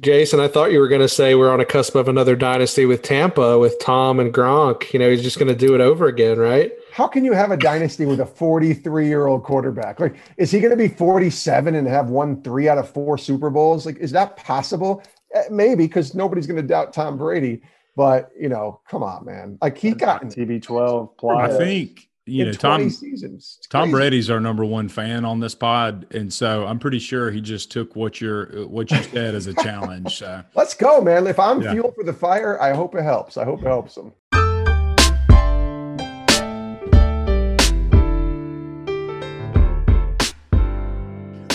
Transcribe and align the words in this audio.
Jason, 0.00 0.38
I 0.38 0.46
thought 0.46 0.70
you 0.70 0.78
were 0.78 0.86
going 0.86 1.00
to 1.00 1.08
say 1.08 1.34
we're 1.34 1.52
on 1.52 1.58
a 1.58 1.64
cusp 1.64 1.96
of 1.96 2.06
another 2.06 2.36
dynasty 2.36 2.86
with 2.86 3.02
Tampa 3.02 3.58
with 3.58 3.80
Tom 3.80 4.20
and 4.20 4.32
Gronk. 4.32 4.92
You 4.92 5.00
know, 5.00 5.10
he's 5.10 5.22
just 5.22 5.38
going 5.38 5.48
to 5.48 5.56
do 5.56 5.74
it 5.74 5.80
over 5.80 6.06
again, 6.06 6.38
right? 6.38 6.72
How 6.92 7.08
can 7.08 7.24
you 7.24 7.32
have 7.32 7.50
a 7.50 7.56
dynasty 7.56 8.06
with 8.06 8.20
a 8.20 8.26
43 8.26 9.08
year 9.08 9.26
old 9.26 9.42
quarterback? 9.42 9.98
Like, 9.98 10.14
is 10.36 10.52
he 10.52 10.60
going 10.60 10.70
to 10.70 10.76
be 10.76 10.86
47 10.86 11.74
and 11.74 11.88
have 11.88 12.10
won 12.10 12.40
three 12.42 12.68
out 12.68 12.78
of 12.78 12.88
four 12.88 13.18
Super 13.18 13.50
Bowls? 13.50 13.86
Like, 13.86 13.96
is 13.98 14.12
that 14.12 14.36
possible? 14.36 15.02
Eh, 15.34 15.44
maybe 15.50 15.86
because 15.86 16.14
nobody's 16.14 16.46
going 16.46 16.60
to 16.60 16.66
doubt 16.66 16.92
Tom 16.92 17.18
Brady. 17.18 17.60
But 17.96 18.30
you 18.38 18.48
know, 18.48 18.80
come 18.88 19.02
on, 19.02 19.24
man! 19.24 19.58
Like 19.60 19.76
he 19.76 19.90
got 19.90 20.22
TB12 20.22 21.18
plus. 21.18 21.52
I 21.52 21.58
think 21.58 22.07
you 22.28 22.44
know 22.44 22.52
Tom 22.52 22.90
seasons. 22.90 23.58
Tom 23.70 23.90
Brady's 23.90 24.30
our 24.30 24.40
number 24.40 24.64
one 24.64 24.88
fan 24.88 25.24
on 25.24 25.40
this 25.40 25.54
pod, 25.54 26.06
and 26.12 26.32
so 26.32 26.66
I'm 26.66 26.78
pretty 26.78 26.98
sure 26.98 27.30
he 27.30 27.40
just 27.40 27.72
took 27.72 27.96
what 27.96 28.20
you're 28.20 28.66
what 28.68 28.90
you 28.90 29.02
said 29.02 29.34
as 29.34 29.46
a 29.46 29.54
challenge. 29.54 30.16
So 30.16 30.42
let's 30.54 30.74
go, 30.74 31.00
man! 31.00 31.26
If 31.26 31.38
I'm 31.38 31.62
yeah. 31.62 31.72
fuel 31.72 31.92
for 31.92 32.04
the 32.04 32.12
fire, 32.12 32.60
I 32.60 32.74
hope 32.74 32.94
it 32.94 33.02
helps. 33.02 33.36
I 33.36 33.44
hope 33.44 33.60
it 33.60 33.66
helps 33.66 33.96
him. 33.96 34.12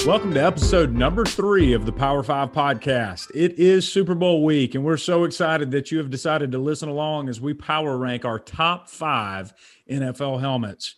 Welcome 0.05 0.33
to 0.33 0.43
episode 0.43 0.91
number 0.91 1.23
three 1.23 1.71
of 1.71 1.85
the 1.85 1.93
Power 1.93 2.23
Five 2.23 2.51
podcast. 2.51 3.31
It 3.33 3.57
is 3.57 3.87
Super 3.87 4.13
Bowl 4.13 4.43
week, 4.43 4.75
and 4.75 4.83
we're 4.83 4.97
so 4.97 5.23
excited 5.23 5.71
that 5.71 5.93
you 5.93 5.97
have 5.99 6.09
decided 6.09 6.51
to 6.51 6.57
listen 6.57 6.89
along 6.89 7.29
as 7.29 7.39
we 7.39 7.53
power 7.53 7.97
rank 7.97 8.25
our 8.25 8.37
top 8.37 8.89
five 8.89 9.53
NFL 9.89 10.39
helmets. 10.39 10.95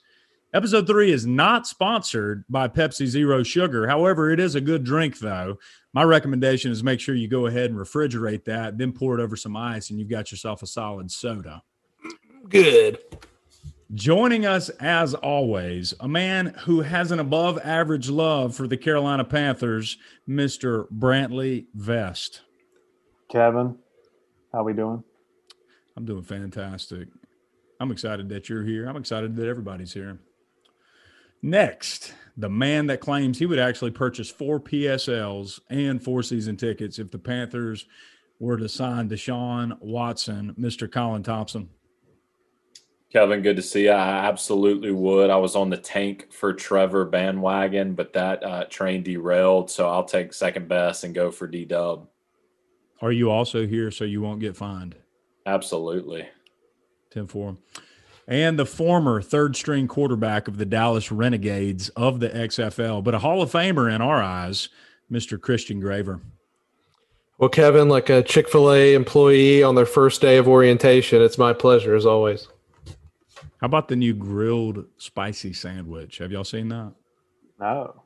Episode 0.54 0.88
three 0.88 1.12
is 1.12 1.26
not 1.26 1.68
sponsored 1.68 2.46
by 2.48 2.68
Pepsi 2.68 3.08
Zero 3.08 3.44
Sugar. 3.44 3.88
However, 3.88 4.32
it 4.32 4.40
is 4.40 4.56
a 4.56 4.62
good 4.62 4.86
drink, 4.86 5.20
though. 5.20 5.58
My 5.92 6.04
recommendation 6.04 6.72
is 6.72 6.82
make 6.82 7.02
sure 7.02 7.14
you 7.14 7.28
go 7.28 7.48
ahead 7.48 7.72
and 7.72 7.78
refrigerate 7.78 8.46
that, 8.46 8.78
then 8.78 8.94
pour 8.94 9.20
it 9.20 9.22
over 9.22 9.36
some 9.36 9.58
ice, 9.58 9.90
and 9.90 10.00
you've 10.00 10.10
got 10.10 10.32
yourself 10.32 10.64
a 10.64 10.68
solid 10.68 11.12
soda. 11.12 11.62
Good. 12.48 13.00
Joining 13.94 14.46
us, 14.46 14.70
as 14.70 15.14
always, 15.14 15.94
a 16.00 16.08
man 16.08 16.48
who 16.60 16.82
has 16.82 17.12
an 17.12 17.20
above 17.20 17.60
average 17.64 18.10
love 18.10 18.56
for 18.56 18.68
the 18.68 18.78
Carolina 18.78 19.24
Panthers, 19.24 19.98
Mr. 20.28 20.88
Brantley 20.90 21.66
Vest. 21.76 22.42
Kevin, 23.30 23.78
how 24.54 24.64
we 24.64 24.74
doing? 24.74 25.04
I'm 25.98 26.06
doing 26.06 26.24
fantastic. 26.24 27.10
I'm 27.80 27.92
excited 27.92 28.30
that 28.30 28.50
you're 28.50 28.64
here. 28.64 28.88
I'm 28.88 28.98
excited 28.98 29.36
that 29.36 29.48
everybody's 29.48 29.94
here. 29.94 30.20
Next, 31.42 32.14
the 32.38 32.50
man 32.50 32.88
that 32.88 33.02
claims 33.02 33.38
he 33.38 33.46
would 33.46 33.60
actually 33.60 33.92
purchase 33.92 34.30
four 34.30 34.60
PSLs 34.60 35.60
and 35.70 36.04
four 36.04 36.24
season 36.24 36.58
tickets 36.58 36.98
if 36.98 37.12
the 37.12 37.20
Panthers 37.20 37.86
were 38.40 38.58
to 38.58 38.68
sign 38.68 39.10
Deshaun 39.10 39.78
Watson, 39.80 40.56
Mr. 40.60 40.92
Colin 40.92 41.24
Thompson. 41.24 41.70
Kevin, 43.12 43.42
good 43.42 43.56
to 43.56 43.62
see 43.62 43.84
you. 43.84 43.92
I 43.92 44.26
absolutely 44.26 44.92
would. 44.92 45.30
I 45.30 45.38
was 45.38 45.56
on 45.56 45.70
the 45.70 45.78
tank 45.78 46.34
for 46.34 46.52
Trevor 46.52 47.06
bandwagon, 47.06 47.94
but 47.94 48.12
that 48.14 48.44
uh, 48.44 48.66
train 48.66 49.04
derailed. 49.04 49.70
So 49.70 49.88
I'll 49.88 50.04
take 50.04 50.34
second 50.34 50.68
best 50.68 51.04
and 51.04 51.16
go 51.16 51.32
for 51.32 51.48
D 51.48 51.64
Dub. 51.64 52.10
Are 53.02 53.12
you 53.12 53.30
also 53.30 53.68
here 53.68 53.92
so 53.92 54.04
you 54.04 54.22
won't 54.22 54.42
get 54.42 54.58
fined? 54.58 54.96
Absolutely. 55.46 56.28
10 57.16 57.28
4. 57.28 57.58
And 58.28 58.60
the 58.60 58.66
former 58.66 59.22
third 59.22 59.56
string 59.56 59.88
quarterback 59.88 60.48
of 60.48 60.58
the 60.58 60.66
Dallas 60.66 61.12
Renegades 61.12 61.90
of 61.90 62.20
the 62.20 62.30
XFL, 62.30 63.04
but 63.04 63.16
a 63.16 63.20
Hall 63.20 63.42
of 63.42 63.52
Famer 63.52 63.94
in 63.94 64.02
our 64.02 64.22
eyes, 64.22 64.70
Mr. 65.12 65.40
Christian 65.40 65.80
Graver. 65.80 66.20
Well, 67.38 67.50
Kevin, 67.50 67.88
like 67.88 68.10
a 68.10 68.24
Chick 68.24 68.50
fil 68.50 68.72
A 68.72 68.94
employee 68.94 69.64
on 69.64 69.76
their 69.76 69.86
first 69.86 70.22
day 70.22 70.38
of 70.38 70.48
orientation, 70.48 71.22
it's 71.22 71.38
my 71.38 71.54
pleasure 71.54 71.96
as 71.96 72.06
always. 72.06 72.48
How 73.62 73.68
about 73.68 73.88
the 73.88 73.96
new 73.96 74.14
grilled 74.14 74.86
spicy 74.98 75.54
sandwich? 75.54 76.18
Have 76.18 76.32
y'all 76.32 76.44
seen 76.44 76.70
that? 76.70 76.94
No. 77.60 78.02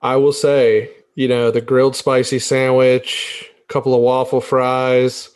I 0.00 0.16
will 0.16 0.32
say, 0.32 0.90
you 1.16 1.28
know, 1.28 1.50
the 1.50 1.60
grilled 1.60 1.96
spicy 1.96 2.38
sandwich, 2.38 3.50
a 3.68 3.72
couple 3.72 3.94
of 3.94 4.00
waffle 4.00 4.40
fries 4.40 5.30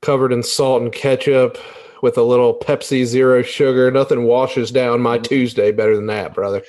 covered 0.00 0.32
in 0.32 0.42
salt 0.42 0.82
and 0.82 0.92
ketchup 0.92 1.58
with 2.06 2.16
a 2.18 2.22
little 2.22 2.54
Pepsi 2.54 3.04
Zero 3.04 3.42
sugar. 3.42 3.90
Nothing 3.90 4.22
washes 4.22 4.70
down 4.70 5.00
my 5.00 5.16
mm-hmm. 5.16 5.24
Tuesday 5.24 5.72
better 5.72 5.96
than 5.96 6.06
that, 6.06 6.34
brother. 6.34 6.62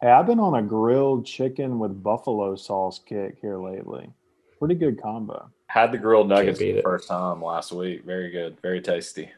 Hey, 0.00 0.08
I've 0.08 0.26
been 0.26 0.40
on 0.40 0.56
a 0.56 0.62
grilled 0.62 1.24
chicken 1.24 1.78
with 1.78 2.02
buffalo 2.02 2.56
sauce 2.56 2.98
kick 2.98 3.38
here 3.40 3.56
lately. 3.56 4.10
Pretty 4.58 4.74
good 4.74 5.00
combo. 5.00 5.48
Had 5.68 5.92
the 5.92 5.98
grilled 5.98 6.28
nuggets 6.28 6.58
for 6.58 6.64
the 6.64 6.82
first 6.82 7.06
time 7.06 7.40
last 7.40 7.70
week. 7.70 8.04
Very 8.04 8.32
good. 8.32 8.60
Very 8.62 8.80
tasty. 8.80 9.30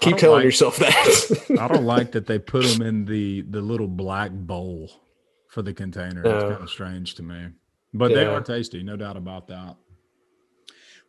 Keep 0.00 0.16
telling 0.16 0.36
like, 0.36 0.44
yourself 0.44 0.78
that. 0.78 1.56
I 1.60 1.68
don't 1.68 1.84
like 1.84 2.12
that 2.12 2.24
they 2.24 2.38
put 2.38 2.64
them 2.64 2.80
in 2.80 3.04
the 3.04 3.42
the 3.42 3.60
little 3.60 3.88
black 3.88 4.30
bowl 4.32 4.90
for 5.48 5.60
the 5.60 5.74
container. 5.74 6.22
No. 6.22 6.34
It's 6.34 6.44
kind 6.44 6.62
of 6.62 6.70
strange 6.70 7.14
to 7.16 7.22
me, 7.22 7.48
but 7.92 8.10
yeah. 8.10 8.16
they 8.16 8.24
are 8.24 8.40
tasty, 8.40 8.82
no 8.82 8.96
doubt 8.96 9.18
about 9.18 9.48
that. 9.48 9.76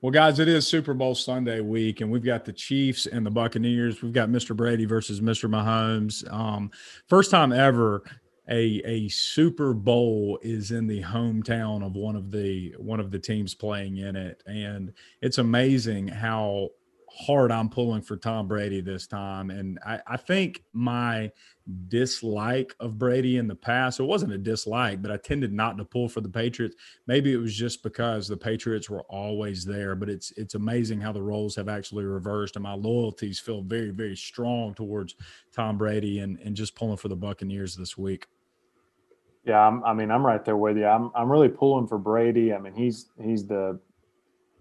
Well, 0.02 0.12
guys, 0.12 0.40
it 0.40 0.50
is 0.50 0.68
Super 0.68 0.94
Bowl 0.94 1.16
Sunday 1.16 1.62
week, 1.62 2.02
and 2.02 2.12
we've 2.12 2.24
got 2.24 2.44
the 2.44 2.52
Chiefs 2.52 3.06
and 3.06 3.26
the 3.26 3.32
Buccaneers. 3.32 4.02
We've 4.02 4.14
got 4.14 4.30
Mr. 4.30 4.56
Brady 4.56 4.86
versus 4.86 5.22
Mr. 5.22 5.50
Mahomes. 5.50 6.32
Um, 6.32 6.70
first 7.08 7.32
time 7.32 7.54
ever 7.54 8.04
a 8.50 8.82
a 8.86 9.08
Super 9.08 9.74
Bowl 9.74 10.38
is 10.42 10.72
in 10.72 10.86
the 10.86 11.02
hometown 11.02 11.84
of 11.84 11.96
one 11.96 12.18
of 12.18 12.30
the 12.30 12.76
one 12.78 13.00
of 13.00 13.10
the 13.10 13.18
teams 13.18 13.56
playing 13.56 13.98
in 13.98 14.18
it, 14.18 14.44
and 14.46 14.92
it's 15.22 15.38
amazing 15.38 16.10
how 16.10 16.70
hard 17.10 17.50
I'm 17.50 17.70
pulling 17.70 18.02
for 18.02 18.18
Tom 18.18 18.48
Brady 18.48 18.82
this 18.82 19.08
time. 19.08 19.50
And 19.50 19.80
I, 19.86 20.02
I, 20.06 20.18
think 20.18 20.64
my 20.74 21.32
dislike 21.88 22.76
of 22.80 22.98
Brady 22.98 23.38
in 23.38 23.48
the 23.48 23.56
past, 23.56 24.00
it 24.00 24.04
wasn't 24.04 24.34
a 24.34 24.38
dislike, 24.38 25.02
but 25.02 25.12
I 25.12 25.18
tended 25.18 25.52
not 25.52 25.78
to 25.78 25.86
pull 25.86 26.08
for 26.08 26.22
the 26.22 26.30
Patriots. 26.30 26.76
Maybe 27.08 27.34
it 27.34 27.38
was 27.38 27.56
just 27.56 27.84
because 27.84 28.28
the 28.28 28.38
Patriots 28.38 28.90
were 28.90 29.04
always 29.04 29.66
there, 29.66 29.96
but 29.96 30.10
it's 30.10 30.32
it's 30.38 30.56
amazing 30.56 31.02
how 31.02 31.12
the 31.12 31.24
roles 31.24 31.56
have 31.56 31.70
actually 31.70 32.06
reversed 32.06 32.56
and 32.56 32.64
my 32.64 32.74
loyalties 32.74 33.40
feel 33.40 33.62
very, 33.62 33.90
very 33.90 34.16
strong 34.16 34.74
towards 34.74 35.16
Tom 35.52 35.78
Brady 35.78 36.20
and, 36.20 36.40
and 36.40 36.56
just 36.56 36.76
pulling 36.76 36.98
for 36.98 37.08
the 37.08 37.16
Buccaneers 37.16 37.76
this 37.76 37.98
week. 37.98 38.28
Yeah, 39.44 39.60
I'm, 39.60 39.84
I 39.84 39.94
mean, 39.94 40.10
I'm 40.10 40.26
right 40.26 40.44
there 40.44 40.58
with 40.58 40.78
you. 40.78 40.88
I'm, 40.88 41.12
I'm 41.16 41.32
really 41.32 41.50
pulling 41.50 41.88
for 41.88 42.00
Brady. 42.00 42.54
I 42.54 42.60
mean, 42.60 42.74
he's 42.74 43.10
he's 43.22 43.46
the 43.46 43.80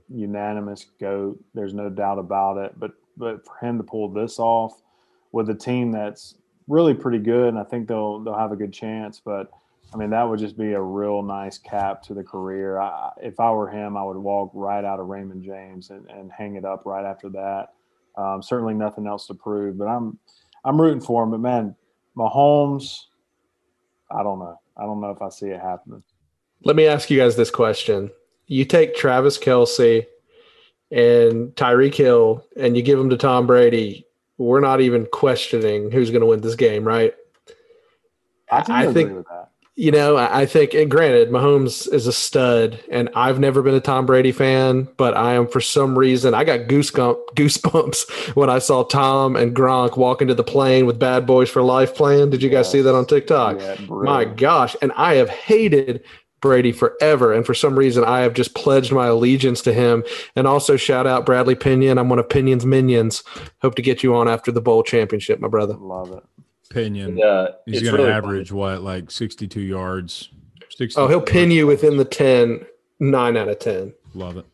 unanimous 0.08 0.86
goat. 1.00 1.42
There's 1.54 1.74
no 1.74 1.88
doubt 1.88 2.18
about 2.18 2.58
it. 2.58 2.78
But 2.78 2.92
but 3.16 3.44
for 3.46 3.56
him 3.64 3.78
to 3.78 3.84
pull 3.84 4.08
this 4.08 4.38
off 4.38 4.82
with 5.32 5.48
a 5.50 5.54
team 5.54 5.90
that's 5.90 6.36
really 6.68 6.94
pretty 6.94 7.18
good, 7.18 7.48
and 7.48 7.58
I 7.58 7.64
think 7.64 7.88
they'll 7.88 8.20
they'll 8.20 8.38
have 8.38 8.52
a 8.52 8.56
good 8.56 8.72
chance. 8.72 9.20
But 9.24 9.50
I 9.92 9.96
mean, 9.96 10.10
that 10.10 10.22
would 10.22 10.40
just 10.40 10.58
be 10.58 10.72
a 10.72 10.80
real 10.80 11.22
nice 11.22 11.58
cap 11.58 12.02
to 12.04 12.14
the 12.14 12.22
career. 12.22 12.80
I, 12.80 13.10
if 13.22 13.38
I 13.38 13.50
were 13.50 13.68
him, 13.68 13.96
I 13.96 14.02
would 14.02 14.16
walk 14.16 14.50
right 14.54 14.84
out 14.84 15.00
of 15.00 15.06
Raymond 15.06 15.44
James 15.44 15.90
and, 15.90 16.08
and 16.10 16.32
hang 16.32 16.56
it 16.56 16.64
up 16.64 16.84
right 16.84 17.04
after 17.04 17.28
that. 17.30 17.74
Um, 18.16 18.42
certainly 18.42 18.74
nothing 18.74 19.06
else 19.06 19.26
to 19.28 19.34
prove, 19.34 19.78
but 19.78 19.86
I'm 19.86 20.18
I'm 20.64 20.80
rooting 20.80 21.00
for 21.00 21.22
him. 21.22 21.30
But 21.30 21.40
man, 21.40 21.76
Mahomes, 22.16 22.98
I 24.10 24.22
don't 24.22 24.38
know. 24.38 24.58
I 24.76 24.82
don't 24.82 25.00
know 25.00 25.10
if 25.10 25.22
I 25.22 25.28
see 25.28 25.46
it 25.46 25.60
happening. 25.60 26.02
Let 26.64 26.76
me 26.76 26.86
ask 26.86 27.10
you 27.10 27.18
guys 27.18 27.36
this 27.36 27.50
question: 27.50 28.10
you 28.46 28.64
take 28.64 28.94
Travis 28.94 29.38
Kelce 29.38 30.06
and 30.90 31.48
Tyreek 31.56 31.94
Hill 31.94 32.44
and 32.56 32.76
you 32.76 32.82
give 32.82 32.98
them 32.98 33.10
to 33.10 33.16
Tom 33.16 33.46
Brady, 33.46 34.06
we're 34.38 34.60
not 34.60 34.80
even 34.80 35.06
questioning 35.06 35.90
who's 35.90 36.10
going 36.10 36.20
to 36.20 36.26
win 36.26 36.40
this 36.40 36.56
game, 36.56 36.84
right? 36.84 37.14
I, 38.50 38.64
I 38.68 38.92
think 38.92 39.26
you 39.76 39.90
know, 39.90 40.16
I 40.16 40.46
think, 40.46 40.72
and 40.72 40.88
granted, 40.88 41.30
Mahomes 41.30 41.92
is 41.92 42.06
a 42.06 42.12
stud, 42.12 42.78
and 42.92 43.10
I've 43.16 43.40
never 43.40 43.60
been 43.60 43.74
a 43.74 43.80
Tom 43.80 44.06
Brady 44.06 44.30
fan, 44.30 44.86
but 44.96 45.16
I 45.16 45.34
am 45.34 45.48
for 45.48 45.60
some 45.60 45.98
reason 45.98 46.32
I 46.32 46.44
got 46.44 46.68
goosebumps 46.68 48.34
when 48.36 48.48
I 48.48 48.60
saw 48.60 48.84
Tom 48.84 49.34
and 49.34 49.54
Gronk 49.54 49.96
walk 49.96 50.22
into 50.22 50.34
the 50.34 50.44
plane 50.44 50.86
with 50.86 51.00
Bad 51.00 51.26
Boys 51.26 51.50
for 51.50 51.60
Life 51.60 51.96
playing. 51.96 52.30
Did 52.30 52.40
you 52.40 52.50
guys 52.50 52.66
yes. 52.66 52.70
see 52.70 52.80
that 52.82 52.94
on 52.94 53.04
TikTok? 53.04 53.58
Yeah, 53.58 53.76
My 53.88 54.24
gosh! 54.24 54.76
And 54.80 54.92
I 54.92 55.14
have 55.14 55.28
hated 55.28 56.04
Brady 56.44 56.72
forever. 56.72 57.32
And 57.32 57.46
for 57.46 57.54
some 57.54 57.74
reason, 57.74 58.04
I 58.04 58.20
have 58.20 58.34
just 58.34 58.54
pledged 58.54 58.92
my 58.92 59.06
allegiance 59.06 59.62
to 59.62 59.72
him. 59.72 60.04
And 60.36 60.46
also, 60.46 60.76
shout 60.76 61.06
out 61.06 61.24
Bradley 61.24 61.54
Pinion. 61.54 61.96
I'm 61.96 62.10
one 62.10 62.18
of 62.18 62.28
Pinion's 62.28 62.66
minions. 62.66 63.24
Hope 63.62 63.76
to 63.76 63.82
get 63.82 64.02
you 64.02 64.14
on 64.14 64.28
after 64.28 64.52
the 64.52 64.60
bowl 64.60 64.82
championship, 64.82 65.40
my 65.40 65.48
brother. 65.48 65.72
Love 65.78 66.12
it. 66.12 66.22
Pinion. 66.68 67.16
Yeah, 67.16 67.46
he's 67.64 67.80
going 67.80 67.96
to 67.96 68.02
really 68.02 68.12
average 68.12 68.50
funny. 68.50 68.60
what, 68.60 68.82
like 68.82 69.10
62 69.10 69.58
yards? 69.58 70.28
60 70.76 71.00
oh, 71.00 71.08
he'll 71.08 71.22
pin 71.22 71.50
you 71.50 71.66
within 71.66 71.96
the 71.96 72.04
10, 72.04 72.66
nine 73.00 73.38
out 73.38 73.48
of 73.48 73.58
10. 73.58 73.94
Love 74.12 74.36
it. 74.36 74.44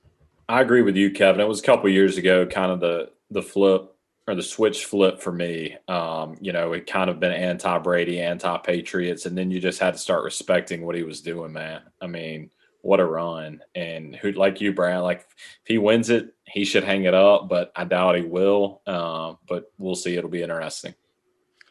I 0.49 0.61
agree 0.61 0.83
with 0.83 0.95
you, 0.95 1.11
Kevin. 1.11 1.41
It 1.41 1.49
was 1.49 1.59
a 1.59 1.65
couple 1.65 1.91
years 1.91 2.19
ago, 2.19 2.47
kind 2.47 2.71
of 2.71 2.79
the 2.79 3.11
the 3.33 3.43
flip 3.43 3.90
or 4.31 4.35
the 4.35 4.43
switch 4.43 4.85
flip 4.85 5.21
for 5.21 5.33
me. 5.33 5.77
Um, 5.89 6.37
you 6.41 6.53
know, 6.53 6.73
it 6.73 6.87
kind 6.87 7.11
of 7.11 7.21
been 7.21 7.33
anti 7.33 7.79
Brady, 7.79 8.21
anti 8.21 8.57
Patriots, 8.59 9.27
and 9.27 9.37
then 9.37 9.51
you 9.51 9.61
just 9.61 9.81
had 9.81 9.95
to 9.95 9.99
start 9.99 10.25
respecting 10.25 10.87
what 10.87 10.95
he 10.95 11.03
was 11.03 11.21
doing, 11.21 11.53
man. 11.53 11.83
I 12.01 12.07
mean, 12.07 12.51
what 12.83 13.01
a 13.01 13.05
run! 13.05 13.61
And 13.75 14.15
who 14.15 14.33
like 14.33 14.61
you, 14.61 14.73
Brad? 14.73 15.03
Like 15.03 15.27
if 15.39 15.67
he 15.67 15.79
wins 15.79 16.11
it, 16.11 16.35
he 16.47 16.65
should 16.65 16.85
hang 16.85 17.05
it 17.05 17.15
up, 17.15 17.49
but 17.49 17.73
I 17.75 17.85
doubt 17.85 18.17
he 18.17 18.23
will. 18.23 18.83
Uh, 18.87 19.35
but 19.49 19.73
we'll 19.79 19.97
see. 19.97 20.17
It'll 20.17 20.31
be 20.31 20.43
interesting. 20.43 20.95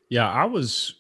Yeah, 0.10 0.30
I 0.30 0.46
was. 0.46 0.96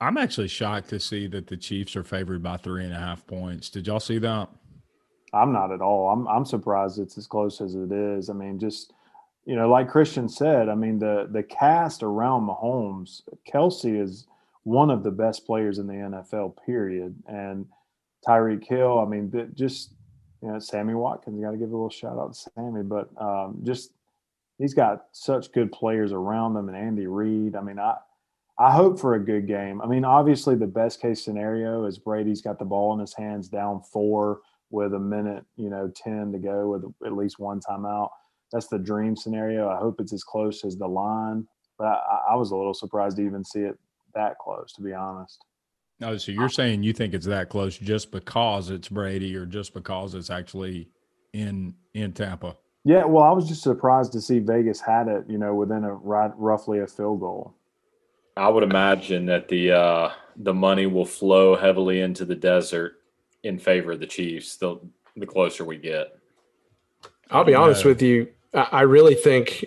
I'm 0.00 0.16
actually 0.16 0.48
shocked 0.48 0.90
to 0.90 1.00
see 1.00 1.26
that 1.28 1.46
the 1.46 1.56
Chiefs 1.56 1.96
are 1.96 2.04
favored 2.04 2.42
by 2.42 2.56
three 2.56 2.84
and 2.84 2.92
a 2.92 2.98
half 2.98 3.26
points. 3.26 3.68
Did 3.68 3.86
y'all 3.86 4.00
see 4.00 4.18
that? 4.18 4.48
I'm 5.32 5.52
not 5.52 5.72
at 5.72 5.80
all. 5.80 6.10
I'm 6.10 6.28
I'm 6.28 6.44
surprised 6.44 7.00
it's 7.00 7.18
as 7.18 7.26
close 7.26 7.60
as 7.60 7.74
it 7.74 7.90
is. 7.90 8.30
I 8.30 8.32
mean, 8.32 8.58
just 8.60 8.92
you 9.46 9.56
know, 9.56 9.68
like 9.68 9.88
Christian 9.88 10.28
said, 10.28 10.68
I 10.68 10.74
mean 10.74 10.98
the 10.98 11.28
the 11.30 11.42
cast 11.42 12.02
around 12.02 12.48
Mahomes, 12.48 13.22
Kelce 13.50 14.00
is 14.00 14.26
one 14.64 14.90
of 14.90 15.02
the 15.02 15.10
best 15.10 15.46
players 15.46 15.78
in 15.78 15.86
the 15.86 15.94
NFL. 15.94 16.54
Period. 16.64 17.14
And 17.26 17.66
Tyreek 18.26 18.66
Hill, 18.66 18.98
I 18.98 19.04
mean, 19.04 19.30
just 19.54 19.92
you 20.42 20.48
know, 20.48 20.58
Sammy 20.58 20.94
Watkins. 20.94 21.40
Got 21.40 21.52
to 21.52 21.56
give 21.56 21.70
a 21.70 21.76
little 21.76 21.90
shout 21.90 22.18
out 22.18 22.34
to 22.34 22.50
Sammy, 22.54 22.82
but 22.82 23.08
um, 23.20 23.60
just 23.62 23.92
he's 24.58 24.74
got 24.74 25.06
such 25.12 25.52
good 25.52 25.72
players 25.72 26.12
around 26.12 26.56
him, 26.56 26.68
and 26.68 26.76
Andy 26.76 27.06
Reid. 27.06 27.56
I 27.56 27.60
mean, 27.60 27.78
I 27.78 27.96
I 28.58 28.72
hope 28.72 28.98
for 28.98 29.14
a 29.14 29.20
good 29.20 29.46
game. 29.46 29.80
I 29.80 29.86
mean, 29.86 30.04
obviously, 30.04 30.54
the 30.54 30.66
best 30.66 31.00
case 31.00 31.24
scenario 31.24 31.86
is 31.86 31.98
Brady's 31.98 32.42
got 32.42 32.58
the 32.58 32.64
ball 32.64 32.92
in 32.94 33.00
his 33.00 33.14
hands, 33.14 33.48
down 33.48 33.82
four 33.82 34.40
with 34.70 34.94
a 34.94 34.98
minute, 34.98 35.44
you 35.56 35.70
know, 35.70 35.90
ten 35.94 36.32
to 36.32 36.38
go 36.38 36.70
with 36.70 36.84
at 37.06 37.16
least 37.16 37.38
one 37.38 37.60
timeout. 37.60 38.10
That's 38.54 38.68
the 38.68 38.78
dream 38.78 39.16
scenario. 39.16 39.68
I 39.68 39.78
hope 39.78 40.00
it's 40.00 40.12
as 40.12 40.22
close 40.22 40.64
as 40.64 40.76
the 40.76 40.86
line, 40.86 41.44
but 41.76 41.86
I, 41.86 42.20
I 42.30 42.34
was 42.36 42.52
a 42.52 42.56
little 42.56 42.72
surprised 42.72 43.16
to 43.16 43.26
even 43.26 43.44
see 43.44 43.62
it 43.62 43.76
that 44.14 44.38
close, 44.38 44.72
to 44.74 44.82
be 44.82 44.92
honest. 44.92 45.44
Oh, 46.00 46.16
so 46.16 46.30
you're 46.30 46.48
saying 46.48 46.84
you 46.84 46.92
think 46.92 47.14
it's 47.14 47.26
that 47.26 47.48
close 47.48 47.76
just 47.76 48.12
because 48.12 48.70
it's 48.70 48.88
Brady, 48.88 49.34
or 49.34 49.44
just 49.44 49.74
because 49.74 50.14
it's 50.14 50.30
actually 50.30 50.88
in 51.32 51.74
in 51.94 52.12
Tampa? 52.12 52.56
Yeah, 52.84 53.04
well, 53.06 53.24
I 53.24 53.32
was 53.32 53.48
just 53.48 53.62
surprised 53.62 54.12
to 54.12 54.20
see 54.20 54.38
Vegas 54.38 54.80
had 54.80 55.08
it, 55.08 55.24
you 55.28 55.38
know, 55.38 55.54
within 55.54 55.82
a 55.82 55.92
right, 55.92 56.30
roughly 56.36 56.78
a 56.78 56.86
field 56.86 57.20
goal. 57.20 57.56
I 58.36 58.48
would 58.48 58.62
imagine 58.62 59.26
that 59.26 59.48
the 59.48 59.72
uh, 59.72 60.10
the 60.36 60.54
money 60.54 60.86
will 60.86 61.06
flow 61.06 61.56
heavily 61.56 62.02
into 62.02 62.24
the 62.24 62.36
desert 62.36 63.00
in 63.42 63.58
favor 63.58 63.92
of 63.92 64.00
the 64.00 64.06
Chiefs. 64.06 64.56
The 64.58 64.78
the 65.16 65.26
closer 65.26 65.64
we 65.64 65.76
get. 65.76 66.16
I'll 67.30 67.42
be 67.42 67.54
honest 67.54 67.84
with 67.84 68.00
you. 68.00 68.28
I 68.54 68.82
really 68.82 69.14
think 69.14 69.64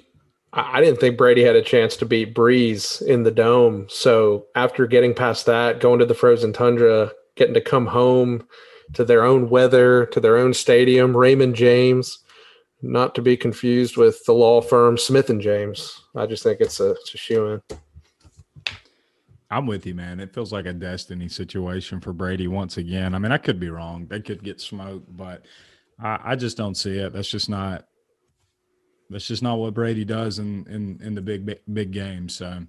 I 0.53 0.81
didn't 0.81 0.99
think 0.99 1.17
Brady 1.17 1.43
had 1.43 1.55
a 1.55 1.61
chance 1.61 1.97
to 1.97 2.05
beat 2.05 2.33
Brees 2.33 3.01
in 3.01 3.23
the 3.23 3.31
dome. 3.31 3.87
So 3.89 4.45
after 4.55 4.87
getting 4.87 5.13
past 5.13 5.45
that, 5.45 5.79
going 5.79 5.99
to 5.99 6.05
the 6.05 6.13
frozen 6.13 6.53
tundra, 6.53 7.11
getting 7.35 7.53
to 7.53 7.61
come 7.61 7.85
home 7.85 8.47
to 8.93 9.03
their 9.03 9.23
own 9.23 9.49
weather, 9.49 10.05
to 10.07 10.19
their 10.19 10.37
own 10.37 10.53
stadium, 10.53 11.15
Raymond 11.15 11.55
James, 11.55 12.19
not 12.81 13.13
to 13.15 13.21
be 13.21 13.35
confused 13.35 13.97
with 13.97 14.23
the 14.25 14.33
law 14.33 14.61
firm 14.61 14.97
Smith 14.97 15.29
and 15.29 15.41
James. 15.41 16.01
I 16.15 16.25
just 16.25 16.43
think 16.43 16.61
it's 16.61 16.79
a, 16.79 16.91
it's 16.91 17.13
a 17.13 17.17
shoe 17.17 17.47
in. 17.47 17.61
I'm 19.49 19.65
with 19.65 19.85
you, 19.85 19.95
man. 19.95 20.19
It 20.19 20.33
feels 20.33 20.51
like 20.51 20.65
a 20.65 20.73
destiny 20.73 21.29
situation 21.29 21.99
for 21.99 22.13
Brady 22.13 22.47
once 22.47 22.77
again. 22.77 23.13
I 23.13 23.19
mean, 23.19 23.31
I 23.31 23.37
could 23.37 23.59
be 23.59 23.69
wrong. 23.69 24.07
They 24.07 24.19
could 24.19 24.43
get 24.43 24.59
smoked, 24.59 25.15
but 25.15 25.45
I, 25.99 26.19
I 26.23 26.35
just 26.35 26.57
don't 26.57 26.75
see 26.75 26.97
it. 26.97 27.13
That's 27.13 27.29
just 27.29 27.49
not 27.49 27.85
that's 29.09 29.27
just 29.27 29.43
not 29.43 29.57
what 29.57 29.73
Brady 29.73 30.05
does 30.05 30.39
in 30.39 30.65
in 30.67 30.99
in 31.03 31.15
the 31.15 31.21
big 31.21 31.45
big, 31.45 31.59
big 31.71 31.91
games. 31.91 32.35
So 32.35 32.63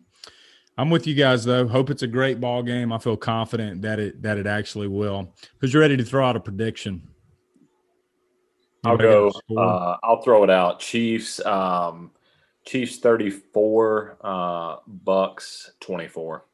I'm 0.76 0.90
with 0.90 1.06
you 1.06 1.14
guys 1.14 1.44
though. 1.44 1.67
Hope 1.67 1.90
it's 1.90 2.02
a 2.02 2.06
great 2.06 2.40
ball 2.40 2.62
game. 2.62 2.93
I 2.93 2.99
feel 2.99 3.17
confident 3.17 3.82
that 3.82 3.99
it 3.99 4.23
that 4.23 4.38
it 4.38 4.46
actually 4.46 4.88
will. 4.88 5.35
Who's 5.58 5.75
ready 5.75 5.96
to 5.96 6.05
throw 6.05 6.26
out 6.26 6.37
a 6.37 6.40
prediction? 6.40 7.08
I'll 8.85 8.96
go. 8.96 9.32
Uh, 9.56 9.96
I'll 10.02 10.23
throw 10.23 10.44
it 10.44 10.50
out. 10.50 10.81
Chiefs. 10.81 11.44
Um, 11.44 12.12
Chiefs 12.69 12.99
34, 12.99 14.19
uh, 14.20 14.76
Bucks 14.87 15.70
24. 15.81 16.44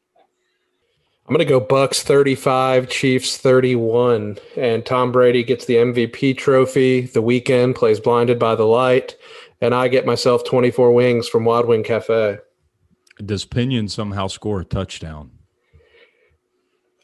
I'm 1.27 1.35
going 1.35 1.45
to 1.45 1.45
go 1.45 1.59
Bucks 1.59 2.05
35, 2.05 2.89
Chiefs 2.89 3.37
31, 3.39 4.39
and 4.57 4.87
Tom 4.87 5.11
Brady 5.11 5.43
gets 5.43 5.65
the 5.65 5.75
MVP 5.75 6.39
trophy. 6.39 7.01
The 7.01 7.23
Weeknd, 7.23 7.75
plays 7.75 7.99
Blinded 7.99 8.39
by 8.39 8.55
the 8.55 8.65
Light, 8.65 9.17
and 9.65 9.75
I 9.75 9.89
get 9.89 10.05
myself 10.05 10.45
24 10.45 10.93
wings 10.93 11.27
from 11.27 11.47
Wild 11.47 11.67
Wing 11.67 11.83
Cafe. 11.83 12.37
Does 13.25 13.47
Pinion 13.47 13.89
somehow 13.89 14.27
score 14.27 14.61
a 14.61 14.65
touchdown? 14.65 15.31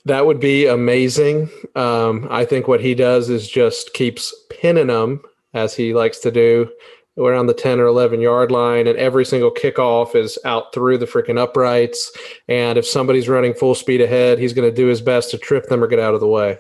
That 0.05 0.27
would 0.27 0.41
be 0.41 0.67
amazing. 0.67 1.49
Um, 1.75 2.27
I 2.31 2.45
think 2.45 2.69
what 2.69 2.83
he 2.83 2.95
does 2.95 3.31
is 3.31 3.49
just 3.49 3.95
keeps 3.95 4.35
pinning 4.51 4.89
them 4.89 5.23
as 5.55 5.75
he 5.75 5.95
likes 5.95 6.19
to 6.19 6.31
do 6.31 6.71
around 7.17 7.47
the 7.47 7.55
10 7.55 7.81
or 7.81 7.87
11 7.87 8.21
yard 8.21 8.51
line, 8.51 8.87
and 8.87 8.99
every 8.99 9.25
single 9.25 9.51
kickoff 9.51 10.15
is 10.15 10.39
out 10.45 10.75
through 10.75 10.99
the 10.99 11.07
freaking 11.07 11.39
uprights. 11.39 12.12
And 12.47 12.77
if 12.77 12.87
somebody's 12.87 13.29
running 13.29 13.55
full 13.55 13.75
speed 13.75 14.03
ahead, 14.03 14.39
he's 14.39 14.53
going 14.53 14.69
to 14.69 14.75
do 14.75 14.87
his 14.87 15.01
best 15.01 15.31
to 15.31 15.39
trip 15.39 15.67
them 15.69 15.83
or 15.83 15.87
get 15.87 15.99
out 15.99 16.15
of 16.15 16.21
the 16.21 16.29
way. 16.29 16.59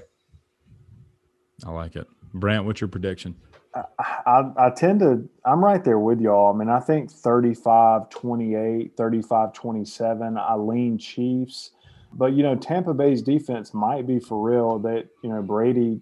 I 1.66 1.70
like 1.70 1.94
it. 1.94 2.06
Brant, 2.32 2.64
what's 2.64 2.80
your 2.80 2.88
prediction? 2.88 3.36
I, 3.74 4.42
I, 4.56 4.70
tend 4.70 5.00
to, 5.00 5.28
I'm 5.44 5.64
right 5.64 5.82
there 5.84 5.98
with 5.98 6.20
y'all. 6.20 6.52
I 6.52 6.58
mean, 6.58 6.68
I 6.68 6.80
think 6.80 7.10
35 7.10 8.10
28, 8.10 8.96
35 8.96 9.52
27. 9.52 10.36
I 10.38 10.54
lean 10.56 10.98
Chiefs. 10.98 11.70
But, 12.12 12.32
you 12.32 12.42
know, 12.42 12.56
Tampa 12.56 12.92
Bay's 12.92 13.22
defense 13.22 13.72
might 13.72 14.06
be 14.06 14.18
for 14.18 14.40
real 14.40 14.80
that, 14.80 15.06
you 15.22 15.30
know, 15.30 15.42
Brady, 15.42 16.00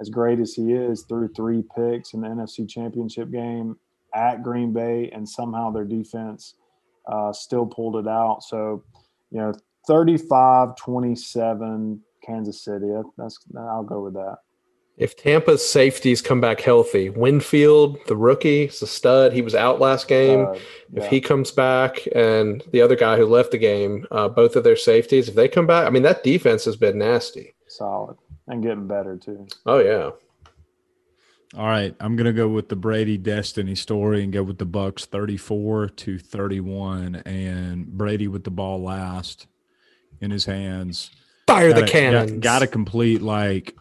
as 0.00 0.10
great 0.10 0.40
as 0.40 0.52
he 0.52 0.74
is, 0.74 1.04
threw 1.08 1.28
three 1.28 1.64
picks 1.74 2.12
in 2.12 2.20
the 2.20 2.28
NFC 2.28 2.68
Championship 2.68 3.30
game 3.30 3.76
at 4.14 4.42
Green 4.42 4.74
Bay, 4.74 5.10
and 5.14 5.26
somehow 5.26 5.70
their 5.70 5.84
defense 5.84 6.54
uh, 7.10 7.32
still 7.32 7.64
pulled 7.64 7.96
it 7.96 8.08
out. 8.08 8.42
So, 8.42 8.84
you 9.30 9.38
know, 9.38 9.54
35 9.86 10.76
27, 10.76 12.00
Kansas 12.24 12.62
City. 12.62 12.92
That's, 13.16 13.38
I'll 13.56 13.84
go 13.84 14.02
with 14.02 14.14
that. 14.14 14.36
If 14.96 15.14
Tampa's 15.14 15.66
safeties 15.66 16.22
come 16.22 16.40
back 16.40 16.60
healthy, 16.60 17.10
Winfield, 17.10 17.98
the 18.06 18.16
rookie, 18.16 18.64
is 18.64 18.80
a 18.80 18.86
stud. 18.86 19.34
He 19.34 19.42
was 19.42 19.54
out 19.54 19.78
last 19.78 20.08
game. 20.08 20.46
Uh, 20.46 20.52
yeah. 20.54 21.02
If 21.02 21.10
he 21.10 21.20
comes 21.20 21.50
back, 21.50 22.06
and 22.14 22.62
the 22.72 22.80
other 22.80 22.96
guy 22.96 23.18
who 23.18 23.26
left 23.26 23.50
the 23.50 23.58
game, 23.58 24.06
uh, 24.10 24.28
both 24.28 24.56
of 24.56 24.64
their 24.64 24.76
safeties, 24.76 25.28
if 25.28 25.34
they 25.34 25.48
come 25.48 25.66
back, 25.66 25.86
I 25.86 25.90
mean 25.90 26.02
that 26.04 26.24
defense 26.24 26.64
has 26.64 26.76
been 26.76 26.98
nasty. 26.98 27.54
Solid 27.68 28.16
and 28.48 28.62
getting 28.62 28.86
better 28.86 29.16
too. 29.16 29.46
Oh 29.64 29.78
yeah. 29.78 30.10
All 31.56 31.66
right, 31.66 31.94
I'm 32.00 32.16
gonna 32.16 32.32
go 32.32 32.48
with 32.48 32.68
the 32.68 32.76
Brady 32.76 33.16
Destiny 33.16 33.74
story 33.74 34.22
and 34.22 34.32
go 34.32 34.42
with 34.42 34.58
the 34.58 34.64
Bucks 34.64 35.06
34 35.06 35.88
to 35.88 36.18
31, 36.18 37.16
and 37.16 37.86
Brady 37.86 38.28
with 38.28 38.44
the 38.44 38.50
ball 38.50 38.82
last 38.82 39.46
in 40.20 40.30
his 40.30 40.44
hands. 40.44 41.10
Fire 41.46 41.70
gotta, 41.70 41.82
the 41.82 41.88
cannons. 41.88 42.32
Got, 42.32 42.40
got 42.40 42.58
to 42.60 42.66
complete 42.66 43.22
like 43.22 43.76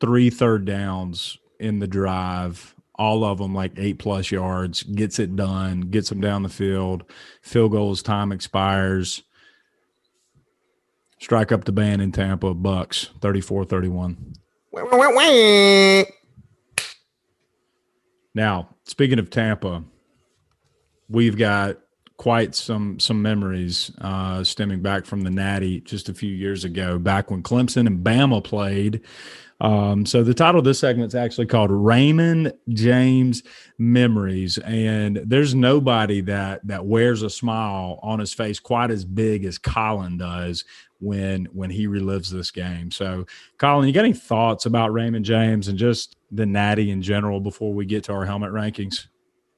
three 0.00 0.30
third 0.30 0.64
downs 0.64 1.38
in 1.58 1.78
the 1.78 1.86
drive, 1.86 2.74
all 2.94 3.24
of 3.24 3.38
them 3.38 3.54
like 3.54 3.72
eight 3.76 3.98
plus 3.98 4.30
yards, 4.30 4.82
gets 4.82 5.18
it 5.18 5.36
done, 5.36 5.82
gets 5.82 6.08
them 6.08 6.20
down 6.20 6.42
the 6.42 6.48
field, 6.48 7.04
field 7.42 7.72
goals, 7.72 8.02
time 8.02 8.32
expires. 8.32 9.22
Strike 11.20 11.52
up 11.52 11.64
the 11.64 11.72
band 11.72 12.00
in 12.00 12.12
Tampa, 12.12 12.54
Bucks 12.54 13.10
34 13.20 13.66
31. 13.66 14.34
Now, 18.34 18.70
speaking 18.84 19.18
of 19.18 19.28
Tampa, 19.28 19.84
we've 21.10 21.36
got 21.36 21.76
quite 22.16 22.54
some 22.54 23.00
some 23.00 23.22
memories 23.22 23.90
uh, 24.00 24.44
stemming 24.44 24.82
back 24.82 25.04
from 25.04 25.22
the 25.22 25.30
Natty 25.30 25.80
just 25.80 26.08
a 26.08 26.14
few 26.14 26.30
years 26.30 26.64
ago, 26.64 26.98
back 26.98 27.30
when 27.30 27.42
Clemson 27.42 27.86
and 27.86 28.04
Bama 28.04 28.42
played. 28.42 29.00
Um, 29.60 30.06
so 30.06 30.22
the 30.22 30.32
title 30.32 30.58
of 30.58 30.64
this 30.64 30.78
segment 30.78 31.08
is 31.08 31.14
actually 31.14 31.46
called 31.46 31.70
Raymond 31.70 32.52
James 32.70 33.42
Memories, 33.78 34.58
and 34.58 35.20
there's 35.24 35.54
nobody 35.54 36.22
that 36.22 36.66
that 36.66 36.86
wears 36.86 37.22
a 37.22 37.30
smile 37.30 37.98
on 38.02 38.20
his 38.20 38.32
face 38.32 38.58
quite 38.58 38.90
as 38.90 39.04
big 39.04 39.44
as 39.44 39.58
Colin 39.58 40.16
does 40.16 40.64
when 41.00 41.46
when 41.46 41.70
he 41.70 41.86
relives 41.86 42.30
this 42.30 42.50
game. 42.50 42.90
So, 42.90 43.26
Colin, 43.58 43.86
you 43.86 43.92
got 43.92 44.04
any 44.04 44.14
thoughts 44.14 44.64
about 44.64 44.92
Raymond 44.92 45.24
James 45.24 45.68
and 45.68 45.78
just 45.78 46.16
the 46.30 46.46
Natty 46.46 46.90
in 46.90 47.02
general 47.02 47.40
before 47.40 47.74
we 47.74 47.84
get 47.84 48.04
to 48.04 48.12
our 48.12 48.24
helmet 48.24 48.52
rankings? 48.52 49.08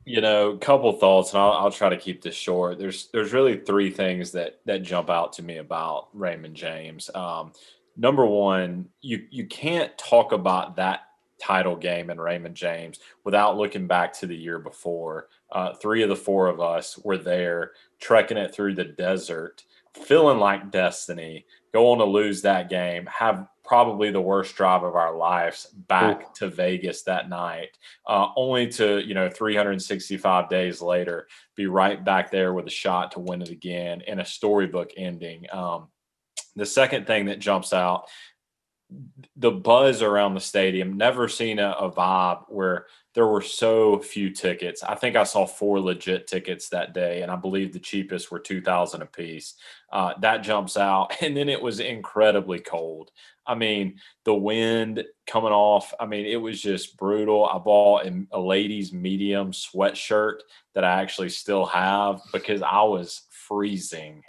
You 0.05 0.21
know, 0.21 0.51
a 0.51 0.59
couple 0.59 0.93
thoughts, 0.95 1.33
and 1.33 1.41
I'll, 1.41 1.53
I'll 1.53 1.71
try 1.71 1.89
to 1.89 1.97
keep 1.97 2.23
this 2.23 2.35
short. 2.35 2.79
There's 2.79 3.07
there's 3.13 3.33
really 3.33 3.59
three 3.59 3.91
things 3.91 4.33
that 4.33 4.59
that 4.67 4.83
jump 4.83 5.11
out 5.11 5.33
to 5.35 5.45
me 5.45 5.59
about 5.59 6.09
Raymond 6.13 6.57
James. 6.57 7.09
Um, 7.15 7.53
number 7.97 8.27
one, 8.27 8.89
you 9.01 9.27
you 9.31 9.47
can't 9.47 9.97
talk 9.99 10.33
about 10.33 10.77
that 10.77 11.03
title 11.41 11.77
game 11.77 12.11
in 12.11 12.21
Raymond 12.21 12.55
James 12.55 13.01
without 13.25 13.57
looking 13.57 13.87
back 13.87 14.13
to 14.15 14.27
the 14.27 14.37
year 14.37 14.59
before. 14.59 15.29
Uh, 15.51 15.75
three 15.75 16.03
of 16.03 16.09
the 16.09 16.17
four 16.17 16.47
of 16.47 16.61
us 16.61 16.99
were 16.99 17.19
there, 17.19 17.73
trekking 18.01 18.37
it 18.37 18.55
through 18.55 18.75
the 18.75 18.85
desert, 18.85 19.65
feeling 19.95 20.39
like 20.39 20.71
destiny 20.71 21.45
go 21.73 21.91
on 21.91 21.99
to 21.99 22.05
lose 22.05 22.43
that 22.43 22.69
game, 22.69 23.07
have 23.07 23.47
probably 23.65 24.11
the 24.11 24.21
worst 24.21 24.55
drive 24.57 24.83
of 24.83 24.95
our 24.95 25.17
lives 25.17 25.67
back 25.89 26.23
Ooh. 26.23 26.27
to 26.35 26.49
Vegas 26.49 27.03
that 27.03 27.29
night, 27.29 27.79
uh, 28.07 28.29
only 28.37 28.69
to, 28.69 29.01
you 29.01 29.15
know, 29.15 29.31
365 29.31 30.49
days 30.49 30.83
later, 30.83 31.27
be 31.57 31.67
right 31.67 32.05
back 32.05 32.31
there 32.31 32.53
with 32.53 32.67
a 32.67 32.71
shot 32.71 33.13
to 33.13 33.21
win 33.21 33.41
it 33.41 33.49
again 33.49 34.03
and 34.07 34.21
a 34.21 34.25
storybook 34.25 34.91
ending. 34.97 35.47
Um, 35.53 35.89
the 36.57 36.67
second 36.67 37.07
thing 37.07 37.27
that 37.27 37.39
jumps 37.39 37.73
out 37.73 38.09
the 39.37 39.51
buzz 39.51 40.03
around 40.03 40.35
the 40.35 40.41
stadium. 40.41 40.97
Never 40.97 41.29
seen 41.29 41.59
a, 41.59 41.71
a, 41.71 41.91
vibe 41.91 42.45
where 42.49 42.87
there 43.15 43.27
were 43.27 43.43
so 43.43 43.99
few 43.99 44.31
tickets. 44.31 44.83
I 44.83 44.95
think 44.95 45.17
I 45.17 45.25
saw 45.25 45.47
four 45.47 45.81
legit 45.81 46.27
tickets 46.27 46.69
that 46.71 46.95
day, 46.95 47.23
and 47.23 47.31
I 47.31 47.37
believe 47.37 47.73
the 47.73 47.79
cheapest 47.79 48.31
were 48.31 48.39
two 48.39 48.61
thousand 48.61 49.03
a 49.03 49.07
piece. 49.07 49.55
Uh, 49.93 50.15
that 50.21 50.39
jumps 50.39 50.77
out, 50.77 51.15
and 51.23 51.37
then 51.37 51.49
it 51.49 51.63
was 51.63 51.81
incredibly 51.81 52.59
cold. 52.59 53.11
I 53.47 53.55
mean, 53.55 53.99
the 54.25 54.35
wind 54.35 55.05
coming 55.27 55.53
off. 55.53 55.93
I 55.99 56.07
mean, 56.07 56.27
it 56.27 56.37
was 56.37 56.61
just 56.61 56.97
brutal. 56.97 57.47
I 57.47 57.59
bought 57.59 58.07
a 58.31 58.41
ladies' 58.41 58.93
medium 58.93 59.53
sweatshirt 59.53 60.41
that 60.75 60.85
I 60.85 61.01
actually 61.03 61.31
still 61.31 61.67
have 61.67 62.21
because 62.33 62.63
I 62.63 62.83
was 62.83 63.23
freezing. 63.31 64.23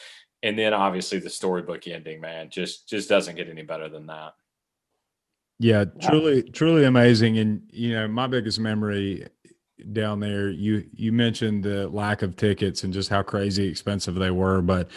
And 0.44 0.60
then 0.60 0.74
obviously 0.74 1.20
the 1.20 1.30
storybook 1.30 1.88
ending, 1.88 2.22
man, 2.22 2.50
just 2.50 2.88
just 2.88 3.10
doesn't 3.10 3.36
get 3.36 3.50
any 3.50 3.64
better 3.64 3.90
than 3.90 4.06
that. 4.08 4.34
Yeah, 5.60 5.86
truly, 6.02 6.44
truly 6.44 6.84
amazing. 6.84 7.38
And 7.38 7.62
you 7.72 7.94
know, 7.94 8.08
my 8.10 8.28
biggest 8.28 8.60
memory 8.60 9.26
down 9.94 10.20
there, 10.20 10.50
you 10.50 10.86
you 10.94 11.14
mentioned 11.14 11.64
the 11.64 11.88
lack 11.88 12.22
of 12.22 12.36
tickets 12.36 12.84
and 12.84 12.94
just 12.94 13.10
how 13.10 13.24
crazy 13.24 13.68
expensive 13.68 14.16
they 14.16 14.32
were, 14.32 14.62
but 14.62 14.90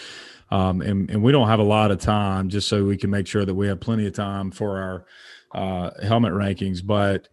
um, 0.50 0.80
and 0.80 1.08
and 1.10 1.22
we 1.22 1.30
don't 1.30 1.48
have 1.48 1.60
a 1.60 1.64
lot 1.64 1.92
of 1.92 2.00
time, 2.00 2.48
just 2.48 2.68
so 2.68 2.84
we 2.84 2.96
can 2.96 3.10
make 3.10 3.28
sure 3.28 3.44
that 3.44 3.54
we 3.54 3.68
have 3.68 3.80
plenty 3.80 4.06
of 4.06 4.14
time 4.14 4.50
for 4.50 4.78
our 4.82 5.06
uh, 5.54 5.90
helmet 6.04 6.32
rankings. 6.32 6.84
But 6.84 7.28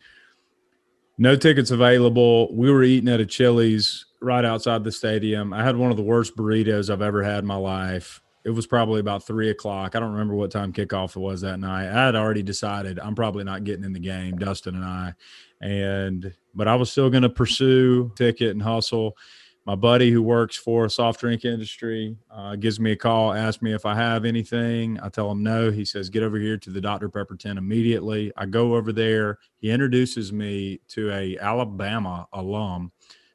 no 1.18 1.36
tickets 1.36 1.72
available. 1.72 2.54
We 2.56 2.72
were 2.72 2.84
eating 2.84 3.10
at 3.10 3.20
a 3.20 3.26
Chili's 3.26 4.06
right 4.22 4.46
outside 4.46 4.84
the 4.84 4.92
stadium. 4.92 5.54
I 5.54 5.64
had 5.64 5.76
one 5.76 5.92
of 5.92 5.98
the 5.98 6.04
worst 6.04 6.36
burritos 6.36 6.90
I've 6.90 7.02
ever 7.02 7.24
had 7.24 7.40
in 7.40 7.46
my 7.46 7.56
life 7.56 8.24
it 8.46 8.50
was 8.50 8.68
probably 8.68 9.00
about 9.00 9.26
three 9.26 9.50
o'clock. 9.50 9.96
I 9.96 10.00
don't 10.00 10.12
remember 10.12 10.36
what 10.36 10.52
time 10.52 10.74
kickoff 10.74 11.16
it 11.16 11.20
was 11.20 11.42
that 11.42 11.60
night. 11.60 11.88
I 11.88 12.06
had 12.06 12.16
already 12.16 12.44
decided 12.44 13.00
I'm 13.00 13.16
probably 13.16 13.44
not 13.44 13.64
getting 13.64 13.86
in 13.86 13.94
the 13.94 14.00
game, 14.00 14.38
Dustin 14.38 14.76
and 14.76 14.84
I. 14.84 15.14
And 15.62 16.34
but 16.54 16.68
I 16.68 16.76
was 16.76 16.92
still 16.92 17.10
going 17.10 17.24
to 17.24 17.30
pursue 17.30 18.12
ticket 18.16 18.52
and 18.52 18.62
hustle. 18.62 19.18
My 19.66 19.76
buddy 19.76 20.12
who 20.12 20.22
works 20.22 20.58
for 20.58 20.86
a 20.86 20.90
soft 20.90 21.22
drink 21.22 21.46
industry 21.46 22.18
uh, 22.30 22.58
gives 22.58 22.80
me 22.80 22.92
a 22.92 22.96
call, 22.98 23.32
asks 23.32 23.62
me 23.62 23.74
if 23.74 23.86
I 23.86 23.96
have 23.96 24.26
anything. 24.26 25.00
I 25.02 25.08
tell 25.08 25.32
him 25.32 25.42
no. 25.42 25.72
He 25.72 25.86
says, 25.86 26.10
"Get 26.10 26.24
over 26.24 26.38
here 26.38 26.58
to 26.58 26.70
the 26.70 26.82
Dr 26.82 27.08
Pepper 27.08 27.38
tent 27.38 27.58
immediately." 27.58 28.32
I 28.36 28.46
go 28.46 28.76
over 28.76 28.92
there. 28.92 29.40
He 29.58 29.72
introduces 29.72 30.34
me 30.34 30.82
to 30.90 31.12
a 31.12 31.38
Alabama 31.38 32.28
alum. 32.34 32.92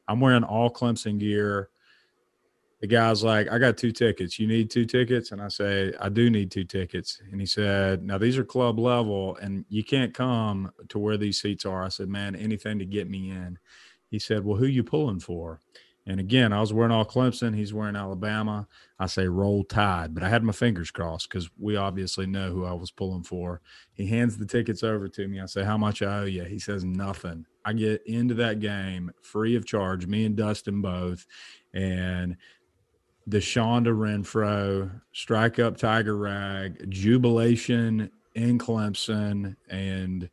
I'm 0.07 0.21
wearing 0.21 0.45
all 0.45 0.71
Clemson 0.71 1.19
gear 1.19 1.71
the 2.81 2.87
guy's 2.87 3.25
like, 3.25 3.51
I 3.51 3.59
got 3.59 3.77
two 3.77 3.91
tickets. 3.91 4.39
You 4.39 4.47
need 4.47 4.71
two 4.71 4.85
tickets? 4.85 5.33
And 5.33 5.43
I 5.43 5.49
say, 5.49 5.93
I 6.01 6.09
do 6.09 6.31
need 6.31 6.51
two 6.51 6.65
tickets. 6.65 7.21
And 7.31 7.41
he 7.41 7.47
said, 7.47 8.05
Now 8.05 8.19
these 8.19 8.39
are 8.39 8.45
club 8.45 8.79
level 8.79 9.37
and 9.43 9.65
you 9.69 9.83
can't 9.83 10.15
come 10.15 10.71
to 10.89 10.99
where 10.99 11.17
these 11.17 11.41
seats 11.41 11.65
are. 11.67 11.83
I 11.83 11.89
said, 11.89 12.09
Man, 12.09 12.37
anything 12.37 12.79
to 12.79 12.87
get 12.87 13.11
me 13.11 13.31
in. 13.31 13.59
He 14.11 14.19
said, 14.19 14.45
Well, 14.45 14.57
who 14.57 14.67
you 14.67 14.85
pulling 14.85 15.21
for? 15.21 15.61
And 16.09 16.21
again, 16.21 16.55
I 16.55 16.61
was 16.61 16.73
wearing 16.73 16.91
all 16.91 17.05
Clemson. 17.05 17.55
He's 17.55 17.75
wearing 17.75 17.95
Alabama. 17.95 18.67
I 18.99 19.07
say 19.07 19.29
roll 19.29 19.63
tide, 19.63 20.15
but 20.15 20.23
I 20.23 20.31
had 20.31 20.43
my 20.43 20.53
fingers 20.53 20.91
crossed 20.91 21.29
because 21.29 21.51
we 21.59 21.77
obviously 21.77 22.27
know 22.27 22.51
who 22.51 22.65
I 22.65 22.73
was 22.73 22.91
pulling 22.91 23.25
for. 23.25 23.61
He 23.93 24.07
hands 24.07 24.39
the 24.39 24.47
tickets 24.47 24.83
over 24.83 25.07
to 25.07 25.29
me. 25.29 25.39
I 25.39 25.45
say, 25.45 25.65
How 25.65 25.77
much 25.77 26.01
I 26.01 26.21
owe 26.21 26.25
you? 26.25 26.45
He 26.45 26.59
says, 26.59 26.83
Nothing. 26.83 27.45
I 27.67 27.75
get 27.75 28.03
into 28.07 28.33
that 28.35 28.59
game 28.59 29.13
free 29.21 29.55
of 29.55 29.67
charge, 29.67 30.07
me 30.07 30.25
and 30.25 30.35
Dustin 30.35 30.81
both. 30.81 31.27
And 31.75 32.39
the 33.27 33.39
Shonda 33.39 33.95
Renfrow, 33.95 34.91
Strike 35.13 35.59
Up 35.59 35.77
Tiger 35.77 36.17
Rag, 36.17 36.91
Jubilation 36.91 38.11
in 38.35 38.59
Clemson, 38.59 39.57
and 39.69 40.31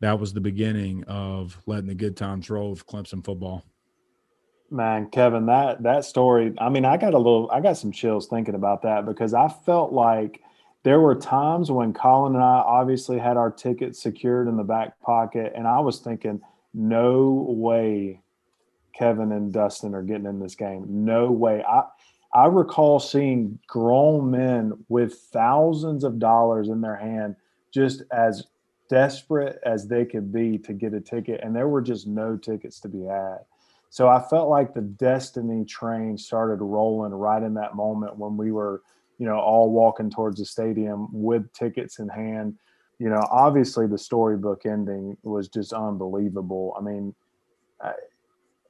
that 0.00 0.18
was 0.18 0.32
the 0.32 0.40
beginning 0.40 1.04
of 1.04 1.60
letting 1.66 1.88
the 1.88 1.94
good 1.94 2.16
times 2.16 2.48
roll 2.48 2.70
with 2.70 2.86
Clemson 2.86 3.22
football. 3.22 3.66
Man, 4.70 5.10
Kevin, 5.10 5.46
that 5.46 5.82
that 5.82 6.04
story, 6.04 6.54
I 6.58 6.68
mean, 6.68 6.84
I 6.84 6.96
got 6.96 7.14
a 7.14 7.18
little 7.18 7.50
I 7.52 7.60
got 7.60 7.76
some 7.76 7.92
chills 7.92 8.26
thinking 8.26 8.54
about 8.54 8.82
that 8.82 9.06
because 9.06 9.34
I 9.34 9.48
felt 9.48 9.92
like 9.92 10.40
there 10.84 11.00
were 11.00 11.14
times 11.14 11.70
when 11.70 11.92
Colin 11.92 12.34
and 12.34 12.42
I 12.42 12.58
obviously 12.58 13.18
had 13.18 13.36
our 13.36 13.50
tickets 13.50 14.02
secured 14.02 14.48
in 14.48 14.56
the 14.56 14.64
back 14.64 15.00
pocket, 15.00 15.52
and 15.54 15.66
I 15.66 15.80
was 15.80 16.00
thinking, 16.00 16.40
no 16.72 17.46
way 17.48 18.20
Kevin 18.94 19.32
and 19.32 19.52
Dustin 19.52 19.94
are 19.94 20.02
getting 20.02 20.26
in 20.26 20.40
this 20.40 20.54
game. 20.54 20.84
No 20.88 21.30
way. 21.30 21.62
I 21.64 21.84
I 22.34 22.46
recall 22.46 22.98
seeing 22.98 23.58
grown 23.68 24.30
men 24.30 24.72
with 24.88 25.14
thousands 25.32 26.02
of 26.04 26.18
dollars 26.18 26.68
in 26.68 26.80
their 26.80 26.96
hand, 26.96 27.36
just 27.72 28.02
as 28.12 28.44
desperate 28.88 29.60
as 29.64 29.86
they 29.86 30.04
could 30.04 30.32
be 30.32 30.58
to 30.58 30.72
get 30.72 30.94
a 30.94 31.00
ticket, 31.00 31.40
and 31.42 31.54
there 31.54 31.68
were 31.68 31.82
just 31.82 32.06
no 32.06 32.36
tickets 32.36 32.80
to 32.80 32.88
be 32.88 33.04
had. 33.04 33.38
So 33.94 34.08
I 34.08 34.20
felt 34.20 34.48
like 34.48 34.74
the 34.74 34.80
destiny 34.80 35.64
train 35.64 36.18
started 36.18 36.56
rolling 36.56 37.12
right 37.12 37.40
in 37.40 37.54
that 37.54 37.76
moment 37.76 38.16
when 38.16 38.36
we 38.36 38.50
were, 38.50 38.82
you 39.18 39.26
know, 39.26 39.38
all 39.38 39.70
walking 39.70 40.10
towards 40.10 40.40
the 40.40 40.44
stadium 40.44 41.06
with 41.12 41.52
tickets 41.52 42.00
in 42.00 42.08
hand. 42.08 42.58
You 42.98 43.08
know, 43.08 43.24
obviously 43.30 43.86
the 43.86 43.96
storybook 43.96 44.66
ending 44.66 45.16
was 45.22 45.46
just 45.46 45.72
unbelievable. 45.72 46.74
I 46.76 46.82
mean, 46.82 47.14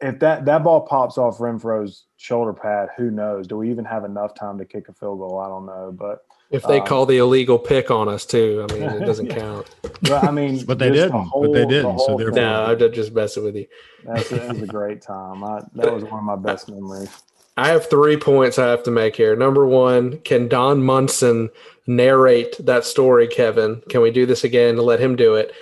if 0.01 0.19
that 0.21 0.45
that 0.45 0.65
ball 0.65 0.83
pops 0.83 1.19
off 1.19 1.39
Renfrow's 1.39 2.05
shoulder 2.17 2.53
pad, 2.53 2.89
who 2.97 3.11
knows? 3.11 3.47
Do 3.47 3.57
we 3.57 3.71
even 3.71 3.85
have 3.85 4.05
enough 4.05 4.35
time 4.35 4.59
to 4.59 4.65
kick 4.65 4.89
a 4.89 4.93
field 4.93 5.19
goal? 5.19 5.39
I 5.39 5.49
don't 5.49 5.67
know, 5.67 5.95
but 5.97 6.25
if 6.51 6.63
they 6.65 6.81
um, 6.81 6.87
call 6.87 7.07
the 7.07 7.19
illegal 7.19 7.59
pick 7.59 7.91
on 7.91 8.09
us 8.09 8.25
too, 8.27 8.67
I 8.69 8.73
mean, 8.73 8.83
it 8.83 9.07
doesn't 9.07 9.27
yeah. 9.31 9.39
count. 9.39 9.75
But 10.03 10.25
I 10.25 10.31
mean, 10.31 10.65
but 10.65 10.79
they 10.79 10.91
didn't. 10.91 11.13
The 11.13 11.23
whole, 11.23 11.43
but 11.43 11.53
they 11.53 11.67
didn't. 11.67 11.97
The 11.97 12.05
so 12.05 12.17
they're 12.17 12.31
no. 12.31 12.65
I'm 12.67 12.93
just 12.93 13.13
messing 13.13 13.45
with 13.45 13.57
you. 13.57 13.67
That's, 14.05 14.29
that 14.31 14.49
was 14.49 14.63
a 14.63 14.67
great 14.67 15.01
time. 15.01 15.43
I, 15.43 15.63
that 15.75 15.93
was 15.93 16.05
one 16.05 16.19
of 16.19 16.25
my 16.25 16.37
best 16.37 16.69
memories. 16.69 17.11
I 17.57 17.69
have 17.69 17.89
three 17.89 18.17
points 18.17 18.59
I 18.59 18.67
have 18.67 18.83
to 18.85 18.91
make 18.91 19.15
here. 19.15 19.37
Number 19.37 19.65
one, 19.65 20.19
can 20.19 20.49
Don 20.49 20.83
Munson 20.83 21.51
narrate 21.87 22.57
that 22.67 22.85
story, 22.85 23.29
Kevin? 23.29 23.81
Can 23.89 24.01
we 24.01 24.11
do 24.11 24.27
this 24.27 24.43
again 24.43 24.77
let 24.77 24.99
him 24.99 25.15
do 25.15 25.37
it? 25.37 25.53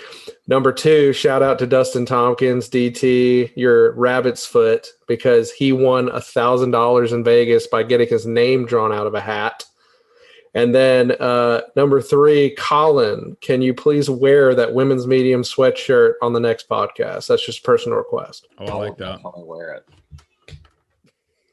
Number 0.49 0.73
two, 0.73 1.13
shout 1.13 1.43
out 1.43 1.59
to 1.61 1.67
Dustin 1.67 2.05
Tompkins, 2.05 2.69
DT, 2.69 3.53
your 3.55 3.93
rabbit's 3.93 4.45
foot, 4.45 4.89
because 5.07 5.53
he 5.53 5.73
won 5.73 6.09
a 6.09 6.21
thousand 6.21 6.73
dollars 6.73 7.13
in 7.13 7.23
Vegas 7.23 7.69
by 7.69 7.85
getting 7.85 8.09
his 8.09 8.27
name 8.27 8.67
drawn 8.67 8.93
out 8.93 9.07
of 9.07 9.15
a 9.15 9.21
hat. 9.21 9.65
And 10.55 10.75
then 10.75 11.13
uh, 11.13 11.63
number 11.77 12.03
three, 12.03 12.55
Colin, 12.59 13.37
can 13.41 13.63
you 13.63 13.73
please 13.73 14.11
wear 14.11 14.55
that 14.55 14.75
women's 14.75 15.07
medium 15.07 15.43
sweatshirt 15.43 16.15
on 16.21 16.33
the 16.33 16.41
next 16.41 16.69
podcast? 16.69 17.29
That's 17.29 17.47
just 17.47 17.61
a 17.61 17.63
personal 17.63 17.97
request. 17.97 18.49
Oh, 18.59 18.67
I 18.67 18.75
like 18.75 18.99
that. 18.99 19.21
I'll 19.25 19.47
wear 19.47 19.73
it. 19.75 19.89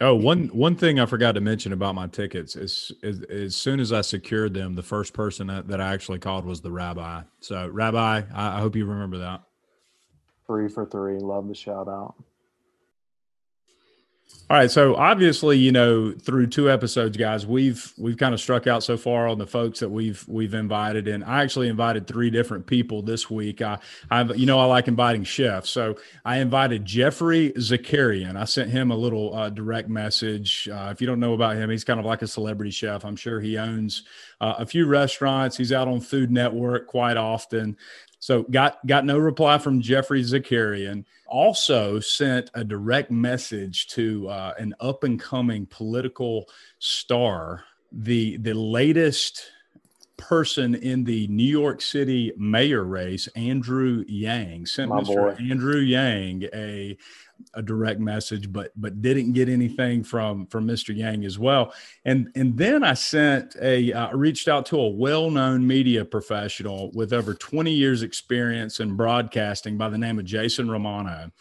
Oh, 0.01 0.15
one 0.15 0.47
one 0.47 0.75
thing 0.75 0.97
I 0.97 1.05
forgot 1.05 1.33
to 1.33 1.41
mention 1.41 1.73
about 1.73 1.93
my 1.93 2.07
tickets 2.07 2.55
is, 2.55 2.93
is 3.03 3.21
as 3.23 3.55
soon 3.55 3.81
as 3.81 3.91
I 3.91 3.99
secured 3.99 4.53
them, 4.53 4.75
the 4.75 4.83
first 4.83 5.13
person 5.13 5.47
that, 5.47 5.67
that 5.67 5.81
I 5.81 5.93
actually 5.93 6.19
called 6.19 6.45
was 6.45 6.61
the 6.61 6.71
rabbi. 6.71 7.23
So, 7.41 7.67
Rabbi, 7.67 8.21
I, 8.33 8.57
I 8.57 8.61
hope 8.61 8.77
you 8.77 8.85
remember 8.85 9.17
that. 9.17 9.41
Three 10.47 10.69
for 10.69 10.85
three. 10.85 11.19
Love 11.19 11.49
the 11.49 11.53
shout 11.53 11.89
out. 11.89 12.15
All 14.51 14.57
right, 14.57 14.71
so 14.71 14.95
obviously, 14.95 15.59
you 15.59 15.71
know, 15.71 16.11
through 16.11 16.47
two 16.47 16.71
episodes, 16.71 17.15
guys, 17.17 17.45
we've 17.45 17.93
we've 17.99 18.17
kind 18.17 18.33
of 18.33 18.41
struck 18.41 18.65
out 18.65 18.81
so 18.81 18.97
far 18.97 19.27
on 19.27 19.37
the 19.37 19.45
folks 19.45 19.79
that 19.79 19.89
we've 19.89 20.27
we've 20.27 20.55
invited, 20.55 21.07
and 21.07 21.23
I 21.23 21.43
actually 21.43 21.67
invited 21.67 22.07
three 22.07 22.31
different 22.31 22.65
people 22.65 23.03
this 23.03 23.29
week. 23.29 23.61
I, 23.61 23.77
I've, 24.09 24.35
you 24.35 24.47
know, 24.47 24.57
I 24.57 24.65
like 24.65 24.87
inviting 24.87 25.23
chefs, 25.23 25.69
so 25.69 25.97
I 26.25 26.39
invited 26.39 26.83
Geoffrey 26.83 27.51
Zakarian. 27.57 28.37
I 28.37 28.45
sent 28.45 28.71
him 28.71 28.89
a 28.89 28.95
little 28.95 29.35
uh, 29.35 29.51
direct 29.51 29.87
message. 29.87 30.67
Uh, 30.67 30.89
if 30.91 30.99
you 30.99 31.05
don't 31.05 31.19
know 31.19 31.33
about 31.33 31.55
him, 31.55 31.69
he's 31.69 31.83
kind 31.83 31.99
of 31.99 32.07
like 32.07 32.23
a 32.23 32.27
celebrity 32.27 32.71
chef. 32.71 33.05
I'm 33.05 33.15
sure 33.15 33.39
he 33.39 33.55
owns 33.55 34.01
uh, 34.41 34.55
a 34.57 34.65
few 34.65 34.87
restaurants. 34.87 35.57
He's 35.57 35.71
out 35.71 35.87
on 35.87 36.01
Food 36.01 36.31
Network 36.31 36.87
quite 36.87 37.17
often. 37.17 37.77
So 38.19 38.43
got 38.43 38.85
got 38.85 39.05
no 39.05 39.17
reply 39.17 39.57
from 39.57 39.81
Geoffrey 39.81 40.23
Zakarian. 40.23 41.05
Also 41.27 41.99
sent 41.99 42.51
a 42.53 42.63
direct 42.63 43.11
message 43.11 43.87
to 43.89 44.27
uh, 44.27 44.53
an 44.59 44.75
up 44.79 45.03
and 45.03 45.19
coming 45.19 45.65
political 45.65 46.49
star. 46.79 47.63
The 47.91 48.37
the 48.37 48.53
latest 48.53 49.51
person 50.17 50.75
in 50.75 51.05
the 51.05 51.27
New 51.27 51.43
York 51.43 51.81
City 51.81 52.33
mayor 52.37 52.83
race, 52.83 53.27
Andrew 53.35 54.03
Yang, 54.07 54.65
sent 54.65 54.89
My 54.89 54.99
Mr. 55.01 55.05
Boy. 55.15 55.37
Andrew 55.49 55.79
Yang 55.79 56.49
a 56.53 56.97
a 57.53 57.61
direct 57.61 57.99
message, 57.99 58.51
but 58.51 58.71
but 58.75 59.01
didn't 59.01 59.33
get 59.33 59.49
anything 59.49 60.03
from 60.03 60.45
from 60.47 60.67
Mr. 60.67 60.95
Yang 60.95 61.25
as 61.25 61.39
well. 61.39 61.73
And 62.05 62.29
and 62.35 62.57
then 62.57 62.83
I 62.83 62.93
sent 62.93 63.55
a 63.61 63.91
uh, 63.93 64.15
reached 64.15 64.47
out 64.47 64.65
to 64.67 64.79
a 64.79 64.89
well 64.89 65.29
known 65.29 65.65
media 65.65 66.05
professional 66.05 66.91
with 66.93 67.13
over 67.13 67.33
20 67.33 67.71
years 67.71 68.03
experience 68.03 68.79
in 68.79 68.95
broadcasting 68.95 69.77
by 69.77 69.89
the 69.89 69.97
name 69.97 70.19
of 70.19 70.25
Jason 70.25 70.69
Romano. 70.69 71.31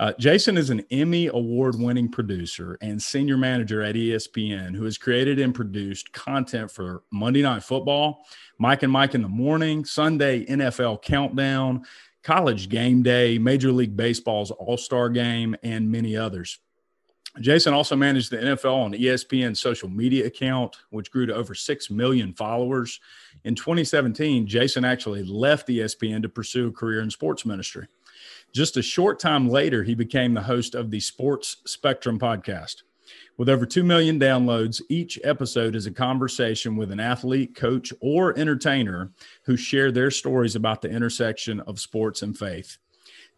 Uh, 0.00 0.14
Jason 0.18 0.56
is 0.56 0.70
an 0.70 0.82
Emmy 0.90 1.26
award 1.26 1.78
winning 1.78 2.10
producer 2.10 2.78
and 2.80 3.02
senior 3.02 3.36
manager 3.36 3.82
at 3.82 3.94
ESPN 3.94 4.74
who 4.74 4.84
has 4.84 4.96
created 4.96 5.38
and 5.38 5.54
produced 5.54 6.10
content 6.14 6.70
for 6.70 7.02
Monday 7.10 7.42
Night 7.42 7.62
Football, 7.62 8.24
Mike 8.56 8.82
and 8.82 8.90
Mike 8.90 9.14
in 9.14 9.20
the 9.20 9.28
Morning, 9.28 9.84
Sunday 9.84 10.46
NFL 10.46 11.02
Countdown, 11.02 11.84
College 12.22 12.68
Game 12.68 13.02
Day, 13.02 13.38
Major 13.38 13.72
League 13.72 13.96
Baseball's 13.96 14.50
All 14.50 14.76
Star 14.76 15.08
Game, 15.08 15.56
and 15.62 15.90
many 15.90 16.16
others. 16.16 16.58
Jason 17.40 17.72
also 17.72 17.94
managed 17.94 18.30
the 18.30 18.38
NFL 18.38 18.74
on 18.74 18.92
ESPN's 18.92 19.60
social 19.60 19.88
media 19.88 20.26
account, 20.26 20.76
which 20.90 21.12
grew 21.12 21.26
to 21.26 21.34
over 21.34 21.54
6 21.54 21.90
million 21.90 22.32
followers. 22.32 22.98
In 23.44 23.54
2017, 23.54 24.46
Jason 24.48 24.84
actually 24.84 25.22
left 25.22 25.68
ESPN 25.68 26.22
to 26.22 26.28
pursue 26.28 26.68
a 26.68 26.72
career 26.72 27.00
in 27.00 27.10
sports 27.10 27.46
ministry. 27.46 27.86
Just 28.52 28.76
a 28.76 28.82
short 28.82 29.20
time 29.20 29.48
later, 29.48 29.84
he 29.84 29.94
became 29.94 30.34
the 30.34 30.42
host 30.42 30.74
of 30.74 30.90
the 30.90 30.98
Sports 30.98 31.58
Spectrum 31.66 32.18
podcast. 32.18 32.82
With 33.40 33.48
over 33.48 33.64
2 33.64 33.84
million 33.84 34.20
downloads, 34.20 34.82
each 34.90 35.18
episode 35.24 35.74
is 35.74 35.86
a 35.86 35.90
conversation 35.90 36.76
with 36.76 36.92
an 36.92 37.00
athlete, 37.00 37.54
coach, 37.54 37.90
or 38.02 38.38
entertainer 38.38 39.12
who 39.44 39.56
share 39.56 39.90
their 39.90 40.10
stories 40.10 40.56
about 40.56 40.82
the 40.82 40.90
intersection 40.90 41.60
of 41.60 41.80
sports 41.80 42.20
and 42.20 42.36
faith. 42.36 42.76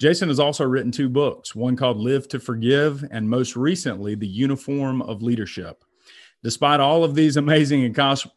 Jason 0.00 0.26
has 0.26 0.40
also 0.40 0.64
written 0.64 0.90
two 0.90 1.08
books, 1.08 1.54
one 1.54 1.76
called 1.76 1.98
Live 1.98 2.26
to 2.30 2.40
Forgive, 2.40 3.04
and 3.12 3.30
most 3.30 3.54
recently, 3.54 4.16
The 4.16 4.26
Uniform 4.26 5.02
of 5.02 5.22
Leadership. 5.22 5.84
Despite 6.42 6.80
all 6.80 7.04
of 7.04 7.14
these 7.14 7.36
amazing 7.36 7.84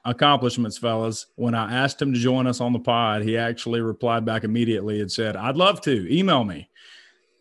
accomplishments, 0.06 0.78
fellas, 0.78 1.26
when 1.34 1.56
I 1.56 1.74
asked 1.74 2.00
him 2.00 2.14
to 2.14 2.20
join 2.20 2.46
us 2.46 2.62
on 2.62 2.74
the 2.74 2.80
pod, 2.80 3.24
he 3.24 3.40
actually 3.40 3.82
replied 3.82 4.24
back 4.24 4.44
immediately 4.44 5.02
and 5.02 5.12
said, 5.12 5.36
I'd 5.36 5.58
love 5.58 5.82
to. 5.82 6.16
Email 6.16 6.44
me. 6.44 6.70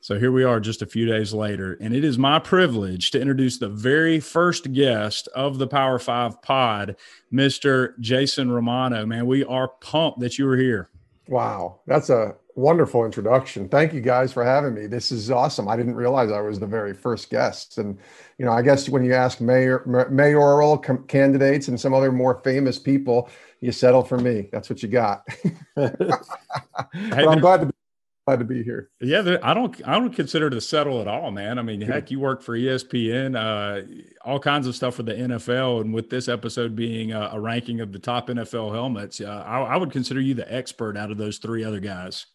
So 0.05 0.19
here 0.19 0.33
we 0.33 0.45
are 0.45 0.61
just 0.61 0.83
a 0.83 0.87
few 0.87 1.07
days 1.07 1.33
later, 1.33 1.79
and 1.81 1.95
it 1.97 2.05
is 2.05 2.19
my 2.19 2.39
privilege 2.39 3.11
to 3.13 3.19
introduce 3.19 3.57
the 3.57 3.71
very 3.71 4.21
first 4.21 4.71
guest 4.75 5.29
of 5.29 5.57
the 5.57 5.67
Power 5.67 5.99
Five 5.99 6.43
pod, 6.43 6.97
Mr. 7.33 7.99
Jason 8.01 8.51
Romano. 8.51 9.07
Man, 9.07 9.25
we 9.25 9.45
are 9.45 9.69
pumped 9.81 10.21
that 10.21 10.39
you 10.39 10.45
were 10.45 10.59
here. 10.59 10.91
Wow, 11.27 11.81
that's 11.87 12.11
a 12.11 12.37
wonderful 12.55 13.07
introduction. 13.07 13.67
Thank 13.67 13.95
you 13.95 14.03
guys 14.03 14.31
for 14.31 14.45
having 14.45 14.75
me. 14.75 14.89
This 14.89 15.11
is 15.11 15.31
awesome. 15.31 15.69
I 15.69 15.77
didn't 15.79 15.95
realize 15.95 16.31
I 16.31 16.43
was 16.43 16.61
the 16.61 16.67
very 16.67 16.93
first 16.93 17.31
guest. 17.31 17.79
And, 17.79 17.99
you 18.37 18.45
know, 18.45 18.53
I 18.53 18.61
guess 18.61 18.91
when 18.91 19.05
you 19.05 19.15
ask 19.15 19.41
mayor, 19.41 20.07
mayoral 20.11 20.77
com- 20.77 21.07
candidates 21.07 21.69
and 21.69 21.81
some 21.81 21.95
other 21.95 22.13
more 22.13 22.43
famous 22.45 22.79
people, 22.79 23.31
you 23.63 23.73
settle 23.73 24.05
for 24.05 24.19
me. 24.19 24.51
That's 24.53 24.69
what 24.69 24.83
you 24.83 24.89
got. 24.91 25.27
I'm 25.79 27.41
glad 27.41 27.61
to 27.61 27.67
be 27.69 27.73
glad 28.27 28.39
to 28.39 28.45
be 28.45 28.63
here. 28.63 28.91
Yeah, 29.01 29.39
I 29.43 29.55
don't 29.55 29.81
I 29.87 29.93
don't 29.93 30.15
consider 30.15 30.47
it 30.47 30.55
a 30.55 30.61
settle 30.61 31.01
at 31.01 31.09
all, 31.09 31.31
man. 31.31 31.59
I 31.59 31.63
mean, 31.63 31.81
heck, 31.81 32.11
you 32.11 32.21
work 32.21 32.43
for 32.43 32.57
ESPN, 32.57 33.37
uh, 33.37 34.05
all 34.25 34.39
kinds 34.39 34.67
of 34.67 34.75
stuff 34.75 34.95
for 34.95 35.03
the 35.03 35.15
NFL, 35.15 35.83
and 35.83 35.93
with 35.93 36.11
this 36.11 36.29
episode 36.29 36.75
being 36.75 37.13
a, 37.13 37.31
a 37.33 37.41
ranking 37.41 37.81
of 37.81 37.93
the 37.93 37.99
top 37.99 38.29
NFL 38.29 38.73
helmets, 38.73 39.21
uh, 39.21 39.45
I, 39.47 39.61
I, 39.61 39.77
would 39.77 39.91
consider 39.91 40.21
you 40.21 40.35
the 40.35 40.53
expert 40.53 40.97
out 40.97 41.11
of 41.11 41.19
those 41.19 41.39
three 41.39 41.65
other 41.65 41.81
guys. 41.81 42.27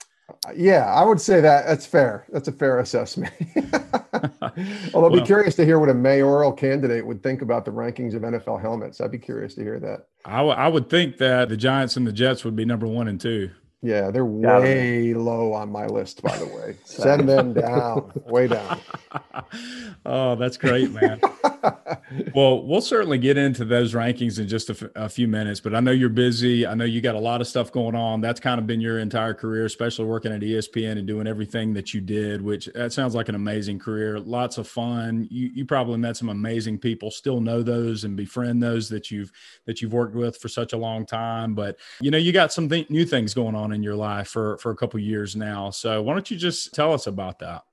Yeah, 0.55 0.85
I 0.85 1.03
would 1.03 1.19
say 1.19 1.41
that 1.41 1.65
that's 1.65 1.85
fair. 1.85 2.25
That's 2.29 2.47
a 2.47 2.51
fair 2.51 2.79
assessment. 2.79 3.33
Although 4.93 5.07
I'd 5.07 5.19
be 5.19 5.25
curious 5.25 5.55
to 5.55 5.65
hear 5.65 5.79
what 5.79 5.89
a 5.89 5.93
mayoral 5.93 6.51
candidate 6.51 7.05
would 7.05 7.23
think 7.23 7.41
about 7.41 7.65
the 7.65 7.71
rankings 7.71 8.13
of 8.13 8.21
NFL 8.21 8.61
helmets. 8.61 9.01
I'd 9.01 9.11
be 9.11 9.17
curious 9.17 9.55
to 9.55 9.63
hear 9.63 9.79
that. 9.79 10.05
I, 10.25 10.37
w- 10.37 10.55
I 10.55 10.67
would 10.67 10.89
think 10.89 11.17
that 11.17 11.49
the 11.49 11.57
Giants 11.57 11.97
and 11.97 12.05
the 12.05 12.11
Jets 12.11 12.45
would 12.45 12.55
be 12.55 12.65
number 12.65 12.85
one 12.85 13.07
and 13.07 13.19
two. 13.19 13.49
Yeah, 13.81 14.11
they're 14.11 14.25
way 14.25 15.13
low 15.13 15.53
on 15.53 15.71
my 15.71 15.85
list, 15.85 16.21
by 16.21 16.37
the 16.37 16.45
way. 16.45 16.75
Send 16.83 17.29
them 17.29 17.53
down, 17.53 18.11
way 18.25 18.47
down. 18.47 18.77
oh, 20.05 20.35
that's 20.35 20.57
great, 20.57 20.91
man. 20.91 21.21
well, 22.35 22.61
we'll 22.65 22.81
certainly 22.81 23.17
get 23.17 23.37
into 23.37 23.63
those 23.63 23.93
rankings 23.93 24.37
in 24.37 24.49
just 24.49 24.69
a, 24.69 24.73
f- 24.73 24.91
a 24.95 25.07
few 25.07 25.29
minutes, 25.29 25.61
but 25.61 25.73
I 25.73 25.79
know 25.79 25.91
you're 25.91 26.09
busy. 26.09 26.67
I 26.67 26.73
know 26.73 26.83
you 26.83 26.99
got 26.99 27.15
a 27.15 27.19
lot 27.19 27.39
of 27.39 27.47
stuff 27.47 27.71
going 27.71 27.95
on. 27.95 28.19
That's 28.19 28.41
kind 28.41 28.59
of 28.59 28.67
been 28.67 28.81
your 28.81 28.99
entire 28.99 29.33
career, 29.33 29.63
especially 29.63 30.05
working 30.05 30.33
at 30.33 30.41
ESPN 30.41 30.97
and 30.97 31.07
doing 31.07 31.25
everything 31.25 31.73
that 31.75 31.93
you 31.93 32.01
did, 32.01 32.41
which 32.41 32.65
that 32.75 32.91
sounds 32.91 33.15
like 33.15 33.29
an 33.29 33.35
amazing 33.35 33.79
career. 33.79 34.19
Lots 34.19 34.57
of 34.57 34.67
fun. 34.67 35.25
You, 35.31 35.51
you 35.53 35.65
probably 35.65 35.97
met 35.97 36.17
some 36.17 36.27
amazing 36.27 36.79
people, 36.79 37.11
still 37.11 37.39
know 37.39 37.63
those 37.63 38.03
and 38.03 38.17
befriend 38.17 38.61
those 38.61 38.89
that 38.89 39.09
you've 39.09 39.31
that 39.67 39.81
you've 39.81 39.93
worked 39.93 40.15
with 40.15 40.35
for 40.35 40.49
such 40.49 40.73
a 40.73 40.77
long 40.77 41.05
time. 41.05 41.55
But 41.55 41.77
you 42.01 42.11
know, 42.11 42.17
you 42.17 42.33
got 42.33 42.51
some 42.51 42.67
th- 42.67 42.89
new 42.89 43.05
things 43.05 43.33
going 43.33 43.55
on 43.55 43.68
in 43.73 43.83
your 43.83 43.95
life 43.95 44.27
for 44.29 44.57
for 44.57 44.71
a 44.71 44.75
couple 44.75 44.99
years 44.99 45.35
now. 45.35 45.69
So 45.69 46.01
why 46.01 46.13
don't 46.13 46.29
you 46.29 46.37
just 46.37 46.73
tell 46.73 46.93
us 46.93 47.07
about 47.07 47.39
that? 47.39 47.63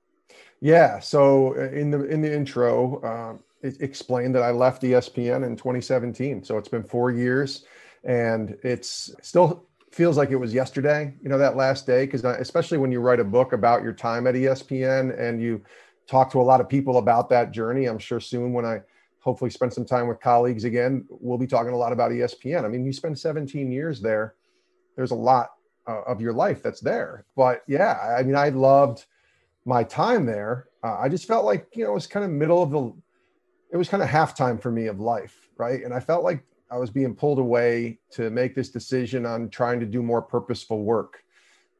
Yeah. 0.59 0.99
So 0.99 1.55
uh, 1.55 1.69
in 1.69 1.91
the 1.91 2.05
in 2.05 2.21
the 2.21 2.33
intro, 2.33 3.03
um, 3.03 3.43
it 3.61 3.81
explained 3.81 4.35
that 4.35 4.43
I 4.43 4.51
left 4.51 4.81
ESPN 4.83 5.45
in 5.45 5.55
2017. 5.55 6.43
So 6.43 6.57
it's 6.57 6.69
been 6.69 6.83
four 6.83 7.11
years, 7.11 7.65
and 8.03 8.57
it's 8.63 9.13
still 9.21 9.67
feels 9.91 10.17
like 10.17 10.31
it 10.31 10.35
was 10.35 10.53
yesterday. 10.53 11.13
You 11.21 11.29
know 11.29 11.37
that 11.37 11.55
last 11.55 11.85
day 11.85 12.05
because 12.05 12.23
especially 12.23 12.77
when 12.77 12.91
you 12.91 12.99
write 12.99 13.19
a 13.19 13.23
book 13.23 13.53
about 13.53 13.83
your 13.83 13.93
time 13.93 14.27
at 14.27 14.35
ESPN 14.35 15.17
and 15.19 15.41
you 15.41 15.63
talk 16.07 16.31
to 16.31 16.39
a 16.39 16.43
lot 16.43 16.61
of 16.61 16.69
people 16.69 16.97
about 16.97 17.29
that 17.29 17.51
journey. 17.51 17.85
I'm 17.85 17.99
sure 17.99 18.19
soon 18.19 18.53
when 18.53 18.65
I 18.65 18.81
hopefully 19.19 19.51
spend 19.51 19.73
some 19.73 19.85
time 19.85 20.07
with 20.07 20.21
colleagues 20.21 20.63
again, 20.63 21.05
we'll 21.09 21.37
be 21.37 21.47
talking 21.47 21.73
a 21.73 21.77
lot 21.77 21.91
about 21.91 22.11
ESPN. 22.11 22.63
I 22.63 22.69
mean, 22.69 22.85
you 22.85 22.93
spend 22.93 23.19
17 23.19 23.69
years 23.71 23.99
there. 23.99 24.35
There's 24.95 25.11
a 25.11 25.15
lot 25.15 25.56
uh, 25.87 26.01
of 26.05 26.21
your 26.21 26.33
life 26.33 26.61
that's 26.61 26.81
there. 26.81 27.25
But 27.35 27.63
yeah, 27.67 28.15
I 28.17 28.23
mean, 28.23 28.35
I 28.35 28.49
loved 28.49 29.05
my 29.65 29.83
time 29.83 30.25
there. 30.25 30.67
Uh, 30.83 30.97
I 30.99 31.09
just 31.09 31.25
felt 31.25 31.45
like 31.45 31.67
you 31.73 31.83
know 31.83 31.91
it 31.91 31.95
was 31.95 32.07
kind 32.07 32.25
of 32.25 32.31
middle 32.31 32.61
of 32.61 32.71
the, 32.71 32.93
it 33.71 33.77
was 33.77 33.89
kind 33.89 34.03
of 34.03 34.09
halftime 34.09 34.61
for 34.61 34.71
me 34.71 34.87
of 34.87 34.99
life, 34.99 35.49
right? 35.57 35.83
And 35.83 35.93
I 35.93 35.99
felt 35.99 36.23
like 36.23 36.43
I 36.69 36.77
was 36.77 36.89
being 36.89 37.15
pulled 37.15 37.39
away 37.39 37.99
to 38.11 38.29
make 38.29 38.55
this 38.55 38.69
decision 38.69 39.25
on 39.25 39.49
trying 39.49 39.79
to 39.79 39.85
do 39.85 40.03
more 40.03 40.21
purposeful 40.21 40.83
work. 40.83 41.23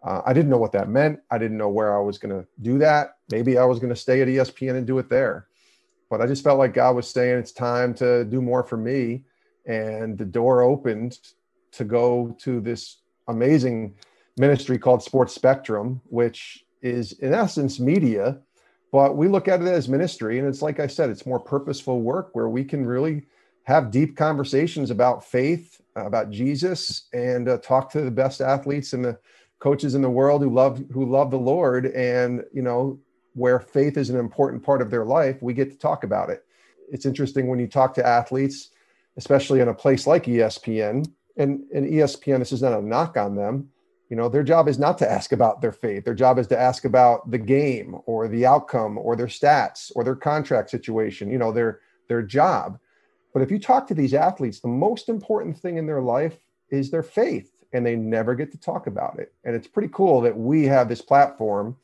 Uh, 0.04 0.22
I 0.26 0.34
didn't 0.34 0.50
know 0.50 0.58
what 0.58 0.72
that 0.74 0.90
meant. 0.90 1.20
I 1.30 1.38
didn't 1.38 1.58
know 1.58 1.70
where 1.70 1.98
I 1.98 2.02
was 2.02 2.18
going 2.18 2.34
to 2.34 2.48
do 2.62 2.78
that. 2.78 3.18
Maybe 3.32 3.58
I 3.58 3.66
was 3.66 3.80
going 3.80 3.90
to 3.90 4.00
stay 4.00 4.22
at 4.22 4.28
ESPN 4.28 4.76
and 4.76 4.88
do 4.88 5.00
it 5.00 5.10
there. 5.10 5.48
But 6.10 6.22
I 6.22 6.28
just 6.28 6.44
felt 6.44 6.60
like 6.60 6.74
God 6.74 6.96
was 6.96 7.10
saying 7.10 7.40
it's 7.40 7.52
time 7.52 7.94
to 7.96 8.24
do 8.24 8.42
more 8.42 8.64
for 8.64 8.78
me. 8.78 9.26
And 9.66 10.18
the 10.18 10.26
door 10.26 10.62
opened 10.62 11.20
to 11.74 11.84
go 11.84 12.36
to 12.40 12.62
this 12.62 12.98
amazing 13.28 13.96
ministry 14.38 14.78
called 14.78 15.04
Sports 15.04 15.34
Spectrum, 15.34 16.02
which 16.06 16.66
is 16.82 17.14
in 17.14 17.34
essence 17.34 17.80
media, 17.80 18.40
but 18.92 19.18
we 19.18 19.28
look 19.28 19.48
at 19.48 19.62
it 19.62 19.68
as 19.68 19.90
ministry. 19.90 20.40
And 20.40 20.48
it's 20.48 20.62
like 20.62 20.80
I 20.80 20.88
said, 20.88 21.10
it's 21.10 21.26
more 21.26 21.40
purposeful 21.40 22.02
work 22.02 22.30
where 22.34 22.50
we 22.50 22.64
can 22.64 22.86
really 22.86 23.24
have 23.64 23.92
deep 23.92 24.16
conversations 24.16 24.92
about 24.92 25.26
faith, 25.26 25.82
about 25.96 26.30
Jesus, 26.30 27.08
and 27.14 27.50
uh, 27.50 27.58
talk 27.58 27.92
to 27.92 28.02
the 28.02 28.12
best 28.12 28.40
athletes 28.40 28.94
and 28.94 29.04
the 29.04 29.20
coaches 29.60 29.96
in 29.96 30.02
the 30.02 30.10
world 30.10 30.42
who 30.42 30.54
love 30.54 30.82
who 30.92 31.06
love 31.06 31.32
the 31.32 31.40
Lord. 31.40 31.88
And 31.88 32.44
you 32.54 32.62
know, 32.62 33.00
where 33.34 33.60
faith 33.60 33.98
is 33.98 34.10
an 34.10 34.18
important 34.18 34.64
part 34.64 34.82
of 34.82 34.90
their 34.90 35.06
life, 35.06 35.42
we 35.42 35.54
get 35.54 35.70
to 35.72 35.78
talk 35.78 36.04
about 36.04 36.30
it. 36.30 36.46
It's 36.90 37.06
interesting 37.06 37.48
when 37.48 37.60
you 37.60 37.68
talk 37.68 37.94
to 37.96 38.08
athletes, 38.08 38.70
especially 39.18 39.60
in 39.60 39.68
a 39.68 39.74
place 39.74 40.08
like 40.08 40.26
ESPN, 40.26 41.12
and, 41.38 41.64
and 41.74 41.86
ESPN, 41.86 42.40
this 42.40 42.52
is 42.52 42.62
not 42.62 42.78
a 42.78 42.82
knock 42.82 43.18
on 43.18 43.36
them. 43.36 43.70
You 44.10 44.16
know, 44.16 44.30
their 44.30 44.44
job 44.44 44.68
is 44.68 44.80
not 44.80 44.98
to 45.00 45.12
ask 45.12 45.34
about 45.34 45.62
their 45.62 45.72
faith. 45.72 46.06
Their 46.06 46.14
job 46.14 46.40
is 46.40 46.48
to 46.48 46.60
ask 46.60 46.86
about 46.86 47.30
the 47.30 47.38
game 47.38 47.98
or 48.06 48.28
the 48.28 48.46
outcome 48.46 48.98
or 48.98 49.16
their 49.16 49.28
stats 49.28 49.92
or 49.96 50.04
their 50.04 50.16
contract 50.16 50.70
situation, 50.70 51.30
you 51.30 51.38
know, 51.38 51.52
their 51.52 51.82
their 52.08 52.22
job. 52.22 52.80
But 53.34 53.42
if 53.42 53.52
you 53.52 53.60
talk 53.60 53.86
to 53.88 53.94
these 53.94 54.14
athletes, 54.14 54.62
the 54.62 54.70
most 54.70 55.10
important 55.10 55.58
thing 55.58 55.78
in 55.78 55.86
their 55.86 56.02
life 56.02 56.40
is 56.70 56.90
their 56.90 57.04
faith, 57.04 57.52
and 57.74 57.86
they 57.86 57.96
never 57.96 58.34
get 58.34 58.52
to 58.54 58.58
talk 58.58 58.88
about 58.88 59.20
it. 59.20 59.34
And 59.44 59.56
it's 59.56 59.68
pretty 59.68 59.90
cool 59.92 60.22
that 60.22 60.38
we 60.38 60.64
have 60.66 60.88
this 60.88 61.02
platform 61.02 61.76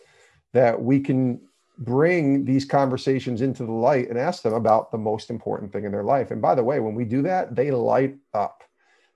that 0.53 0.81
we 0.81 0.99
can 0.99 1.41
bring 1.79 2.45
these 2.45 2.63
conversations 2.63 3.41
into 3.41 3.65
the 3.65 3.71
light 3.71 4.07
and 4.09 4.17
ask 4.17 4.43
them 4.43 4.53
about 4.53 4.91
the 4.91 4.97
most 4.97 5.29
important 5.29 5.73
thing 5.73 5.83
in 5.83 5.91
their 5.91 6.03
life. 6.03 6.31
And 6.31 6.41
by 6.41 6.55
the 6.55 6.63
way, 6.63 6.79
when 6.79 6.95
we 6.95 7.03
do 7.03 7.21
that, 7.23 7.55
they 7.55 7.71
light 7.71 8.15
up 8.33 8.63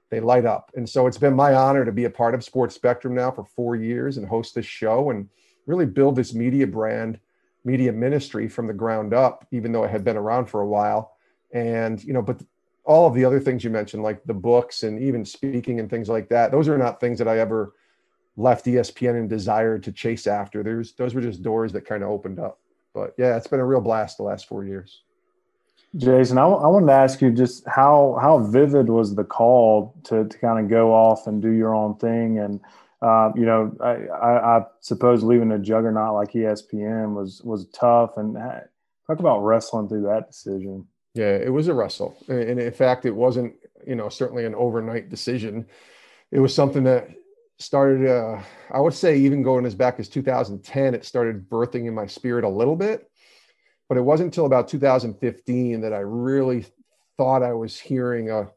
they 0.10 0.20
light 0.20 0.46
up. 0.46 0.72
And 0.76 0.88
so 0.88 1.08
it's 1.08 1.18
been 1.18 1.36
my 1.36 1.54
honor 1.54 1.84
to 1.86 1.92
be 1.92 2.06
a 2.06 2.10
part 2.10 2.34
of 2.34 2.44
Sports 2.44 2.76
Spectrum 2.76 3.16
now 3.16 3.32
for 3.32 3.44
four 3.44 3.76
years 3.76 4.18
and 4.18 4.28
host 4.28 4.56
this 4.56 4.66
show 4.66 5.10
and 5.10 5.30
really 5.66 5.86
build 5.86 6.16
this 6.16 6.34
media 6.34 6.66
brand, 6.66 7.20
media 7.66 7.92
ministry 7.92 8.48
from 8.48 8.68
the 8.68 8.74
ground 8.74 9.14
up, 9.14 9.46
even 9.52 9.72
though 9.72 9.84
it 9.84 9.92
had 9.92 10.04
been 10.04 10.18
around 10.18 10.46
for 10.46 10.62
a 10.62 10.68
while. 10.68 11.14
And, 11.54 12.02
you 12.04 12.14
know, 12.14 12.22
but 12.22 12.42
all 12.86 13.06
of 13.06 13.14
the 13.14 13.26
other 13.26 13.40
things 13.40 13.64
you 13.64 13.70
mentioned, 13.70 14.02
like 14.02 14.24
the 14.24 14.34
books 14.34 14.84
and 14.84 15.02
even 15.02 15.26
speaking 15.26 15.80
and 15.80 15.90
things 15.90 16.08
like 16.08 16.30
that, 16.30 16.52
those 16.52 16.70
are 16.70 16.78
not 16.78 17.02
things 17.02 17.20
that 17.20 17.28
I 17.28 17.40
ever 17.40 17.74
left 18.38 18.66
ESPN 18.66 19.18
and 19.20 19.30
desired 19.30 19.84
to 19.84 19.92
chase 19.92 20.26
after. 20.26 20.64
There's 20.64 20.94
those 20.94 21.14
were 21.14 21.22
just 21.22 21.42
doors 21.42 21.74
that 21.74 21.86
kind 21.86 22.04
of 22.04 22.10
opened 22.10 22.40
up. 22.40 22.60
But 22.94 23.14
yeah, 23.18 23.36
it's 23.36 23.48
been 23.48 23.60
a 23.60 23.66
real 23.66 23.82
blast 23.82 24.18
the 24.18 24.24
last 24.24 24.48
four 24.48 24.64
years. 24.64 25.02
Jason, 25.96 26.38
I, 26.38 26.44
I 26.44 26.68
wanted 26.68 26.88
to 26.88 26.94
ask 26.94 27.22
you 27.22 27.32
just 27.32 27.66
how 27.68 28.18
how 28.22 28.40
vivid 28.40 28.90
was 28.90 29.16
the 29.16 29.24
call 29.24 29.96
to 30.06 30.26
to 30.26 30.38
kind 30.40 30.60
of 30.64 30.70
go 30.70 30.94
off 30.94 31.28
and 31.28 31.42
do 31.42 31.52
your 31.52 31.74
own 31.74 31.98
thing, 31.98 32.40
and 32.40 32.60
uh, 33.02 33.32
you 33.36 33.46
know, 33.46 33.76
I, 33.80 34.08
I, 34.08 34.58
I, 34.58 34.66
suppose 34.82 35.24
leaving 35.24 35.52
a 35.52 35.60
juggernaut 35.60 36.16
like 36.16 36.34
ESPN 36.34 37.14
was 37.14 37.42
was 37.44 37.68
tough, 37.68 38.18
and 38.18 38.36
talk 39.08 39.20
about 39.20 39.44
wrestling 39.44 39.88
through 39.88 40.04
that 40.04 40.28
decision. 40.28 40.86
Yeah, 41.14 41.36
it 41.38 41.52
was 41.52 41.68
a 41.70 41.74
wrestle, 41.74 42.18
and 42.28 42.60
in 42.60 42.74
fact, 42.74 43.06
it 43.06 43.16
wasn't 43.16 43.56
you 43.86 43.96
know 43.96 44.10
certainly 44.10 44.46
an 44.46 44.56
overnight 44.56 45.10
decision. 45.10 45.66
It 46.32 46.40
was 46.40 46.54
something 46.54 46.84
that 46.84 47.10
started. 47.60 48.10
Uh, 48.10 48.42
I 48.72 48.82
would 48.82 48.94
say 48.94 49.18
even 49.18 49.42
going 49.42 49.66
as 49.66 49.74
back 49.74 50.00
as 50.00 50.10
2010, 50.10 50.96
it 50.96 51.06
started 51.06 51.50
birthing 51.50 51.88
in 51.88 51.96
my 51.96 52.08
spirit 52.08 52.44
a 52.44 52.50
little 52.50 52.76
bit 52.76 53.10
but 53.90 53.98
it 53.98 54.02
wasn't 54.02 54.28
until 54.28 54.46
about 54.46 54.68
2015 54.68 55.82
that 55.82 55.94
I 55.94 56.00
really 56.00 56.66
thought 57.18 57.44
I 57.44 57.54
was 57.54 57.80
hearing 57.80 58.30
a, 58.30 58.50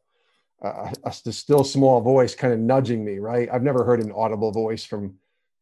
a, 0.62 0.92
a 1.04 1.12
still 1.12 1.64
small 1.64 2.00
voice 2.00 2.34
kind 2.34 2.52
of 2.52 2.58
nudging 2.58 3.04
me. 3.04 3.18
Right? 3.18 3.48
I've 3.52 3.62
never 3.62 3.84
heard 3.84 4.00
an 4.00 4.12
audible 4.12 4.52
voice 4.52 4.84
from 4.84 5.14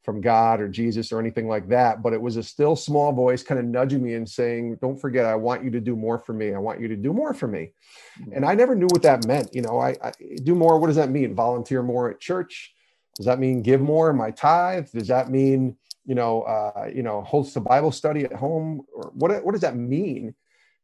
from 0.08 0.22
God 0.22 0.62
or 0.62 0.68
Jesus 0.68 1.12
or 1.12 1.20
anything 1.20 1.48
like 1.48 1.68
that, 1.68 2.02
but 2.02 2.14
it 2.14 2.22
was 2.22 2.38
a 2.38 2.42
still 2.42 2.74
small 2.74 3.12
voice 3.12 3.42
kind 3.42 3.60
of 3.60 3.66
nudging 3.66 4.02
me 4.02 4.14
and 4.14 4.26
saying, 4.26 4.78
"Don't 4.80 4.98
forget, 4.98 5.26
I 5.26 5.34
want 5.34 5.62
you 5.62 5.70
to 5.72 5.80
do 5.80 5.94
more 5.94 6.18
for 6.18 6.32
me. 6.32 6.54
I 6.54 6.58
want 6.58 6.80
you 6.80 6.88
to 6.88 6.96
do 6.96 7.12
more 7.12 7.34
for 7.34 7.46
me." 7.46 7.72
Mm-hmm. 8.20 8.32
And 8.32 8.44
I 8.46 8.54
never 8.54 8.74
knew 8.74 8.86
what 8.86 9.02
that 9.02 9.26
meant. 9.26 9.54
You 9.54 9.62
know, 9.62 9.78
I, 9.78 9.96
I 10.02 10.12
do 10.42 10.54
more. 10.54 10.78
What 10.78 10.86
does 10.86 10.96
that 10.96 11.10
mean? 11.10 11.34
Volunteer 11.34 11.82
more 11.82 12.10
at 12.10 12.20
church? 12.20 12.74
Does 13.16 13.26
that 13.26 13.38
mean 13.38 13.60
give 13.62 13.82
more 13.82 14.08
in 14.08 14.16
my 14.16 14.30
tithe? 14.30 14.88
Does 14.92 15.08
that 15.08 15.30
mean 15.30 15.76
you 16.08 16.14
know, 16.14 16.40
uh, 16.42 16.88
you 16.92 17.02
know, 17.02 17.20
hosts 17.20 17.54
a 17.56 17.60
Bible 17.60 17.92
study 17.92 18.24
at 18.24 18.32
home, 18.32 18.80
or 18.94 19.12
what? 19.14 19.44
What 19.44 19.52
does 19.52 19.60
that 19.60 19.76
mean? 19.76 20.34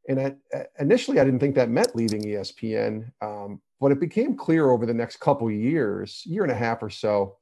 And 0.07 0.21
I, 0.21 0.67
initially, 0.79 1.19
I 1.19 1.25
didn't 1.25 1.41
think 1.41 1.55
that 1.55 1.71
meant 1.71 1.97
leaving 1.97 2.21
ESPN, 2.21 3.11
um, 3.23 3.63
but 3.81 3.91
it 3.91 4.01
became 4.01 4.37
clear 4.37 4.69
over 4.69 4.85
the 4.85 4.93
next 4.93 5.21
couple 5.21 5.51
years, 5.51 6.23
year 6.27 6.43
and 6.43 6.53
a 6.53 6.55
half 6.55 6.83
or 6.83 6.91
so, 6.91 7.39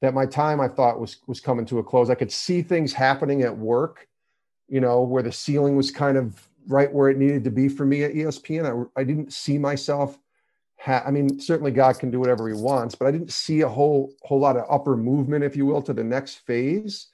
that 0.00 0.14
my 0.14 0.26
time 0.26 0.60
I 0.60 0.68
thought 0.68 1.00
was 1.00 1.16
was 1.26 1.40
coming 1.40 1.66
to 1.66 1.80
a 1.80 1.82
close. 1.82 2.08
I 2.08 2.14
could 2.14 2.30
see 2.30 2.62
things 2.62 2.92
happening 2.92 3.42
at 3.42 3.58
work, 3.58 4.06
you 4.68 4.80
know, 4.80 5.02
where 5.02 5.24
the 5.24 5.32
ceiling 5.32 5.74
was 5.74 5.90
kind 5.90 6.16
of 6.16 6.48
right 6.68 6.92
where 6.92 7.08
it 7.08 7.18
needed 7.18 7.42
to 7.42 7.50
be 7.50 7.68
for 7.68 7.84
me 7.84 8.04
at 8.04 8.12
ESPN. 8.12 8.88
I, 8.96 9.00
I 9.00 9.02
didn't 9.02 9.32
see 9.32 9.58
myself 9.58 10.20
ha- 10.82 11.02
I 11.06 11.10
mean, 11.10 11.38
certainly 11.38 11.70
God 11.70 11.98
can 11.98 12.10
do 12.10 12.20
whatever 12.20 12.48
He 12.48 12.54
wants, 12.54 12.94
but 12.94 13.06
I 13.06 13.10
didn't 13.10 13.32
see 13.32 13.60
a 13.60 13.68
whole 13.68 14.12
whole 14.22 14.40
lot 14.40 14.56
of 14.56 14.66
upper 14.68 14.96
movement, 14.96 15.44
if 15.44 15.56
you 15.56 15.66
will, 15.66 15.82
to 15.82 15.92
the 15.92 16.04
next 16.04 16.46
phase. 16.46 17.08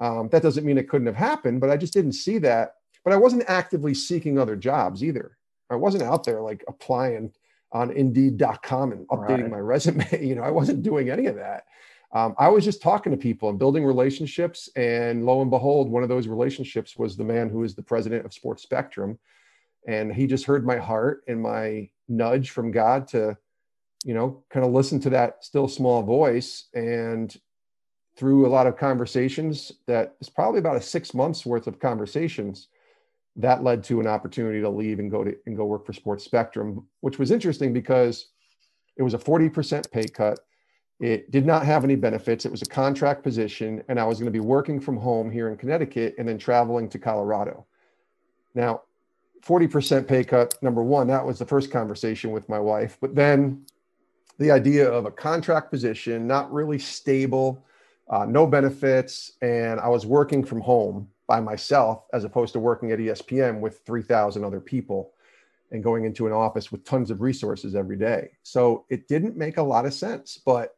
Um, 0.00 0.28
that 0.30 0.42
doesn't 0.42 0.64
mean 0.64 0.78
it 0.78 0.88
couldn't 0.88 1.06
have 1.06 1.16
happened, 1.16 1.60
but 1.60 1.70
I 1.70 1.76
just 1.76 1.92
didn't 1.92 2.12
see 2.12 2.38
that. 2.38 2.74
But 3.04 3.12
I 3.12 3.16
wasn't 3.16 3.44
actively 3.48 3.94
seeking 3.94 4.38
other 4.38 4.56
jobs 4.56 5.04
either. 5.04 5.36
I 5.70 5.76
wasn't 5.76 6.02
out 6.02 6.24
there 6.24 6.40
like 6.40 6.64
applying 6.66 7.32
on 7.72 7.90
Indeed.com 7.90 8.92
and 8.92 9.06
updating 9.08 9.42
right. 9.42 9.50
my 9.50 9.58
resume. 9.58 10.06
You 10.20 10.34
know, 10.34 10.42
I 10.42 10.50
wasn't 10.50 10.82
doing 10.82 11.10
any 11.10 11.26
of 11.26 11.36
that. 11.36 11.64
Um, 12.12 12.34
I 12.38 12.48
was 12.48 12.64
just 12.64 12.80
talking 12.80 13.10
to 13.10 13.18
people 13.18 13.48
and 13.48 13.58
building 13.58 13.84
relationships. 13.84 14.68
And 14.76 15.26
lo 15.26 15.42
and 15.42 15.50
behold, 15.50 15.90
one 15.90 16.04
of 16.04 16.08
those 16.08 16.28
relationships 16.28 16.96
was 16.96 17.16
the 17.16 17.24
man 17.24 17.50
who 17.50 17.64
is 17.64 17.74
the 17.74 17.82
president 17.82 18.24
of 18.24 18.32
Sports 18.32 18.62
Spectrum, 18.62 19.18
and 19.86 20.12
he 20.12 20.26
just 20.26 20.46
heard 20.46 20.66
my 20.66 20.76
heart 20.76 21.22
and 21.28 21.40
my 21.40 21.88
nudge 22.08 22.50
from 22.50 22.70
God 22.70 23.08
to, 23.08 23.36
you 24.04 24.14
know, 24.14 24.42
kind 24.50 24.64
of 24.64 24.72
listen 24.72 25.00
to 25.00 25.10
that 25.10 25.44
still 25.44 25.68
small 25.68 26.02
voice. 26.02 26.68
And 26.74 27.34
through 28.16 28.46
a 28.46 28.48
lot 28.48 28.66
of 28.66 28.76
conversations, 28.76 29.72
that 29.86 30.14
is 30.20 30.28
probably 30.28 30.60
about 30.60 30.76
a 30.76 30.80
six 30.80 31.14
months 31.14 31.44
worth 31.44 31.66
of 31.66 31.80
conversations, 31.80 32.68
that 33.36 33.64
led 33.64 33.82
to 33.84 34.00
an 34.00 34.06
opportunity 34.06 34.60
to 34.60 34.68
leave 34.68 35.00
and 35.00 35.10
go 35.10 35.24
to 35.24 35.36
and 35.46 35.56
go 35.56 35.64
work 35.64 35.84
for 35.84 35.92
Sports 35.92 36.24
Spectrum, 36.24 36.86
which 37.00 37.18
was 37.18 37.30
interesting 37.30 37.72
because 37.72 38.28
it 38.96 39.02
was 39.02 39.14
a 39.14 39.18
40% 39.18 39.90
pay 39.90 40.06
cut. 40.06 40.38
It 41.00 41.32
did 41.32 41.44
not 41.44 41.66
have 41.66 41.82
any 41.82 41.96
benefits. 41.96 42.46
It 42.46 42.52
was 42.52 42.62
a 42.62 42.66
contract 42.66 43.24
position, 43.24 43.82
and 43.88 43.98
I 43.98 44.04
was 44.04 44.18
going 44.18 44.32
to 44.32 44.38
be 44.38 44.38
working 44.40 44.78
from 44.80 44.96
home 44.96 45.30
here 45.30 45.48
in 45.48 45.56
Connecticut 45.56 46.14
and 46.18 46.28
then 46.28 46.38
traveling 46.38 46.88
to 46.90 46.98
Colorado. 47.00 47.66
Now, 48.54 48.82
40% 49.44 50.08
pay 50.08 50.24
cut, 50.24 50.60
number 50.62 50.82
one, 50.82 51.06
that 51.08 51.24
was 51.24 51.38
the 51.38 51.44
first 51.44 51.70
conversation 51.70 52.30
with 52.30 52.48
my 52.48 52.58
wife. 52.58 52.96
But 53.00 53.14
then 53.14 53.66
the 54.38 54.50
idea 54.50 54.90
of 54.90 55.04
a 55.04 55.10
contract 55.10 55.70
position, 55.70 56.26
not 56.26 56.52
really 56.52 56.78
stable, 56.78 57.64
uh, 58.08 58.24
no 58.24 58.46
benefits, 58.46 59.32
and 59.42 59.80
I 59.80 59.88
was 59.88 60.06
working 60.06 60.44
from 60.44 60.60
home 60.60 61.08
by 61.26 61.40
myself 61.40 62.04
as 62.12 62.24
opposed 62.24 62.52
to 62.54 62.58
working 62.58 62.92
at 62.92 62.98
ESPN 62.98 63.60
with 63.60 63.80
3,000 63.86 64.44
other 64.44 64.60
people 64.60 65.12
and 65.70 65.82
going 65.82 66.04
into 66.04 66.26
an 66.26 66.32
office 66.32 66.70
with 66.70 66.84
tons 66.84 67.10
of 67.10 67.20
resources 67.20 67.74
every 67.74 67.96
day. 67.96 68.30
So 68.42 68.84
it 68.90 69.08
didn't 69.08 69.36
make 69.36 69.56
a 69.56 69.62
lot 69.62 69.86
of 69.86 69.94
sense. 69.94 70.38
But 70.44 70.76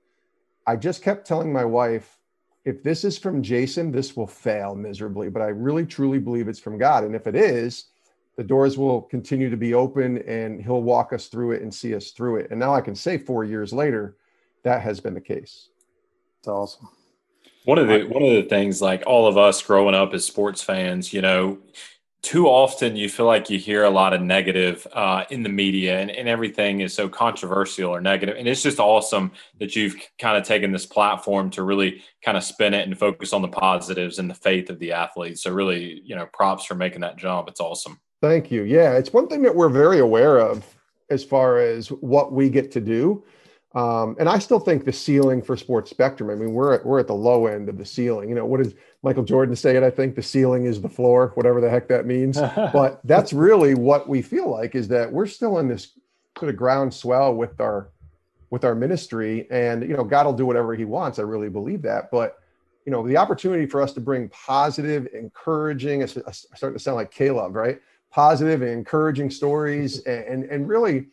I 0.67 0.77
just 0.77 1.03
kept 1.03 1.27
telling 1.27 1.53
my 1.53 1.65
wife, 1.65 2.19
if 2.65 2.83
this 2.83 3.05
is 3.05 3.19
from 3.19 3.43
Jason, 3.43 3.93
this 3.93 4.17
will 4.17 4.27
fail 4.27 4.75
miserably. 4.75 5.29
But 5.29 5.43
I 5.43 5.49
really 5.49 5.87
truly 5.87 6.19
believe 6.19 6.49
it's 6.49 6.59
from 6.59 6.79
God. 6.79 7.05
And 7.05 7.15
if 7.15 7.27
it 7.27 7.37
is, 7.37 7.87
the 8.37 8.45
doors 8.45 8.77
will 8.77 9.03
continue 9.03 9.49
to 9.51 9.57
be 9.57 9.75
open 9.75 10.19
and 10.19 10.63
he'll 10.63 10.83
walk 10.83 11.13
us 11.13 11.27
through 11.29 11.53
it 11.53 11.63
and 11.63 11.73
see 11.73 11.95
us 11.95 12.11
through 12.11 12.37
it. 12.37 12.51
And 12.51 12.61
now 12.61 12.75
I 12.75 12.81
can 12.81 12.95
say 12.95 13.19
four 13.19 13.45
years 13.45 13.73
later, 13.73 14.17
that 14.63 14.83
has 14.83 15.01
been 15.01 15.15
the 15.15 15.21
case. 15.21 15.71
It's 16.41 16.49
awesome. 16.49 16.89
One 17.65 17.79
of 17.79 17.89
the 17.89 18.05
one 18.05 18.23
of 18.23 18.31
the 18.31 18.45
things 18.49 18.81
like 18.81 19.03
all 19.07 19.27
of 19.27 19.37
us 19.37 19.61
growing 19.61 19.95
up 19.95 20.15
as 20.15 20.25
sports 20.25 20.63
fans, 20.63 21.13
you 21.13 21.21
know, 21.21 21.59
too 22.27 22.49
often 22.49 22.97
you 22.97 23.09
feel 23.09 23.27
like 23.27 23.51
you 23.51 23.57
hear 23.59 23.85
a 23.85 23.91
lot 23.91 24.13
of 24.13 24.21
negative 24.21 24.85
uh, 24.93 25.25
in 25.31 25.45
the 25.45 25.49
media 25.49 26.01
and, 26.01 26.11
and 26.11 26.29
everything 26.29 26.81
is 26.81 26.93
so 26.93 27.09
controversial 27.09 27.91
or 27.91 28.01
negative. 28.01 28.37
and 28.37 28.49
it's 28.49 28.63
just 28.65 28.81
awesome 28.81 29.31
that 29.61 29.77
you've 29.77 29.95
kind 30.19 30.37
of 30.37 30.43
taken 30.43 30.73
this 30.73 30.87
platform 30.87 31.51
to 31.51 31.63
really 31.63 32.03
kind 32.25 32.37
of 32.37 32.43
spin 32.43 32.75
it 32.75 32.85
and 32.85 32.99
focus 32.99 33.33
on 33.33 33.43
the 33.43 33.49
positives 33.49 34.19
and 34.19 34.29
the 34.29 34.35
faith 34.35 34.71
of 34.71 34.81
the 34.81 34.93
athletes 34.93 35.43
so 35.43 35.53
really 35.53 36.01
you 36.05 36.17
know 36.17 36.27
props 36.33 36.65
for 36.65 36.75
making 36.75 37.01
that 37.01 37.17
jump 37.17 37.47
it's 37.47 37.61
awesome 37.61 38.01
Thank 38.21 38.51
you. 38.51 38.63
Yeah, 38.63 38.97
it's 38.97 39.13
one 39.13 39.29
thing 39.29 39.43
that 39.43 39.55
we're 39.55 39.69
very 39.69 39.99
aware 39.99 40.39
of 40.39 40.65
as 41.11 41.23
far 41.23 41.59
as 41.59 41.89
what 41.89 42.33
we 42.33 42.49
get 42.49 42.71
to 42.73 42.81
do. 42.81 43.25
Um, 43.75 44.17
and 44.19 44.27
I 44.27 44.39
still 44.39 44.59
think 44.59 44.87
the 44.87 44.93
ceiling 44.93 45.43
for 45.43 45.55
Sports 45.55 45.91
Spectrum. 45.91 46.31
I 46.31 46.35
mean, 46.35 46.55
we're 46.55 46.75
at, 46.75 46.87
we're 46.87 46.99
at 46.99 47.09
the 47.09 47.15
low 47.15 47.47
end 47.47 47.69
of 47.69 47.77
the 47.77 47.85
ceiling. 47.85 48.31
You 48.31 48.35
know, 48.35 48.47
what 48.47 48.63
does 48.63 48.75
Michael 49.03 49.23
Jordan 49.23 49.55
say? 49.55 49.77
It. 49.77 49.83
I 49.83 49.91
think 49.91 50.15
the 50.15 50.23
ceiling 50.23 50.65
is 50.65 50.81
the 50.81 50.89
floor, 50.89 51.33
whatever 51.35 51.61
the 51.61 51.69
heck 51.69 51.87
that 51.89 52.07
means. 52.07 52.41
but 52.57 53.01
that's 53.05 53.35
really 53.35 53.75
what 53.75 54.09
we 54.09 54.23
feel 54.23 54.51
like 54.51 54.75
is 54.75 54.89
that 54.89 55.13
we're 55.13 55.27
still 55.27 55.59
in 55.59 55.69
this 55.69 55.93
sort 56.39 56.49
of 56.49 56.57
ground 56.57 56.93
swell 56.93 57.35
with 57.35 57.61
our 57.61 57.91
with 58.49 58.65
our 58.65 58.77
ministry, 58.77 59.47
and 59.51 59.83
you 59.83 59.97
know, 59.97 60.05
God 60.05 60.25
will 60.25 60.33
do 60.33 60.47
whatever 60.47 60.75
He 60.75 60.85
wants. 60.85 61.19
I 61.19 61.23
really 61.23 61.49
believe 61.51 61.83
that. 61.83 62.11
But 62.11 62.39
you 62.87 62.93
know, 62.93 63.07
the 63.07 63.17
opportunity 63.17 63.67
for 63.67 63.83
us 63.83 63.93
to 63.95 64.01
bring 64.01 64.29
positive, 64.31 65.09
encouraging. 65.13 66.01
It's 66.01 66.13
starting 66.55 66.79
to 66.79 66.83
sound 66.83 66.97
like 66.97 67.11
Caleb, 67.11 67.55
right? 67.55 67.81
Positive 68.11 68.63
and 68.63 68.71
encouraging 68.71 69.31
stories 69.31 70.01
and, 70.07 70.45
and 70.45 70.69
really 70.69 71.07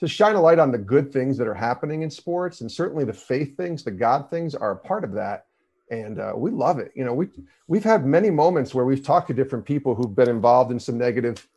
to 0.00 0.06
shine 0.06 0.36
a 0.36 0.40
light 0.40 0.58
on 0.58 0.70
the 0.70 0.78
good 0.78 1.12
things 1.12 1.36
that 1.36 1.48
are 1.48 1.54
happening 1.54 2.02
in 2.02 2.10
sports. 2.10 2.60
And 2.60 2.70
certainly 2.70 3.04
the 3.04 3.12
faith 3.12 3.56
things 3.56 3.82
the 3.82 3.90
god 3.90 4.30
things 4.30 4.54
are 4.54 4.72
a 4.72 4.76
part 4.76 5.04
of 5.04 5.12
that. 5.12 5.46
And 5.90 6.20
uh, 6.20 6.34
we 6.36 6.50
love 6.50 6.78
it. 6.78 6.92
You 6.94 7.04
know 7.04 7.14
we 7.14 7.28
we've 7.66 7.84
had 7.84 8.04
many 8.06 8.30
moments 8.30 8.74
where 8.74 8.84
we've 8.84 9.02
talked 9.02 9.28
to 9.28 9.34
different 9.34 9.64
people 9.64 9.94
who've 9.94 10.14
been 10.14 10.28
involved 10.28 10.70
in 10.70 10.78
some 10.78 10.98
negative 10.98 11.48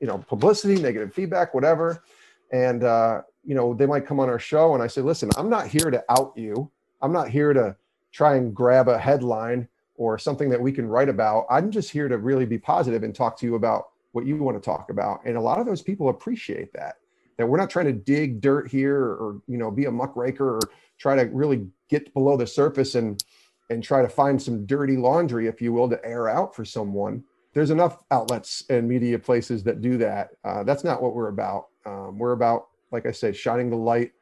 you 0.00 0.06
know 0.06 0.18
publicity 0.18 0.80
negative 0.80 1.12
feedback 1.12 1.54
whatever. 1.54 2.02
And 2.50 2.82
uh, 2.82 3.22
you 3.44 3.54
know 3.54 3.74
they 3.74 3.86
might 3.86 4.06
come 4.06 4.20
on 4.20 4.28
our 4.28 4.38
show 4.38 4.74
and 4.74 4.82
i 4.82 4.86
say 4.86 5.00
listen 5.00 5.30
i'm 5.36 5.48
not 5.48 5.68
here 5.68 5.90
to 5.90 6.02
out 6.08 6.32
you. 6.36 6.70
I'm 7.00 7.12
not 7.12 7.28
here 7.28 7.52
to 7.52 7.76
try 8.12 8.36
and 8.36 8.54
grab 8.54 8.88
a 8.88 8.98
headline 8.98 9.68
or 9.94 10.18
something 10.18 10.48
that 10.50 10.60
we 10.60 10.72
can 10.72 10.88
write 10.88 11.08
about. 11.08 11.46
I'm 11.50 11.70
just 11.70 11.90
here 11.90 12.08
to 12.08 12.18
really 12.18 12.46
be 12.46 12.58
positive 12.58 13.02
and 13.02 13.14
talk 13.14 13.38
to 13.38 13.46
you 13.46 13.54
about 13.56 13.88
what 14.12 14.26
you 14.26 14.36
want 14.36 14.56
to 14.56 14.64
talk 14.64 14.90
about. 14.90 15.20
And 15.24 15.36
a 15.36 15.40
lot 15.40 15.60
of 15.60 15.66
those 15.66 15.82
people 15.82 16.08
appreciate 16.08 16.72
that, 16.72 16.96
that 17.36 17.46
we're 17.46 17.58
not 17.58 17.70
trying 17.70 17.86
to 17.86 17.92
dig 17.92 18.40
dirt 18.40 18.70
here 18.70 18.98
or, 18.98 19.40
you 19.46 19.58
know, 19.58 19.70
be 19.70 19.84
a 19.84 19.90
muckraker 19.90 20.56
or 20.56 20.60
try 20.98 21.14
to 21.16 21.22
really 21.24 21.66
get 21.88 22.12
below 22.14 22.36
the 22.36 22.46
surface 22.46 22.94
and, 22.94 23.22
and 23.70 23.82
try 23.82 24.02
to 24.02 24.08
find 24.08 24.40
some 24.40 24.66
dirty 24.66 24.96
laundry, 24.96 25.46
if 25.46 25.60
you 25.60 25.72
will, 25.72 25.88
to 25.88 26.04
air 26.04 26.28
out 26.28 26.54
for 26.54 26.64
someone. 26.64 27.22
There's 27.54 27.70
enough 27.70 27.98
outlets 28.10 28.64
and 28.70 28.88
media 28.88 29.18
places 29.18 29.62
that 29.64 29.80
do 29.80 29.98
that. 29.98 30.30
Uh, 30.44 30.62
that's 30.64 30.84
not 30.84 31.02
what 31.02 31.14
we're 31.14 31.28
about. 31.28 31.66
Um, 31.86 32.18
we're 32.18 32.32
about, 32.32 32.68
like 32.92 33.06
I 33.06 33.12
say, 33.12 33.32
shining 33.32 33.70
the 33.70 33.76
light 33.76 34.12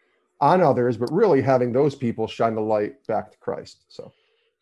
on 0.41 0.61
others, 0.61 0.97
but 0.97 1.11
really 1.13 1.41
having 1.41 1.73
those 1.73 1.95
people 1.95 2.27
shine 2.27 2.55
the 2.55 2.61
light 2.61 3.05
back 3.07 3.33
to 3.33 3.39
Christ. 3.39 3.85
So 3.89 4.13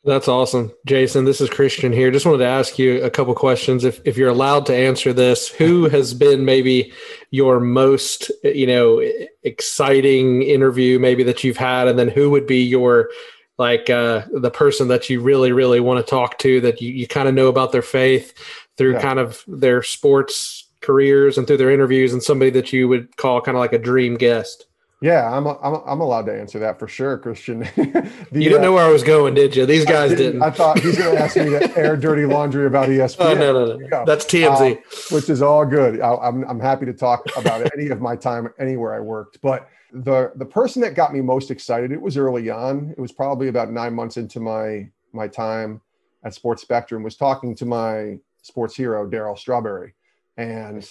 That's 0.04 0.28
awesome. 0.28 0.70
Jason, 0.84 1.24
this 1.24 1.40
is 1.40 1.48
Christian 1.48 1.90
here. 1.90 2.10
Just 2.10 2.26
wanted 2.26 2.38
to 2.38 2.46
ask 2.46 2.78
you 2.78 3.02
a 3.02 3.10
couple 3.10 3.34
questions. 3.34 3.84
If, 3.84 4.02
if 4.04 4.18
you're 4.18 4.28
allowed 4.28 4.66
to 4.66 4.76
answer 4.76 5.14
this, 5.14 5.48
who 5.48 5.88
has 5.88 6.12
been 6.12 6.44
maybe 6.44 6.92
your 7.30 7.58
most, 7.58 8.30
you 8.42 8.66
know, 8.66 9.02
exciting 9.42 10.42
interview 10.42 10.98
maybe 10.98 11.22
that 11.22 11.42
you've 11.42 11.56
had? 11.56 11.88
And 11.88 11.98
then 11.98 12.08
who 12.08 12.28
would 12.30 12.46
be 12.46 12.62
your, 12.62 13.08
like, 13.56 13.88
uh, 13.88 14.26
the 14.30 14.50
person 14.50 14.88
that 14.88 15.08
you 15.08 15.22
really, 15.22 15.52
really 15.52 15.80
want 15.80 16.04
to 16.04 16.10
talk 16.10 16.38
to 16.40 16.60
that 16.60 16.82
you, 16.82 16.92
you 16.92 17.08
kind 17.08 17.28
of 17.28 17.34
know 17.34 17.48
about 17.48 17.72
their 17.72 17.82
faith 17.82 18.34
through 18.76 18.94
yeah. 18.94 19.00
kind 19.00 19.18
of 19.18 19.42
their 19.46 19.82
sports 19.82 20.68
careers 20.82 21.38
and 21.38 21.46
through 21.46 21.56
their 21.56 21.70
interviews 21.70 22.12
and 22.12 22.22
somebody 22.22 22.50
that 22.50 22.74
you 22.74 22.88
would 22.88 23.16
call 23.16 23.40
kind 23.40 23.56
of 23.56 23.60
like 23.60 23.72
a 23.72 23.78
dream 23.78 24.16
guest? 24.16 24.66
Yeah, 25.04 25.30
I'm, 25.30 25.46
I'm, 25.46 25.82
I'm 25.84 26.00
allowed 26.00 26.24
to 26.26 26.40
answer 26.40 26.58
that 26.60 26.78
for 26.78 26.88
sure, 26.88 27.18
Christian. 27.18 27.58
the, 27.76 28.10
you 28.32 28.48
didn't 28.48 28.60
uh, 28.60 28.62
know 28.62 28.72
where 28.72 28.86
I 28.86 28.90
was 28.90 29.02
going, 29.02 29.34
did 29.34 29.54
you? 29.54 29.66
These 29.66 29.84
guys 29.84 30.12
I 30.12 30.14
didn't, 30.14 30.40
didn't. 30.40 30.42
I 30.44 30.50
thought 30.50 30.78
he's 30.78 30.96
going 30.96 31.14
to 31.14 31.22
ask 31.22 31.36
me 31.36 31.50
to 31.50 31.76
air 31.76 31.94
dirty 31.94 32.24
laundry 32.24 32.64
about 32.64 32.88
ESPN. 32.88 33.16
Oh, 33.18 33.34
no, 33.34 33.52
no, 33.52 33.76
no. 33.76 34.04
That's 34.06 34.24
TMZ. 34.24 34.78
Uh, 34.78 35.14
which 35.14 35.28
is 35.28 35.42
all 35.42 35.66
good. 35.66 36.00
I, 36.00 36.14
I'm, 36.14 36.42
I'm 36.44 36.58
happy 36.58 36.86
to 36.86 36.94
talk 36.94 37.26
about 37.36 37.70
any 37.76 37.90
of 37.90 38.00
my 38.00 38.16
time 38.16 38.48
anywhere 38.58 38.94
I 38.94 39.00
worked. 39.00 39.42
But 39.42 39.68
the, 39.92 40.32
the 40.36 40.46
person 40.46 40.80
that 40.80 40.94
got 40.94 41.12
me 41.12 41.20
most 41.20 41.50
excited, 41.50 41.92
it 41.92 42.00
was 42.00 42.16
early 42.16 42.48
on. 42.48 42.94
It 42.96 42.98
was 42.98 43.12
probably 43.12 43.48
about 43.48 43.70
nine 43.70 43.92
months 43.92 44.16
into 44.16 44.40
my, 44.40 44.88
my 45.12 45.28
time 45.28 45.82
at 46.24 46.32
Sports 46.32 46.62
Spectrum, 46.62 47.02
was 47.02 47.16
talking 47.16 47.54
to 47.56 47.66
my 47.66 48.18
sports 48.40 48.74
hero, 48.74 49.06
Darryl 49.06 49.38
Strawberry. 49.38 49.92
And 50.38 50.90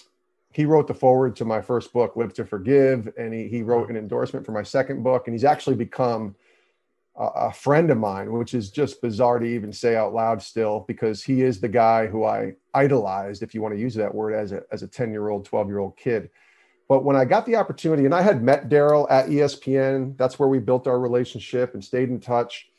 he 0.53 0.65
wrote 0.65 0.87
the 0.87 0.93
forward 0.93 1.35
to 1.37 1.45
my 1.45 1.61
first 1.61 1.91
book, 1.91 2.15
Live 2.15 2.33
to 2.35 2.45
Forgive, 2.45 3.11
and 3.17 3.33
he, 3.33 3.47
he 3.47 3.63
wrote 3.63 3.89
an 3.89 3.97
endorsement 3.97 4.45
for 4.45 4.51
my 4.51 4.61
second 4.61 5.01
book. 5.01 5.23
And 5.25 5.33
he's 5.33 5.43
actually 5.43 5.75
become 5.75 6.35
a, 7.15 7.25
a, 7.25 7.51
friend 7.51 7.89
of 7.89 7.97
mine, 7.97 8.31
which 8.31 8.53
is 8.53 8.69
just 8.69 9.01
bizarre 9.01 9.39
to 9.39 9.47
even 9.47 9.73
say 9.73 9.95
out 9.95 10.13
loud 10.13 10.43
still, 10.43 10.85
because 10.87 11.23
he 11.23 11.41
is 11.41 11.59
the 11.59 11.67
guy 11.67 12.05
who 12.05 12.23
I 12.23 12.53
idolized, 12.75 13.41
if 13.41 13.55
you 13.55 13.63
want 13.63 13.73
to 13.73 13.81
use 13.81 13.95
that 13.95 14.13
word, 14.13 14.35
as 14.35 14.51
a, 14.51 14.61
as 14.71 14.83
a 14.83 14.87
10 14.87 15.11
year 15.11 15.29
old, 15.29 15.43
12 15.43 15.67
year 15.67 15.79
old 15.79 15.97
kid. 15.97 16.29
But 16.87 17.03
when 17.03 17.15
I 17.15 17.25
got 17.25 17.47
the 17.47 17.55
opportunity, 17.55 18.05
and 18.05 18.13
I 18.13 18.21
had 18.21 18.43
met 18.43 18.69
Darryl 18.69 19.07
at 19.09 19.29
ESPN, 19.29 20.15
that's 20.17 20.37
where 20.37 20.49
we 20.49 20.59
built 20.59 20.85
our 20.85 20.99
relationship 20.99 21.73
and 21.73 21.83
stayed 21.83 22.09
in 22.09 22.19
touch. 22.19 22.69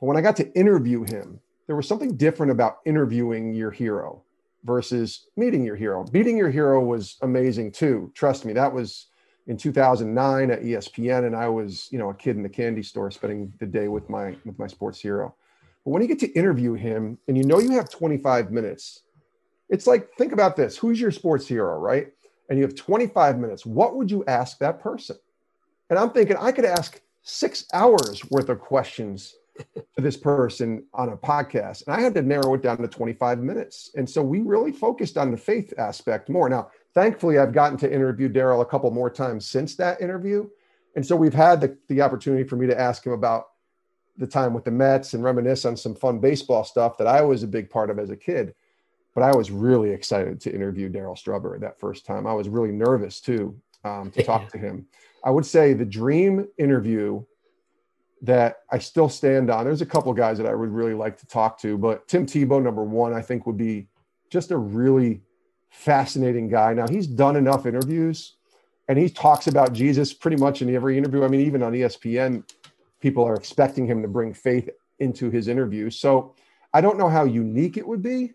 But 0.00 0.06
when 0.06 0.16
I 0.16 0.22
got 0.22 0.36
to 0.36 0.50
interview 0.54 1.04
him, 1.04 1.38
there 1.66 1.76
was 1.76 1.86
something 1.86 2.16
different 2.16 2.52
about 2.52 2.78
interviewing 2.86 3.52
your 3.52 3.70
hero 3.70 4.22
versus 4.64 5.26
meeting 5.36 5.64
your 5.64 5.76
hero. 5.76 6.04
Meeting 6.12 6.36
your 6.36 6.50
hero 6.50 6.82
was 6.82 7.16
amazing 7.22 7.72
too. 7.72 8.12
Trust 8.14 8.44
me, 8.44 8.52
that 8.52 8.72
was 8.72 9.06
in 9.46 9.56
2009 9.56 10.50
at 10.50 10.62
ESPN, 10.62 11.26
and 11.26 11.34
I 11.34 11.48
was, 11.48 11.88
you 11.90 11.98
know, 11.98 12.10
a 12.10 12.14
kid 12.14 12.36
in 12.36 12.42
the 12.42 12.48
candy 12.48 12.82
store 12.82 13.10
spending 13.10 13.52
the 13.58 13.66
day 13.66 13.88
with 13.88 14.08
my 14.08 14.36
with 14.44 14.58
my 14.58 14.66
sports 14.66 15.00
hero. 15.00 15.34
But 15.84 15.92
when 15.92 16.02
you 16.02 16.08
get 16.08 16.20
to 16.20 16.32
interview 16.32 16.74
him, 16.74 17.18
and 17.26 17.36
you 17.36 17.44
know 17.44 17.58
you 17.58 17.72
have 17.72 17.90
25 17.90 18.50
minutes, 18.50 19.02
it's 19.68 19.86
like 19.86 20.12
think 20.16 20.32
about 20.32 20.56
this: 20.56 20.76
who's 20.76 21.00
your 21.00 21.10
sports 21.10 21.46
hero, 21.46 21.78
right? 21.78 22.08
And 22.48 22.58
you 22.58 22.64
have 22.64 22.74
25 22.74 23.38
minutes. 23.38 23.64
What 23.64 23.96
would 23.96 24.10
you 24.10 24.24
ask 24.26 24.58
that 24.58 24.80
person? 24.80 25.16
And 25.88 25.98
I'm 25.98 26.10
thinking 26.10 26.36
I 26.36 26.52
could 26.52 26.64
ask 26.64 27.00
six 27.22 27.66
hours 27.72 28.22
worth 28.30 28.48
of 28.48 28.60
questions 28.60 29.34
to 29.74 30.02
this 30.02 30.16
person 30.16 30.84
on 30.94 31.10
a 31.10 31.16
podcast. 31.16 31.86
And 31.86 31.94
I 31.94 32.00
had 32.00 32.14
to 32.14 32.22
narrow 32.22 32.54
it 32.54 32.62
down 32.62 32.78
to 32.78 32.88
25 32.88 33.40
minutes. 33.40 33.90
And 33.96 34.08
so 34.08 34.22
we 34.22 34.40
really 34.40 34.72
focused 34.72 35.16
on 35.18 35.30
the 35.30 35.36
faith 35.36 35.72
aspect 35.78 36.28
more. 36.28 36.48
Now, 36.48 36.70
thankfully, 36.94 37.38
I've 37.38 37.52
gotten 37.52 37.78
to 37.78 37.92
interview 37.92 38.28
Darryl 38.28 38.62
a 38.62 38.66
couple 38.66 38.90
more 38.90 39.10
times 39.10 39.46
since 39.46 39.76
that 39.76 40.00
interview. 40.00 40.48
And 40.96 41.06
so 41.06 41.16
we've 41.16 41.34
had 41.34 41.60
the, 41.60 41.76
the 41.88 42.02
opportunity 42.02 42.44
for 42.44 42.56
me 42.56 42.66
to 42.66 42.78
ask 42.78 43.04
him 43.04 43.12
about 43.12 43.48
the 44.16 44.26
time 44.26 44.52
with 44.52 44.64
the 44.64 44.70
Mets 44.70 45.14
and 45.14 45.24
reminisce 45.24 45.64
on 45.64 45.76
some 45.76 45.94
fun 45.94 46.18
baseball 46.18 46.64
stuff 46.64 46.98
that 46.98 47.06
I 47.06 47.22
was 47.22 47.42
a 47.42 47.48
big 47.48 47.70
part 47.70 47.90
of 47.90 47.98
as 47.98 48.10
a 48.10 48.16
kid. 48.16 48.54
But 49.14 49.22
I 49.22 49.34
was 49.34 49.50
really 49.50 49.90
excited 49.90 50.40
to 50.42 50.54
interview 50.54 50.88
Darryl 50.90 51.18
Strawberry 51.18 51.58
that 51.60 51.80
first 51.80 52.06
time. 52.06 52.26
I 52.26 52.32
was 52.32 52.48
really 52.48 52.70
nervous 52.70 53.20
too 53.20 53.60
um, 53.84 54.10
to 54.12 54.22
talk 54.22 54.50
to 54.52 54.58
him. 54.58 54.86
I 55.24 55.30
would 55.30 55.46
say 55.46 55.72
the 55.72 55.84
dream 55.84 56.46
interview 56.58 57.24
that 58.22 58.58
I 58.70 58.78
still 58.78 59.08
stand 59.08 59.50
on. 59.50 59.64
There's 59.64 59.80
a 59.80 59.86
couple 59.86 60.12
guys 60.12 60.36
that 60.38 60.46
I 60.46 60.54
would 60.54 60.70
really 60.70 60.94
like 60.94 61.16
to 61.18 61.26
talk 61.26 61.58
to, 61.60 61.78
but 61.78 62.06
Tim 62.06 62.26
Tebow, 62.26 62.62
number 62.62 62.84
one, 62.84 63.14
I 63.14 63.22
think 63.22 63.46
would 63.46 63.56
be 63.56 63.88
just 64.28 64.50
a 64.50 64.58
really 64.58 65.22
fascinating 65.70 66.48
guy. 66.48 66.74
Now 66.74 66.86
he's 66.86 67.06
done 67.06 67.36
enough 67.36 67.64
interviews 67.64 68.34
and 68.88 68.98
he 68.98 69.08
talks 69.08 69.46
about 69.46 69.72
Jesus 69.72 70.12
pretty 70.12 70.36
much 70.36 70.62
in 70.62 70.74
every 70.74 70.98
interview. 70.98 71.24
I 71.24 71.28
mean, 71.28 71.40
even 71.42 71.62
on 71.62 71.72
ESPN, 71.72 72.44
people 73.00 73.24
are 73.24 73.34
expecting 73.34 73.86
him 73.86 74.02
to 74.02 74.08
bring 74.08 74.34
faith 74.34 74.68
into 74.98 75.30
his 75.30 75.48
interviews. 75.48 75.96
So 75.96 76.34
I 76.74 76.80
don't 76.80 76.98
know 76.98 77.08
how 77.08 77.24
unique 77.24 77.76
it 77.76 77.86
would 77.86 78.02
be, 78.02 78.34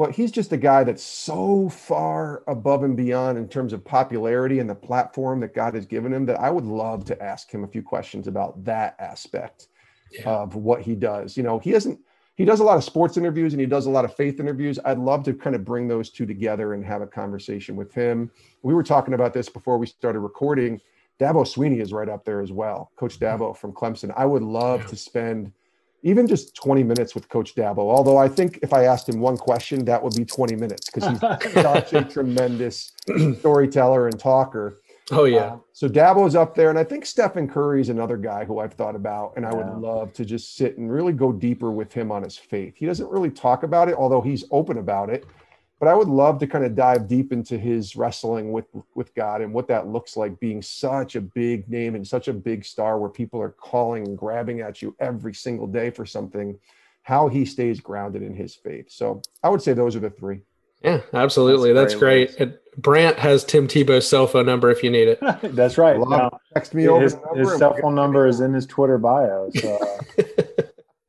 but 0.00 0.12
he's 0.12 0.32
just 0.32 0.50
a 0.50 0.56
guy 0.56 0.82
that's 0.82 1.02
so 1.02 1.68
far 1.68 2.42
above 2.46 2.84
and 2.84 2.96
beyond 2.96 3.36
in 3.36 3.46
terms 3.46 3.74
of 3.74 3.84
popularity 3.84 4.58
and 4.58 4.70
the 4.70 4.74
platform 4.74 5.40
that 5.40 5.54
God 5.54 5.74
has 5.74 5.84
given 5.84 6.10
him 6.10 6.24
that 6.24 6.40
I 6.40 6.48
would 6.48 6.64
love 6.64 7.04
to 7.04 7.22
ask 7.22 7.50
him 7.50 7.64
a 7.64 7.68
few 7.68 7.82
questions 7.82 8.26
about 8.26 8.64
that 8.64 8.96
aspect 8.98 9.68
yeah. 10.10 10.22
of 10.26 10.54
what 10.54 10.80
he 10.80 10.94
does. 10.94 11.36
You 11.36 11.42
know, 11.42 11.58
he 11.58 11.70
doesn't 11.70 12.00
he 12.36 12.46
does 12.46 12.60
a 12.60 12.64
lot 12.64 12.78
of 12.78 12.84
sports 12.84 13.18
interviews 13.18 13.52
and 13.52 13.60
he 13.60 13.66
does 13.66 13.84
a 13.84 13.90
lot 13.90 14.06
of 14.06 14.16
faith 14.16 14.40
interviews. 14.40 14.78
I'd 14.86 14.96
love 14.96 15.22
to 15.24 15.34
kind 15.34 15.54
of 15.54 15.66
bring 15.66 15.86
those 15.86 16.08
two 16.08 16.24
together 16.24 16.72
and 16.72 16.82
have 16.82 17.02
a 17.02 17.06
conversation 17.06 17.76
with 17.76 17.92
him. 17.92 18.30
We 18.62 18.72
were 18.72 18.82
talking 18.82 19.12
about 19.12 19.34
this 19.34 19.50
before 19.50 19.76
we 19.76 19.86
started 19.86 20.20
recording. 20.20 20.80
Dabo 21.20 21.44
Swinney 21.44 21.82
is 21.82 21.92
right 21.92 22.08
up 22.08 22.24
there 22.24 22.40
as 22.40 22.52
well. 22.52 22.90
Coach 22.96 23.18
hmm. 23.18 23.24
Dabo 23.24 23.54
from 23.54 23.74
Clemson. 23.74 24.14
I 24.16 24.24
would 24.24 24.42
love 24.42 24.80
yeah. 24.80 24.86
to 24.86 24.96
spend 24.96 25.52
even 26.02 26.26
just 26.26 26.54
20 26.54 26.82
minutes 26.82 27.14
with 27.14 27.28
Coach 27.28 27.54
Dabo. 27.54 27.78
Although 27.78 28.16
I 28.16 28.28
think 28.28 28.58
if 28.62 28.72
I 28.72 28.84
asked 28.84 29.08
him 29.08 29.20
one 29.20 29.36
question, 29.36 29.84
that 29.84 30.02
would 30.02 30.14
be 30.14 30.24
20 30.24 30.56
minutes 30.56 30.90
because 30.90 31.10
he's 31.10 31.20
such 31.52 31.92
a 31.92 32.04
tremendous 32.04 32.92
storyteller 33.38 34.08
and 34.08 34.18
talker. 34.18 34.80
Oh 35.12 35.24
yeah. 35.24 35.38
Uh, 35.38 35.58
so 35.72 35.88
Dabo's 35.88 36.36
up 36.36 36.54
there, 36.54 36.70
and 36.70 36.78
I 36.78 36.84
think 36.84 37.04
Stephen 37.04 37.48
Curry 37.48 37.80
is 37.80 37.88
another 37.88 38.16
guy 38.16 38.44
who 38.44 38.60
I've 38.60 38.74
thought 38.74 38.94
about, 38.94 39.32
and 39.36 39.44
I 39.44 39.50
yeah. 39.50 39.56
would 39.56 39.80
love 39.80 40.12
to 40.14 40.24
just 40.24 40.54
sit 40.54 40.78
and 40.78 40.90
really 40.90 41.12
go 41.12 41.32
deeper 41.32 41.70
with 41.72 41.92
him 41.92 42.12
on 42.12 42.22
his 42.22 42.36
faith. 42.36 42.74
He 42.76 42.86
doesn't 42.86 43.10
really 43.10 43.30
talk 43.30 43.64
about 43.64 43.88
it, 43.88 43.96
although 43.96 44.20
he's 44.20 44.44
open 44.52 44.78
about 44.78 45.10
it 45.10 45.24
but 45.80 45.88
I 45.88 45.94
would 45.94 46.08
love 46.08 46.38
to 46.40 46.46
kind 46.46 46.64
of 46.64 46.76
dive 46.76 47.08
deep 47.08 47.32
into 47.32 47.58
his 47.58 47.96
wrestling 47.96 48.52
with 48.52 48.66
with 48.94 49.12
God 49.14 49.40
and 49.40 49.52
what 49.52 49.66
that 49.68 49.88
looks 49.88 50.16
like 50.16 50.38
being 50.38 50.62
such 50.62 51.16
a 51.16 51.20
big 51.20 51.68
name 51.68 51.94
and 51.96 52.06
such 52.06 52.28
a 52.28 52.32
big 52.32 52.64
star 52.64 52.98
where 52.98 53.10
people 53.10 53.40
are 53.40 53.50
calling 53.50 54.06
and 54.06 54.16
grabbing 54.16 54.60
at 54.60 54.82
you 54.82 54.94
every 55.00 55.34
single 55.34 55.66
day 55.66 55.90
for 55.90 56.06
something 56.06 56.56
how 57.02 57.28
he 57.28 57.44
stays 57.44 57.80
grounded 57.80 58.22
in 58.22 58.34
his 58.34 58.54
faith. 58.54 58.90
So 58.90 59.22
I 59.42 59.48
would 59.48 59.62
say 59.62 59.72
those 59.72 59.96
are 59.96 60.00
the 60.00 60.10
three. 60.10 60.40
Yeah, 60.84 61.00
absolutely. 61.12 61.72
That's, 61.72 61.92
That's 61.92 62.00
great. 62.00 62.36
great. 62.36 62.52
Brant 62.76 63.18
has 63.18 63.44
Tim 63.44 63.66
Tebow's 63.66 64.08
cell 64.08 64.26
phone 64.26 64.46
number 64.46 64.70
if 64.70 64.82
you 64.82 64.90
need 64.90 65.08
it. 65.08 65.18
That's 65.42 65.76
right. 65.76 65.98
Now, 65.98 66.38
text 66.54 66.74
me 66.74 66.88
over. 66.88 67.02
His, 67.02 67.16
his 67.34 67.58
cell 67.58 67.76
phone 67.80 67.94
number 67.94 68.26
is 68.26 68.40
in 68.40 68.54
his 68.54 68.66
Twitter 68.66 68.96
bio. 68.96 69.50
So. 69.54 69.76
Uh, 69.76 70.22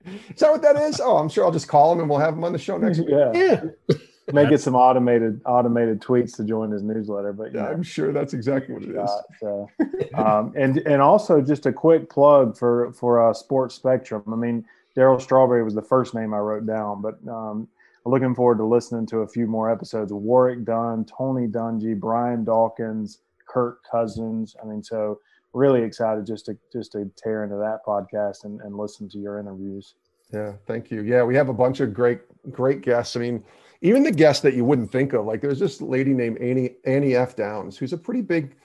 is 0.05 0.39
that 0.39 0.51
what 0.51 0.61
that 0.61 0.75
is? 0.77 0.99
Oh, 0.99 1.17
I'm 1.17 1.29
sure 1.29 1.45
I'll 1.45 1.51
just 1.51 1.67
call 1.67 1.91
him 1.93 1.99
and 1.99 2.09
we'll 2.09 2.19
have 2.19 2.33
him 2.33 2.43
on 2.43 2.51
the 2.51 2.59
show 2.59 2.77
next 2.77 2.99
week. 2.99 3.09
Yeah. 3.09 3.31
Yeah. 3.33 3.95
May 4.33 4.47
get 4.47 4.61
some 4.61 4.75
automated 4.75 5.41
automated 5.45 5.99
tweets 5.99 6.35
to 6.37 6.43
join 6.43 6.71
his 6.71 6.83
newsletter, 6.83 7.33
but 7.33 7.53
yeah, 7.53 7.63
know, 7.63 7.67
I'm 7.69 7.83
sure 7.83 8.13
that's 8.13 8.33
exactly 8.33 8.73
what 8.73 8.83
it 8.83 8.95
is. 8.95 9.11
So, 9.39 9.69
um, 10.13 10.53
and 10.55 10.77
and 10.79 11.01
also 11.01 11.41
just 11.41 11.65
a 11.65 11.73
quick 11.73 12.09
plug 12.09 12.57
for 12.57 12.93
for 12.93 13.27
uh, 13.27 13.33
Sports 13.33 13.75
Spectrum. 13.75 14.23
I 14.27 14.35
mean, 14.35 14.63
Darryl 14.95 15.19
Strawberry 15.19 15.63
was 15.63 15.73
the 15.73 15.81
first 15.81 16.13
name 16.13 16.33
I 16.33 16.37
wrote 16.37 16.67
down, 16.67 17.01
but 17.01 17.15
um, 17.27 17.67
looking 18.05 18.35
forward 18.35 18.57
to 18.59 18.65
listening 18.65 19.05
to 19.07 19.19
a 19.19 19.27
few 19.27 19.47
more 19.47 19.71
episodes. 19.71 20.13
Warrick 20.13 20.65
Dunn, 20.65 21.05
Tony 21.05 21.47
Dungy, 21.47 21.99
Brian 21.99 22.43
Dawkins, 22.43 23.19
Kirk 23.47 23.79
Cousins. 23.89 24.55
I 24.61 24.65
mean, 24.65 24.83
so 24.83 25.19
really 25.53 25.81
excited 25.81 26.25
just 26.25 26.45
to 26.45 26.57
just 26.71 26.91
to 26.93 27.09
tear 27.17 27.43
into 27.43 27.57
that 27.57 27.79
podcast 27.85 28.45
and, 28.45 28.61
and 28.61 28.77
listen 28.77 29.09
to 29.09 29.17
your 29.17 29.39
interviews. 29.39 29.95
Yeah, 30.31 30.53
thank 30.67 30.91
you. 30.91 31.01
Yeah, 31.01 31.23
we 31.23 31.35
have 31.35 31.49
a 31.49 31.53
bunch 31.53 31.79
of 31.79 31.93
great 31.93 32.21
great 32.51 32.81
guests. 32.81 33.15
I 33.15 33.19
mean 33.19 33.43
even 33.81 34.03
the 34.03 34.11
guests 34.11 34.43
that 34.43 34.53
you 34.53 34.63
wouldn't 34.63 34.91
think 34.91 35.13
of. 35.13 35.25
Like 35.25 35.41
there's 35.41 35.59
this 35.59 35.81
lady 35.81 36.13
named 36.13 36.37
Annie 36.37 36.75
Annie 36.85 37.15
F. 37.15 37.35
Downs, 37.35 37.77
who's 37.77 37.93
a 37.93 37.97
pretty 37.97 38.21
big 38.21 38.55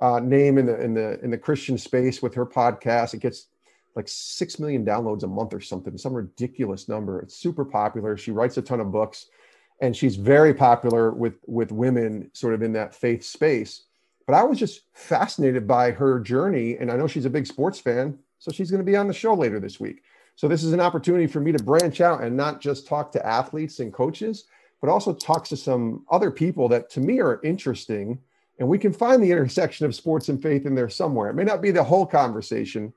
uh, 0.00 0.20
name 0.20 0.58
in 0.58 0.66
the 0.66 0.80
in 0.80 0.94
the 0.94 1.20
in 1.22 1.30
the 1.30 1.38
Christian 1.38 1.78
space 1.78 2.22
with 2.22 2.34
her 2.34 2.46
podcast. 2.46 3.14
It 3.14 3.20
gets 3.20 3.46
like 3.94 4.08
six 4.08 4.58
million 4.58 4.84
downloads 4.84 5.22
a 5.22 5.28
month 5.28 5.54
or 5.54 5.60
something, 5.60 5.96
some 5.96 6.14
ridiculous 6.14 6.88
number. 6.88 7.20
It's 7.20 7.36
super 7.36 7.64
popular. 7.64 8.16
She 8.16 8.32
writes 8.32 8.56
a 8.56 8.62
ton 8.62 8.80
of 8.80 8.90
books, 8.90 9.26
and 9.80 9.96
she's 9.96 10.16
very 10.16 10.52
popular 10.52 11.12
with 11.12 11.34
with 11.46 11.70
women 11.70 12.30
sort 12.32 12.54
of 12.54 12.62
in 12.62 12.72
that 12.72 12.94
faith 12.94 13.24
space. 13.24 13.84
But 14.26 14.34
I 14.34 14.42
was 14.42 14.58
just 14.58 14.82
fascinated 14.94 15.68
by 15.68 15.90
her 15.92 16.18
journey, 16.18 16.78
and 16.78 16.90
I 16.90 16.96
know 16.96 17.06
she's 17.06 17.26
a 17.26 17.30
big 17.30 17.46
sports 17.46 17.78
fan, 17.78 18.18
so 18.38 18.50
she's 18.50 18.70
going 18.70 18.84
to 18.84 18.90
be 18.90 18.96
on 18.96 19.06
the 19.06 19.12
show 19.12 19.34
later 19.34 19.60
this 19.60 19.78
week. 19.78 20.02
So 20.36 20.48
this 20.48 20.64
is 20.64 20.72
an 20.72 20.80
opportunity 20.80 21.26
for 21.26 21.40
me 21.40 21.52
to 21.52 21.62
branch 21.62 22.00
out 22.00 22.22
and 22.22 22.36
not 22.36 22.60
just 22.60 22.88
talk 22.88 23.12
to 23.12 23.24
athletes 23.24 23.78
and 23.78 23.92
coaches, 23.92 24.44
but 24.84 24.92
also 24.92 25.14
talks 25.14 25.48
to 25.48 25.56
some 25.56 26.04
other 26.10 26.30
people 26.30 26.68
that 26.68 26.90
to 26.90 27.00
me 27.00 27.18
are 27.18 27.40
interesting. 27.42 28.18
And 28.58 28.68
we 28.68 28.78
can 28.78 28.92
find 28.92 29.22
the 29.22 29.32
intersection 29.32 29.86
of 29.86 29.94
sports 29.94 30.28
and 30.28 30.42
faith 30.42 30.66
in 30.66 30.74
there 30.74 30.90
somewhere. 30.90 31.30
It 31.30 31.36
may 31.36 31.44
not 31.44 31.62
be 31.62 31.70
the 31.70 31.82
whole 31.82 32.04
conversation, 32.04 32.92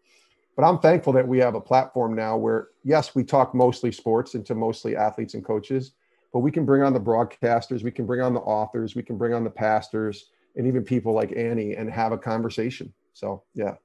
But 0.58 0.66
I'm 0.66 0.80
thankful 0.80 1.14
that 1.14 1.28
we 1.28 1.38
have 1.38 1.54
a 1.54 1.62
platform 1.62 2.16
now 2.16 2.36
where, 2.36 2.70
yes, 2.84 3.14
we 3.14 3.24
talk 3.24 3.54
mostly 3.54 3.92
sports 3.92 4.34
and 4.34 4.44
to 4.48 4.56
mostly 4.56 4.96
athletes 4.96 5.36
and 5.36 5.46
coaches, 5.46 5.92
but 6.34 6.40
we 6.40 6.50
can 6.50 6.66
bring 6.66 6.82
on 6.82 6.94
the 6.94 7.00
broadcasters, 7.00 7.84
we 7.84 7.92
can 7.92 8.08
bring 8.08 8.22
on 8.22 8.34
the 8.34 8.40
authors, 8.40 8.96
we 8.96 9.04
can 9.04 9.20
bring 9.20 9.36
on 9.36 9.44
the 9.44 9.52
pastors, 9.52 10.32
and 10.56 10.66
even 10.66 10.84
people 10.84 11.14
like 11.14 11.32
Annie 11.38 11.76
and 11.76 11.92
have 11.92 12.12
a 12.12 12.18
conversation. 12.18 12.92
So, 13.14 13.44
yeah. 13.54 13.76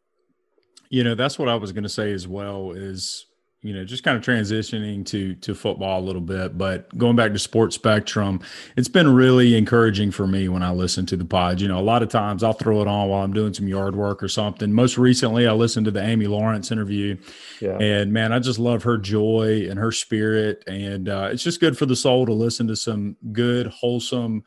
You 0.89 1.05
know, 1.05 1.15
that's 1.15 1.39
what 1.39 1.51
I 1.51 1.57
was 1.57 1.73
going 1.73 1.83
to 1.83 1.91
say 1.91 2.11
as 2.11 2.27
well 2.27 2.73
is 2.73 3.27
you 3.63 3.73
know, 3.73 3.85
just 3.85 4.03
kind 4.03 4.17
of 4.17 4.25
transitioning 4.25 5.07
to 5.07 5.37
to 5.37 5.55
football 5.55 6.01
a 6.01 6.05
little 6.05 6.21
bit, 6.21 6.59
but 6.59 6.97
going 6.99 7.15
back 7.15 7.33
to 7.33 7.39
Sports 7.39 7.77
Spectrum, 7.77 8.41
it's 8.77 8.89
been 8.89 9.15
really 9.15 9.57
encouraging 9.57 10.11
for 10.11 10.27
me 10.27 10.49
when 10.49 10.65
I 10.65 10.73
listen 10.73 11.07
to 11.07 11.17
the 11.17 11.25
pod. 11.25 11.61
You 11.61 11.69
know, 11.69 11.79
a 11.79 11.81
lot 11.81 12.03
of 12.03 12.09
times 12.09 12.43
I'll 12.43 12.53
throw 12.53 12.83
it 12.83 12.89
on 12.89 13.09
while 13.09 13.23
I'm 13.23 13.33
doing 13.33 13.55
some 13.55 13.69
yard 13.69 13.95
work 13.95 14.21
or 14.21 14.29
something. 14.29 14.73
Most 14.73 14.99
recently, 14.99 15.47
I 15.47 15.53
listened 15.53 15.85
to 15.85 15.93
the 15.93 16.03
Amy 16.03 16.27
Lawrence 16.27 16.73
interview, 16.73 17.17
yeah. 17.61 17.79
and 17.79 18.13
man, 18.13 18.33
I 18.33 18.41
just 18.41 18.59
love 18.59 18.83
her 18.83 18.99
joy 18.99 19.69
and 19.71 19.79
her 19.79 19.93
spirit, 19.93 20.65
and 20.67 21.09
uh, 21.09 21.29
it's 21.31 21.45
just 21.45 21.61
good 21.61 21.79
for 21.79 21.87
the 21.87 21.97
soul 21.97 22.27
to 22.27 22.33
listen 22.33 22.67
to 22.67 22.75
some 22.75 23.17
good, 23.31 23.69
wholesome 23.69 24.43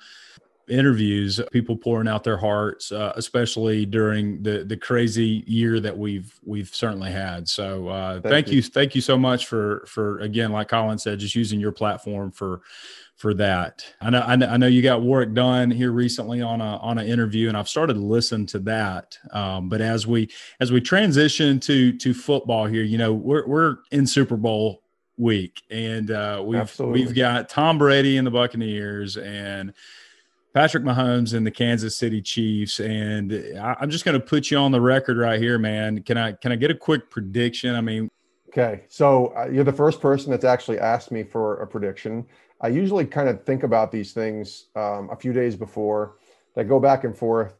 interviews, 0.67 1.39
people 1.51 1.75
pouring 1.75 2.07
out 2.07 2.23
their 2.23 2.37
hearts, 2.37 2.91
uh, 2.91 3.13
especially 3.15 3.85
during 3.85 4.41
the 4.43 4.63
the 4.63 4.77
crazy 4.77 5.43
year 5.45 5.79
that 5.79 5.97
we've 5.97 6.39
we've 6.43 6.73
certainly 6.73 7.11
had. 7.11 7.47
So 7.47 7.87
uh, 7.87 8.13
thank, 8.13 8.23
thank 8.23 8.47
you. 8.49 8.55
you, 8.55 8.61
thank 8.63 8.95
you 8.95 9.01
so 9.01 9.17
much 9.17 9.47
for 9.47 9.85
for 9.87 10.19
again, 10.19 10.51
like 10.51 10.69
Colin 10.69 10.97
said, 10.97 11.19
just 11.19 11.35
using 11.35 11.59
your 11.59 11.71
platform 11.71 12.31
for 12.31 12.61
for 13.15 13.33
that. 13.35 13.85
I 14.01 14.09
know, 14.09 14.21
I 14.21 14.35
know, 14.35 14.47
I 14.47 14.57
know 14.57 14.67
you 14.67 14.81
got 14.81 15.01
Warrick 15.01 15.33
done 15.33 15.71
here 15.71 15.91
recently 15.91 16.41
on 16.41 16.61
a 16.61 16.77
on 16.77 16.97
an 16.97 17.07
interview, 17.07 17.47
and 17.47 17.57
I've 17.57 17.69
started 17.69 17.93
to 17.93 18.01
listen 18.01 18.45
to 18.47 18.59
that. 18.59 19.17
Um, 19.31 19.69
but 19.69 19.81
as 19.81 20.05
we 20.05 20.29
as 20.59 20.71
we 20.71 20.81
transition 20.81 21.59
to 21.61 21.93
to 21.97 22.13
football 22.13 22.65
here, 22.65 22.83
you 22.83 22.97
know, 22.97 23.13
we're 23.13 23.47
we're 23.47 23.77
in 23.91 24.05
Super 24.05 24.35
Bowl 24.35 24.81
week, 25.17 25.61
and 25.69 26.11
uh, 26.11 26.43
we've 26.45 26.59
Absolutely. 26.59 27.01
we've 27.05 27.15
got 27.15 27.47
Tom 27.47 27.77
Brady 27.77 28.17
and 28.17 28.27
the 28.27 28.31
Buccaneers 28.31 29.17
and 29.17 29.73
Patrick 30.55 30.85
Mahomes 30.85 31.33
and 31.33 31.45
the 31.45 31.51
Kansas 31.51 31.97
City 31.97 32.21
Chiefs, 32.21 32.79
and 32.79 33.33
I, 33.59 33.75
am 33.81 33.89
just 33.89 34.05
going 34.05 34.17
to 34.17 34.25
put 34.25 34.49
you 34.49 34.57
on 34.57 34.71
the 34.71 34.79
record 34.79 35.17
right 35.17 35.37
here, 35.37 35.59
man. 35.59 36.01
Can 36.01 36.17
I 36.17 36.31
can 36.31 36.53
I 36.53 36.55
get 36.55 36.71
a 36.71 36.75
quick 36.75 37.09
prediction? 37.09 37.75
I 37.75 37.81
mean, 37.81 38.09
okay, 38.47 38.85
so 38.87 39.33
uh, 39.35 39.49
you're 39.51 39.65
the 39.65 39.73
first 39.73 39.99
person 39.99 40.31
that's 40.31 40.45
actually 40.45 40.79
asked 40.79 41.11
me 41.11 41.23
for 41.23 41.57
a 41.57 41.67
prediction. 41.67 42.25
I 42.61 42.69
usually 42.69 43.05
kind 43.05 43.27
of 43.27 43.43
think 43.43 43.63
about 43.63 43.91
these 43.91 44.13
things 44.13 44.67
um, 44.77 45.09
a 45.11 45.17
few 45.17 45.33
days 45.33 45.57
before. 45.57 46.15
That 46.55 46.69
go 46.69 46.79
back 46.79 47.03
and 47.03 47.17
forth. 47.17 47.57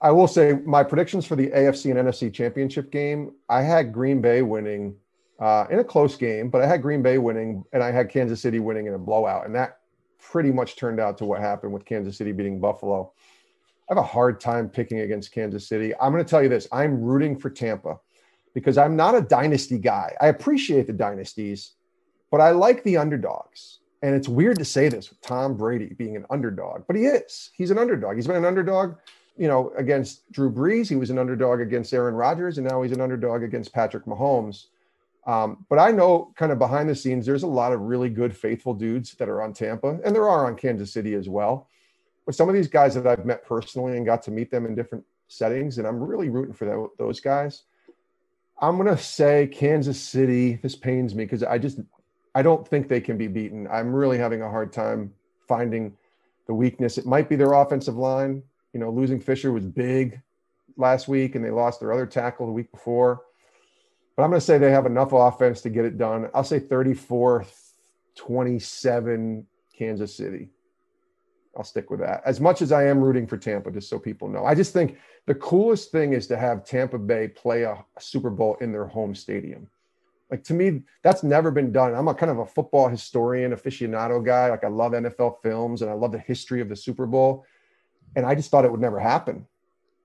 I 0.00 0.10
will 0.10 0.26
say 0.26 0.54
my 0.64 0.82
predictions 0.82 1.26
for 1.26 1.36
the 1.36 1.48
AFC 1.48 1.90
and 1.90 2.08
NFC 2.08 2.32
championship 2.32 2.90
game. 2.90 3.32
I 3.50 3.60
had 3.60 3.92
Green 3.92 4.22
Bay 4.22 4.40
winning 4.40 4.96
uh, 5.38 5.66
in 5.70 5.80
a 5.80 5.84
close 5.84 6.16
game, 6.16 6.48
but 6.48 6.62
I 6.62 6.66
had 6.66 6.80
Green 6.80 7.02
Bay 7.02 7.18
winning, 7.18 7.62
and 7.74 7.82
I 7.82 7.90
had 7.90 8.08
Kansas 8.08 8.40
City 8.40 8.58
winning 8.58 8.86
in 8.86 8.94
a 8.94 8.98
blowout, 8.98 9.44
and 9.44 9.54
that 9.54 9.77
pretty 10.18 10.50
much 10.50 10.76
turned 10.76 11.00
out 11.00 11.18
to 11.18 11.24
what 11.24 11.40
happened 11.40 11.72
with 11.72 11.84
Kansas 11.84 12.16
City 12.16 12.32
beating 12.32 12.60
Buffalo. 12.60 13.12
I 13.88 13.94
have 13.94 13.98
a 13.98 14.06
hard 14.06 14.40
time 14.40 14.68
picking 14.68 15.00
against 15.00 15.32
Kansas 15.32 15.66
City. 15.66 15.94
I'm 16.00 16.12
going 16.12 16.24
to 16.24 16.28
tell 16.28 16.42
you 16.42 16.48
this 16.48 16.68
I'm 16.72 17.00
rooting 17.00 17.38
for 17.38 17.50
Tampa 17.50 17.98
because 18.54 18.76
I'm 18.76 18.96
not 18.96 19.14
a 19.14 19.22
dynasty 19.22 19.78
guy. 19.78 20.14
I 20.20 20.28
appreciate 20.28 20.86
the 20.86 20.92
dynasties, 20.92 21.72
but 22.30 22.40
I 22.40 22.50
like 22.50 22.82
the 22.84 22.96
underdogs. 22.96 23.78
And 24.02 24.14
it's 24.14 24.28
weird 24.28 24.58
to 24.58 24.64
say 24.64 24.88
this 24.88 25.10
with 25.10 25.20
Tom 25.22 25.56
Brady 25.56 25.94
being 25.94 26.16
an 26.16 26.26
underdog, 26.30 26.84
but 26.86 26.96
he 26.96 27.04
is. 27.06 27.50
He's 27.54 27.70
an 27.70 27.78
underdog. 27.78 28.16
He's 28.16 28.26
been 28.26 28.36
an 28.36 28.44
underdog, 28.44 28.96
you 29.36 29.48
know, 29.48 29.72
against 29.76 30.30
Drew 30.30 30.52
Brees. 30.52 30.88
He 30.88 30.96
was 30.96 31.10
an 31.10 31.18
underdog 31.18 31.60
against 31.60 31.92
Aaron 31.92 32.14
Rodgers, 32.14 32.58
and 32.58 32.66
now 32.66 32.82
he's 32.82 32.92
an 32.92 33.00
underdog 33.00 33.42
against 33.42 33.72
Patrick 33.72 34.04
Mahomes. 34.04 34.66
Um, 35.28 35.66
but 35.68 35.78
I 35.78 35.90
know 35.90 36.32
kind 36.36 36.50
of 36.50 36.58
behind 36.58 36.88
the 36.88 36.94
scenes, 36.94 37.26
there's 37.26 37.42
a 37.42 37.46
lot 37.46 37.74
of 37.74 37.82
really 37.82 38.08
good, 38.08 38.34
faithful 38.34 38.72
dudes 38.72 39.12
that 39.12 39.28
are 39.28 39.42
on 39.42 39.52
Tampa, 39.52 40.00
and 40.02 40.16
there 40.16 40.26
are 40.26 40.46
on 40.46 40.56
Kansas 40.56 40.90
City 40.90 41.12
as 41.14 41.28
well. 41.28 41.68
But 42.24 42.34
some 42.34 42.48
of 42.48 42.54
these 42.54 42.66
guys 42.66 42.94
that 42.94 43.06
I've 43.06 43.26
met 43.26 43.44
personally 43.44 43.98
and 43.98 44.06
got 44.06 44.22
to 44.22 44.30
meet 44.30 44.50
them 44.50 44.64
in 44.64 44.74
different 44.74 45.04
settings, 45.28 45.76
and 45.76 45.86
I'm 45.86 46.02
really 46.02 46.30
rooting 46.30 46.54
for 46.54 46.64
that, 46.64 46.88
those 46.96 47.20
guys. 47.20 47.64
I'm 48.58 48.76
going 48.78 48.88
to 48.88 49.02
say 49.02 49.46
Kansas 49.52 50.00
City. 50.00 50.54
This 50.62 50.74
pains 50.74 51.14
me 51.14 51.24
because 51.24 51.42
I 51.42 51.58
just 51.58 51.78
I 52.34 52.40
don't 52.40 52.66
think 52.66 52.88
they 52.88 53.00
can 53.00 53.18
be 53.18 53.28
beaten. 53.28 53.68
I'm 53.70 53.92
really 53.92 54.16
having 54.16 54.40
a 54.40 54.48
hard 54.48 54.72
time 54.72 55.12
finding 55.46 55.94
the 56.46 56.54
weakness. 56.54 56.96
It 56.96 57.04
might 57.04 57.28
be 57.28 57.36
their 57.36 57.52
offensive 57.52 57.96
line. 57.96 58.42
You 58.72 58.80
know, 58.80 58.90
losing 58.90 59.20
Fisher 59.20 59.52
was 59.52 59.66
big 59.66 60.22
last 60.78 61.06
week, 61.06 61.34
and 61.34 61.44
they 61.44 61.50
lost 61.50 61.80
their 61.80 61.92
other 61.92 62.06
tackle 62.06 62.46
the 62.46 62.52
week 62.52 62.72
before. 62.72 63.24
But 64.18 64.24
I'm 64.24 64.30
going 64.30 64.40
to 64.40 64.44
say 64.44 64.58
they 64.58 64.72
have 64.72 64.84
enough 64.84 65.12
offense 65.12 65.60
to 65.60 65.70
get 65.70 65.84
it 65.84 65.96
done. 65.96 66.28
I'll 66.34 66.42
say 66.42 66.58
34 66.58 67.46
27 68.16 69.46
Kansas 69.78 70.12
City. 70.12 70.50
I'll 71.56 71.62
stick 71.62 71.88
with 71.88 72.00
that. 72.00 72.22
As 72.26 72.40
much 72.40 72.60
as 72.60 72.72
I 72.72 72.88
am 72.88 72.98
rooting 72.98 73.28
for 73.28 73.36
Tampa, 73.36 73.70
just 73.70 73.88
so 73.88 73.96
people 73.96 74.26
know. 74.26 74.44
I 74.44 74.56
just 74.56 74.72
think 74.72 74.98
the 75.26 75.36
coolest 75.36 75.92
thing 75.92 76.14
is 76.14 76.26
to 76.26 76.36
have 76.36 76.64
Tampa 76.64 76.98
Bay 76.98 77.28
play 77.28 77.62
a, 77.62 77.74
a 77.74 78.00
Super 78.00 78.28
Bowl 78.28 78.56
in 78.60 78.72
their 78.72 78.86
home 78.86 79.14
stadium. 79.14 79.68
Like 80.32 80.42
to 80.44 80.52
me, 80.52 80.82
that's 81.04 81.22
never 81.22 81.52
been 81.52 81.70
done. 81.70 81.94
I'm 81.94 82.08
a 82.08 82.14
kind 82.14 82.32
of 82.32 82.40
a 82.40 82.46
football 82.46 82.88
historian, 82.88 83.52
aficionado 83.52 84.24
guy. 84.26 84.50
Like 84.50 84.64
I 84.64 84.68
love 84.68 84.94
NFL 84.94 85.40
films 85.44 85.82
and 85.82 85.92
I 85.92 85.94
love 85.94 86.10
the 86.10 86.18
history 86.18 86.60
of 86.60 86.68
the 86.68 86.74
Super 86.74 87.06
Bowl. 87.06 87.44
And 88.16 88.26
I 88.26 88.34
just 88.34 88.50
thought 88.50 88.64
it 88.64 88.72
would 88.72 88.80
never 88.80 88.98
happen. 88.98 89.46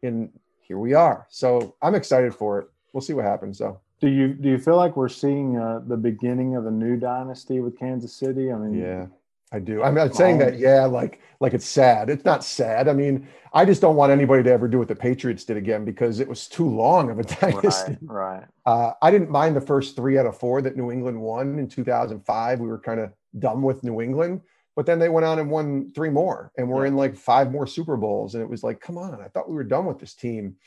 And 0.03 0.29
here 0.61 0.77
we 0.77 0.93
are. 0.93 1.25
So 1.31 1.77
I'm 1.81 1.95
excited 1.95 2.35
for 2.35 2.59
it. 2.59 2.67
We'll 2.93 3.01
see 3.01 3.13
what 3.13 3.25
happens 3.25 3.57
though. 3.57 3.79
Do 4.03 4.09
you 4.09 4.33
do 4.33 4.49
you 4.49 4.57
feel 4.57 4.75
like 4.75 4.97
we're 4.97 5.07
seeing 5.07 5.57
uh, 5.57 5.79
the 5.87 5.95
beginning 5.95 6.57
of 6.57 6.65
a 6.65 6.71
new 6.71 6.97
dynasty 6.97 7.61
with 7.61 7.79
Kansas 7.79 8.13
City? 8.13 8.51
I 8.51 8.57
mean, 8.57 8.77
yeah, 8.77 9.05
I 9.53 9.59
do. 9.59 9.81
I'm 9.81 9.95
not 9.95 10.13
saying 10.13 10.39
that. 10.39 10.59
Yeah, 10.59 10.83
like 10.87 11.21
like 11.39 11.53
it's 11.53 11.65
sad. 11.65 12.09
It's 12.09 12.25
not 12.25 12.43
sad. 12.43 12.89
I 12.89 12.93
mean, 12.93 13.29
I 13.53 13.63
just 13.63 13.79
don't 13.79 13.95
want 13.95 14.11
anybody 14.11 14.43
to 14.43 14.51
ever 14.51 14.67
do 14.67 14.77
what 14.77 14.89
the 14.89 14.95
Patriots 14.95 15.45
did 15.45 15.55
again 15.55 15.85
because 15.85 16.19
it 16.19 16.27
was 16.27 16.49
too 16.49 16.67
long 16.67 17.11
of 17.11 17.19
a 17.19 17.23
dynasty. 17.39 17.95
Right. 18.01 18.41
right. 18.41 18.43
Uh, 18.65 18.91
I 19.01 19.09
didn't 19.09 19.29
mind 19.29 19.55
the 19.55 19.61
first 19.61 19.95
three 19.95 20.17
out 20.17 20.25
of 20.25 20.37
four 20.37 20.61
that 20.63 20.75
New 20.75 20.91
England 20.91 21.21
won 21.21 21.57
in 21.57 21.69
2005. 21.69 22.59
We 22.59 22.67
were 22.67 22.79
kind 22.79 22.99
of 22.99 23.13
dumb 23.39 23.61
with 23.61 23.85
New 23.85 24.01
England, 24.01 24.41
but 24.75 24.85
then 24.85 24.99
they 24.99 25.07
went 25.07 25.25
on 25.25 25.39
and 25.39 25.49
won 25.49 25.93
three 25.95 26.09
more, 26.09 26.51
and 26.57 26.67
we're 26.67 26.83
yeah. 26.83 26.89
in 26.89 26.97
like 26.97 27.15
five 27.15 27.53
more 27.53 27.67
Super 27.67 27.95
Bowls, 27.95 28.35
and 28.35 28.43
it 28.43 28.49
was 28.49 28.63
like, 28.63 28.81
come 28.81 28.97
on, 28.97 29.21
I 29.21 29.29
thought 29.29 29.47
we 29.47 29.55
were 29.55 29.63
done 29.63 29.85
with 29.85 29.99
this 29.99 30.13
team. 30.13 30.57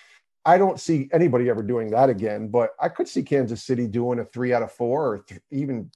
I 0.47 0.59
don't 0.59 0.79
see 0.79 1.09
anybody 1.13 1.51
ever 1.51 1.63
doing 1.63 1.91
that 1.91 2.09
again, 2.09 2.49
but 2.49 2.71
I 2.81 2.89
could 2.89 3.09
see 3.09 3.25
Kansas 3.25 3.65
City 3.65 3.89
doing 3.89 4.21
a 4.21 4.25
three 4.25 4.53
out 4.53 4.63
of 4.63 4.71
four 4.71 5.15
or 5.15 5.19
th- 5.19 5.41
even 5.51 5.91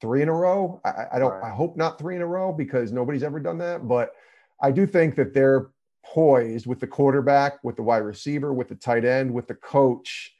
three 0.00 0.22
in 0.22 0.28
a 0.28 0.32
row. 0.32 0.80
I, 0.84 1.06
I 1.14 1.18
don't, 1.18 1.32
right. 1.32 1.50
I 1.50 1.54
hope 1.54 1.76
not 1.76 1.98
three 1.98 2.14
in 2.14 2.22
a 2.22 2.26
row 2.26 2.52
because 2.52 2.92
nobody's 2.92 3.24
ever 3.24 3.40
done 3.40 3.58
that. 3.58 3.88
But 3.88 4.12
I 4.62 4.70
do 4.70 4.86
think 4.86 5.16
that 5.16 5.34
they're 5.34 5.70
poised 6.04 6.66
with 6.66 6.78
the 6.78 6.86
quarterback, 6.86 7.62
with 7.64 7.74
the 7.74 7.82
wide 7.82 7.98
receiver, 7.98 8.54
with 8.54 8.68
the 8.68 8.76
tight 8.76 9.04
end, 9.04 9.34
with 9.34 9.48
the 9.48 9.56
coach 9.56 10.34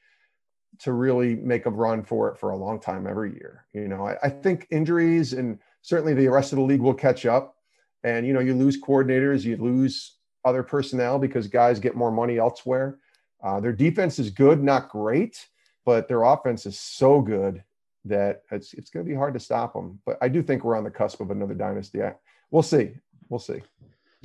to 0.78 0.92
really 0.92 1.34
make 1.34 1.66
a 1.66 1.70
run 1.70 2.04
for 2.04 2.28
it 2.30 2.38
for 2.38 2.50
a 2.50 2.56
long 2.56 2.80
time 2.80 3.06
every 3.06 3.32
year. 3.32 3.66
You 3.74 3.88
know, 3.88 4.06
I, 4.06 4.16
I 4.22 4.28
think 4.30 4.68
injuries 4.70 5.32
and 5.32 5.58
certainly 5.82 6.14
the 6.14 6.28
rest 6.28 6.52
of 6.52 6.56
the 6.56 6.64
league 6.64 6.80
will 6.80 6.94
catch 6.94 7.26
up. 7.26 7.56
And, 8.04 8.24
you 8.26 8.32
know, 8.32 8.40
you 8.40 8.54
lose 8.54 8.80
coordinators, 8.80 9.44
you 9.44 9.56
lose 9.56 10.18
other 10.44 10.62
personnel 10.62 11.18
because 11.18 11.48
guys 11.48 11.80
get 11.80 11.96
more 11.96 12.12
money 12.12 12.38
elsewhere. 12.38 12.98
Uh, 13.42 13.60
their 13.60 13.72
defense 13.72 14.18
is 14.18 14.30
good, 14.30 14.62
not 14.62 14.88
great, 14.88 15.46
but 15.84 16.08
their 16.08 16.22
offense 16.22 16.66
is 16.66 16.78
so 16.78 17.20
good 17.20 17.62
that 18.04 18.42
it's 18.50 18.72
it's 18.74 18.90
going 18.90 19.04
to 19.04 19.08
be 19.08 19.16
hard 19.16 19.34
to 19.34 19.40
stop 19.40 19.74
them. 19.74 20.00
But 20.06 20.18
I 20.22 20.28
do 20.28 20.42
think 20.42 20.64
we're 20.64 20.76
on 20.76 20.84
the 20.84 20.90
cusp 20.90 21.20
of 21.20 21.30
another 21.30 21.54
dynasty. 21.54 22.00
We'll 22.50 22.62
see. 22.62 22.92
We'll 23.28 23.40
see. 23.40 23.62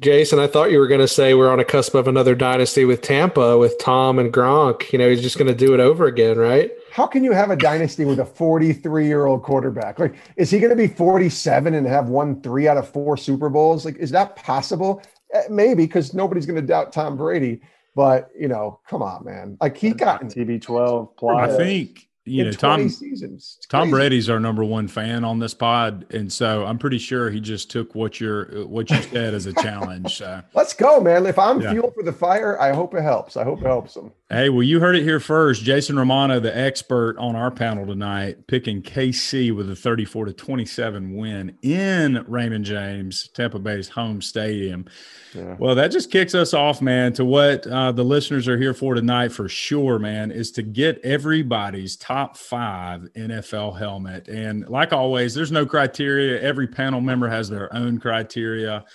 Jason, 0.02 0.40
I 0.40 0.48
thought 0.48 0.72
you 0.72 0.80
were 0.80 0.88
going 0.88 1.00
to 1.00 1.08
say 1.08 1.34
we're 1.34 1.50
on 1.50 1.62
a 1.62 1.66
cusp 1.66 1.96
of 1.96 2.10
another 2.10 2.36
dynasty 2.36 2.84
with 2.84 3.02
Tampa 3.02 3.58
with 3.58 3.78
Tom 3.80 4.20
and 4.20 4.34
Gronk. 4.34 4.92
You 4.92 5.00
know, 5.00 5.10
he's 5.10 5.22
just 5.22 5.38
going 5.38 5.48
to 5.48 5.56
do 5.56 5.74
it 5.74 5.80
over 5.80 6.06
again, 6.06 6.38
right? 6.38 6.70
How 6.92 7.08
can 7.08 7.24
you 7.24 7.32
have 7.32 7.50
a 7.50 7.56
dynasty 7.56 8.04
with 8.04 8.20
a 8.20 8.26
43 8.26 9.08
year 9.08 9.26
old 9.26 9.42
quarterback? 9.44 9.98
Like, 9.98 10.16
is 10.36 10.52
he 10.52 10.60
going 10.60 10.72
to 10.72 10.76
be 10.76 10.88
47 10.88 11.74
and 11.74 11.88
have 11.88 12.10
won 12.10 12.42
three 12.42 12.68
out 12.68 12.76
of 12.76 12.90
four 12.90 13.16
Super 13.16 13.48
Bowls? 13.48 13.86
Like, 13.86 13.96
is 13.96 14.12
that 14.12 14.36
possible? 14.36 15.02
Eh, 15.34 15.44
maybe 15.50 15.86
because 15.86 16.14
nobody's 16.14 16.46
going 16.46 16.60
to 16.60 16.62
doubt 16.62 16.92
Tom 16.92 17.16
Brady. 17.16 17.62
But 17.96 18.30
you 18.38 18.48
know, 18.48 18.80
come 18.88 19.02
on, 19.02 19.24
man! 19.24 19.58
Like 19.62 19.78
he 19.78 19.92
got 19.94 20.22
TB12 20.22 21.18
plus. 21.18 21.52
I 21.52 21.58
think 21.58 22.10
you 22.26 22.44
know 22.44 22.52
Tom 22.52 22.90
seasons. 22.90 23.60
Tom 23.70 23.92
Brady's 23.92 24.30
our 24.30 24.40
number 24.40 24.64
one 24.64 24.88
fan 24.88 25.24
on 25.24 25.40
this 25.40 25.54
pod, 25.54 26.06
and 26.12 26.32
so 26.32 26.66
I'm 26.66 26.80
pretty 26.80 26.98
sure 26.98 27.30
he 27.30 27.40
just 27.40 27.70
took 27.70 27.94
what 27.94 28.20
you're 28.20 28.66
what 28.66 28.90
you 28.90 29.02
said 29.04 29.34
as 29.34 29.46
a 29.46 29.54
challenge. 29.54 30.18
So. 30.18 30.42
Let's 30.54 30.74
go, 30.74 31.00
man! 31.00 31.26
If 31.28 31.38
I'm 31.38 31.62
yeah. 31.62 31.72
fuel 31.72 31.92
for 31.92 32.04
the 32.04 32.14
fire, 32.14 32.60
I 32.60 32.74
hope 32.74 32.96
it 32.96 33.04
helps. 33.04 33.38
I 33.38 33.44
hope 33.44 33.62
it 33.62 33.68
helps 33.68 33.96
him. 33.96 34.12
Hey, 34.30 34.50
well, 34.50 34.64
you 34.64 34.80
heard 34.80 34.96
it 34.96 35.04
here 35.04 35.20
first. 35.20 35.64
Jason 35.64 36.00
Romano, 36.00 36.40
the 36.40 36.56
expert 36.56 37.16
on 37.20 37.36
our 37.36 37.52
panel 37.52 37.86
tonight, 37.86 38.48
picking 38.48 38.82
KC 38.82 39.56
with 39.56 39.70
a 39.70 39.76
34 39.76 40.26
to 40.26 40.34
27 40.34 41.16
win 41.16 41.56
in 41.62 42.26
Raymond 42.28 42.66
James, 42.66 43.30
Tampa 43.36 43.60
Bay's 43.60 43.90
home 43.90 44.24
stadium. 44.24 44.86
Yeah. 45.36 45.56
Well, 45.60 45.76
that 45.76 45.90
just 45.90 46.10
kicks 46.10 46.34
us 46.34 46.56
off, 46.56 46.82
man, 46.82 47.14
to 47.14 47.26
what 47.26 47.68
uh, 47.68 47.92
the 47.92 48.04
listeners 48.04 48.48
are 48.48 48.58
here 48.58 48.74
for 48.74 48.96
tonight 48.96 49.32
for 49.32 49.48
sure, 49.48 50.00
man, 50.00 50.32
is 50.32 50.52
to 50.54 50.64
get 50.64 51.00
everybody's 51.04 51.96
top 51.96 52.15
top 52.16 52.38
five 52.38 53.02
NFL 53.14 53.78
helmet. 53.78 54.30
And 54.30 54.70
like 54.70 54.94
always, 54.94 55.34
there's 55.34 55.52
no 55.52 55.66
criteria. 55.66 56.42
Every 56.42 56.66
panel 56.66 57.02
member 57.02 57.28
has 57.28 57.50
their 57.50 57.74
own 57.76 58.00
criteria 58.00 58.86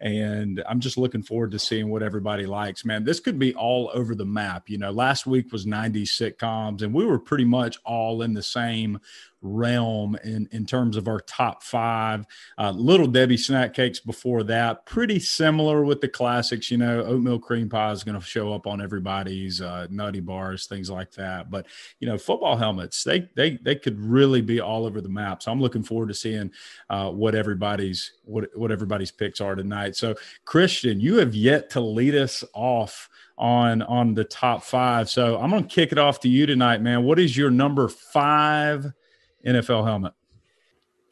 and 0.00 0.62
I'm 0.68 0.78
just 0.80 0.96
looking 0.96 1.22
forward 1.22 1.50
to 1.50 1.58
seeing 1.58 1.90
what 1.90 2.02
everybody 2.02 2.46
likes. 2.46 2.84
Man, 2.84 3.04
this 3.04 3.20
could 3.20 3.38
be 3.38 3.54
all 3.54 3.90
over 3.92 4.14
the 4.14 4.24
map. 4.24 4.70
You 4.70 4.78
know, 4.78 4.92
last 4.92 5.26
week 5.26 5.52
was 5.52 5.66
90s 5.66 6.04
sitcoms, 6.04 6.80
and 6.80 6.94
we 6.94 7.04
were 7.04 7.18
pretty 7.18 7.44
much 7.44 7.76
all 7.84 8.22
in 8.22 8.32
the 8.32 8.42
same 8.42 8.98
realm 9.42 10.16
in, 10.24 10.48
in 10.52 10.66
terms 10.66 10.96
of 10.96 11.08
our 11.08 11.20
top 11.20 11.62
five. 11.62 12.26
Uh, 12.58 12.70
Little 12.70 13.06
Debbie 13.06 13.36
snack 13.36 13.74
cakes 13.74 14.00
before 14.00 14.42
that, 14.44 14.86
pretty 14.86 15.18
similar 15.18 15.84
with 15.84 16.00
the 16.00 16.08
classics. 16.08 16.70
You 16.70 16.78
know, 16.78 17.02
oatmeal 17.02 17.38
cream 17.38 17.68
pie 17.68 17.92
is 17.92 18.04
going 18.04 18.18
to 18.18 18.24
show 18.24 18.52
up 18.52 18.66
on 18.66 18.80
everybody's 18.80 19.60
uh, 19.60 19.86
nutty 19.90 20.20
bars, 20.20 20.66
things 20.66 20.90
like 20.90 21.12
that. 21.12 21.50
But 21.50 21.66
you 21.98 22.08
know, 22.08 22.18
football 22.18 22.56
helmets 22.56 23.04
they 23.04 23.28
they 23.34 23.58
they 23.62 23.74
could 23.74 23.98
really 24.00 24.40
be 24.42 24.60
all 24.60 24.86
over 24.86 25.00
the 25.00 25.08
map. 25.08 25.42
So 25.42 25.52
I'm 25.52 25.60
looking 25.60 25.82
forward 25.82 26.08
to 26.08 26.14
seeing 26.14 26.50
uh, 26.88 27.10
what 27.10 27.34
everybody's 27.34 28.12
what 28.24 28.48
what 28.54 28.70
everybody's 28.70 29.10
picks 29.10 29.40
are 29.40 29.54
tonight. 29.54 29.96
So 29.96 30.14
Christian, 30.44 31.00
you 31.00 31.16
have 31.16 31.34
yet 31.34 31.70
to 31.70 31.80
lead 31.80 32.14
us 32.14 32.44
off 32.54 33.08
on 33.38 33.82
on 33.82 34.14
the 34.14 34.24
top 34.24 34.62
five. 34.62 35.08
So 35.08 35.38
I'm 35.38 35.50
going 35.50 35.66
to 35.66 35.74
kick 35.74 35.92
it 35.92 35.98
off 35.98 36.20
to 36.20 36.28
you 36.28 36.46
tonight, 36.46 36.82
man. 36.82 37.04
What 37.04 37.18
is 37.18 37.36
your 37.36 37.50
number 37.50 37.88
five 37.88 38.92
NFL 39.46 39.84
helmet? 39.84 40.12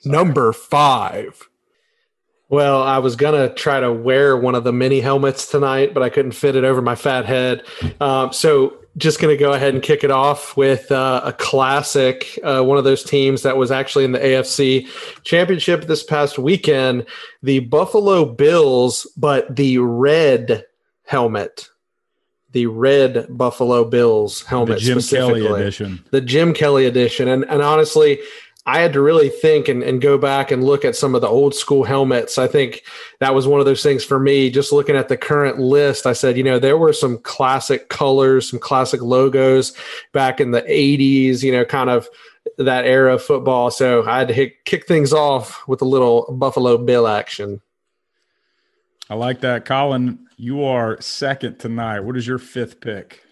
Sorry. 0.00 0.16
Number 0.16 0.52
five. 0.52 1.48
Well, 2.50 2.82
I 2.82 2.98
was 2.98 3.14
gonna 3.14 3.52
try 3.52 3.80
to 3.80 3.92
wear 3.92 4.36
one 4.36 4.54
of 4.54 4.64
the 4.64 4.72
mini 4.72 5.00
helmets 5.00 5.50
tonight, 5.50 5.92
but 5.92 6.02
I 6.02 6.08
couldn't 6.08 6.32
fit 6.32 6.56
it 6.56 6.64
over 6.64 6.80
my 6.80 6.94
fat 6.94 7.26
head. 7.26 7.62
Um, 8.00 8.32
so, 8.32 8.78
just 8.96 9.20
gonna 9.20 9.36
go 9.36 9.52
ahead 9.52 9.74
and 9.74 9.82
kick 9.82 10.02
it 10.02 10.10
off 10.10 10.56
with 10.56 10.90
uh, 10.90 11.20
a 11.24 11.32
classic. 11.32 12.38
Uh, 12.42 12.62
one 12.62 12.78
of 12.78 12.84
those 12.84 13.04
teams 13.04 13.42
that 13.42 13.56
was 13.56 13.70
actually 13.70 14.04
in 14.04 14.12
the 14.12 14.18
AFC 14.18 14.88
Championship 15.24 15.84
this 15.84 16.02
past 16.02 16.38
weekend, 16.38 17.04
the 17.42 17.60
Buffalo 17.60 18.24
Bills, 18.24 19.06
but 19.16 19.54
the 19.54 19.78
red 19.78 20.64
helmet 21.04 21.68
the 22.52 22.66
red 22.66 23.26
Buffalo 23.30 23.84
Bills 23.84 24.42
helmet, 24.42 24.76
the 24.78 24.84
Jim 24.84 25.00
Kelly 25.00 25.46
edition, 25.46 26.04
the 26.10 26.20
Jim 26.20 26.54
Kelly 26.54 26.86
edition, 26.86 27.28
and 27.28 27.44
and 27.44 27.62
honestly, 27.62 28.20
I 28.68 28.80
had 28.80 28.92
to 28.92 29.00
really 29.00 29.30
think 29.30 29.68
and, 29.68 29.82
and 29.82 30.00
go 30.00 30.18
back 30.18 30.50
and 30.50 30.62
look 30.62 30.84
at 30.84 30.94
some 30.94 31.14
of 31.14 31.20
the 31.20 31.28
old 31.28 31.54
school 31.54 31.84
helmets. 31.84 32.36
I 32.36 32.46
think 32.46 32.82
that 33.18 33.34
was 33.34 33.46
one 33.46 33.60
of 33.60 33.66
those 33.66 33.82
things 33.82 34.04
for 34.04 34.18
me. 34.18 34.50
Just 34.50 34.72
looking 34.72 34.96
at 34.96 35.08
the 35.08 35.16
current 35.16 35.58
list, 35.58 36.06
I 36.06 36.12
said, 36.12 36.36
you 36.36 36.44
know, 36.44 36.58
there 36.58 36.76
were 36.76 36.92
some 36.92 37.18
classic 37.18 37.88
colors, 37.88 38.50
some 38.50 38.58
classic 38.58 39.00
logos 39.00 39.72
back 40.12 40.40
in 40.40 40.50
the 40.50 40.62
'80s. 40.62 41.42
You 41.42 41.52
know, 41.52 41.64
kind 41.64 41.90
of 41.90 42.08
that 42.56 42.84
era 42.84 43.14
of 43.14 43.22
football. 43.22 43.70
So 43.70 44.06
I 44.06 44.18
had 44.18 44.28
to 44.28 44.34
hit, 44.34 44.64
kick 44.64 44.86
things 44.86 45.12
off 45.12 45.66
with 45.68 45.82
a 45.82 45.86
little 45.86 46.32
Buffalo 46.32 46.78
Bill 46.78 47.06
action. 47.06 47.60
I 49.10 49.14
like 49.14 49.40
that, 49.40 49.64
Colin. 49.64 50.26
You 50.36 50.64
are 50.64 51.00
second 51.00 51.58
tonight. 51.58 52.00
What 52.00 52.16
is 52.16 52.26
your 52.26 52.38
fifth 52.38 52.80
pick? 52.80 53.22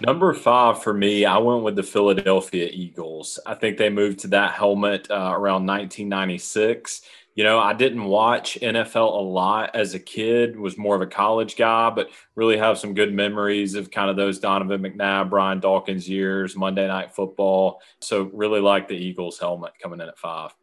Number 0.00 0.32
five 0.32 0.82
for 0.82 0.94
me, 0.94 1.24
I 1.24 1.38
went 1.38 1.64
with 1.64 1.76
the 1.76 1.82
Philadelphia 1.82 2.68
Eagles. 2.72 3.38
I 3.44 3.54
think 3.54 3.76
they 3.76 3.90
moved 3.90 4.20
to 4.20 4.28
that 4.28 4.52
helmet 4.52 5.08
uh, 5.10 5.32
around 5.32 5.66
1996. 5.66 7.02
You 7.34 7.42
know, 7.42 7.58
I 7.58 7.72
didn't 7.72 8.04
watch 8.04 8.56
NFL 8.62 9.12
a 9.12 9.22
lot 9.22 9.74
as 9.74 9.94
a 9.94 9.98
kid, 9.98 10.56
was 10.56 10.78
more 10.78 10.94
of 10.94 11.02
a 11.02 11.06
college 11.06 11.56
guy, 11.56 11.90
but 11.90 12.10
really 12.36 12.56
have 12.56 12.78
some 12.78 12.94
good 12.94 13.12
memories 13.12 13.74
of 13.74 13.90
kind 13.90 14.08
of 14.08 14.16
those 14.16 14.38
Donovan 14.38 14.82
McNabb, 14.82 15.30
Brian 15.30 15.58
Dawkins 15.58 16.08
years, 16.08 16.54
Monday 16.54 16.86
Night 16.86 17.12
Football. 17.12 17.80
So, 18.00 18.30
really 18.32 18.60
like 18.60 18.86
the 18.86 18.94
Eagles 18.94 19.40
helmet 19.40 19.72
coming 19.82 20.00
in 20.00 20.08
at 20.08 20.18
five. 20.18 20.54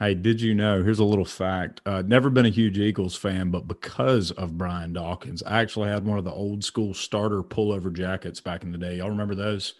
Hey, 0.00 0.14
did 0.14 0.40
you 0.40 0.54
know? 0.54 0.82
Here's 0.82 0.98
a 0.98 1.04
little 1.04 1.26
fact. 1.26 1.82
Uh, 1.84 2.02
never 2.06 2.30
been 2.30 2.46
a 2.46 2.50
huge 2.50 2.78
Eagles 2.78 3.14
fan, 3.14 3.50
but 3.50 3.68
because 3.68 4.30
of 4.30 4.56
Brian 4.56 4.94
Dawkins, 4.94 5.42
I 5.42 5.60
actually 5.60 5.90
had 5.90 6.06
one 6.06 6.16
of 6.16 6.24
the 6.24 6.32
old 6.32 6.64
school 6.64 6.94
starter 6.94 7.42
pullover 7.42 7.92
jackets 7.92 8.40
back 8.40 8.62
in 8.62 8.72
the 8.72 8.78
day. 8.78 8.96
Y'all 8.96 9.10
remember 9.10 9.34
those? 9.34 9.74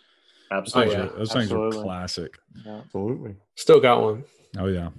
Absolutely. 0.52 0.96
Those, 0.96 1.06
are, 1.06 1.16
those 1.16 1.32
things 1.32 1.52
are 1.52 1.70
classic. 1.70 2.36
Yeah, 2.66 2.80
absolutely. 2.84 3.36
Still 3.54 3.80
got 3.80 4.02
one. 4.02 4.24
Oh, 4.58 4.66
yeah. 4.66 4.90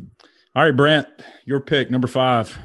All 0.56 0.64
right, 0.64 0.76
Brent, 0.76 1.08
your 1.46 1.60
pick, 1.60 1.92
number 1.92 2.08
five. 2.08 2.58